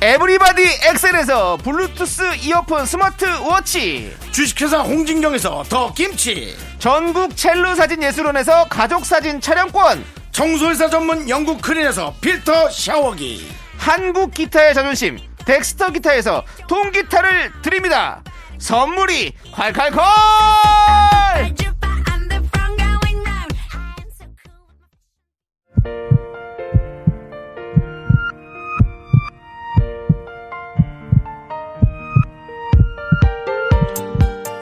에브리바디 0.00 0.62
엑셀에서 0.90 1.58
블루투스 1.58 2.36
이어폰 2.42 2.86
스마트 2.86 3.24
워치. 3.24 4.14
주식회사 4.32 4.80
홍진경에서 4.80 5.64
더 5.68 5.92
김치. 5.92 6.56
전국 6.78 7.36
첼로 7.36 7.74
사진 7.74 8.02
예술원에서 8.02 8.68
가족 8.68 9.06
사진 9.06 9.40
촬영권. 9.40 10.04
청소회사 10.32 10.88
전문 10.88 11.28
영국 11.28 11.60
크린에서 11.60 12.14
필터 12.20 12.70
샤워기. 12.70 13.48
한국 13.76 14.32
기타의 14.32 14.74
자존심 14.74 15.18
덱스터 15.44 15.90
기타에서 15.90 16.44
통기타를 16.68 17.52
드립니다. 17.62 18.22
선물이 18.58 19.32
콸콸콸 19.52 21.71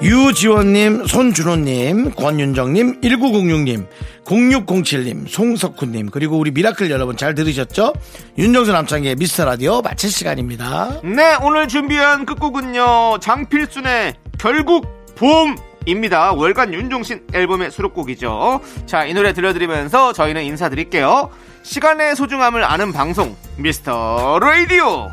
유지원님, 0.02 1.06
손준호님, 1.06 2.12
권윤정님, 2.12 3.02
1906님, 3.02 3.86
0607님, 4.24 5.28
송석훈님, 5.28 6.10
그리고 6.10 6.38
우리 6.38 6.50
미라클 6.50 6.90
여러분 6.90 7.18
잘 7.18 7.34
들으셨죠? 7.34 7.92
윤정수 8.38 8.72
남창희의 8.72 9.16
미스터 9.16 9.44
라디오 9.44 9.82
마칠 9.82 10.10
시간입니다. 10.10 11.00
네, 11.04 11.36
오늘 11.42 11.68
준비한 11.68 12.24
끝곡은요, 12.24 13.18
장필순의 13.20 14.14
결국 14.38 14.86
봄입니다. 15.16 16.32
월간 16.32 16.72
윤종신 16.72 17.26
앨범의 17.34 17.70
수록곡이죠. 17.70 18.60
자, 18.86 19.04
이 19.04 19.12
노래 19.12 19.34
들려드리면서 19.34 20.14
저희는 20.14 20.44
인사드릴게요. 20.44 21.30
시간의 21.62 22.16
소중함을 22.16 22.64
아는 22.64 22.92
방송, 22.94 23.36
미스터 23.58 24.38
라디오! 24.40 25.10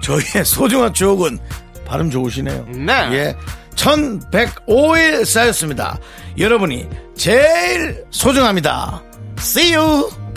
저희의 0.00 0.44
소중한 0.44 0.94
추억은 0.94 1.40
발음 1.88 2.08
좋으시네요. 2.10 2.66
네. 2.68 2.92
예. 3.12 3.36
1105일 3.78 5.24
쌓였습니다. 5.24 5.98
여러분이 6.36 6.88
제일 7.16 8.04
소중합니다. 8.10 9.02
See 9.38 9.74
you! 9.74 10.27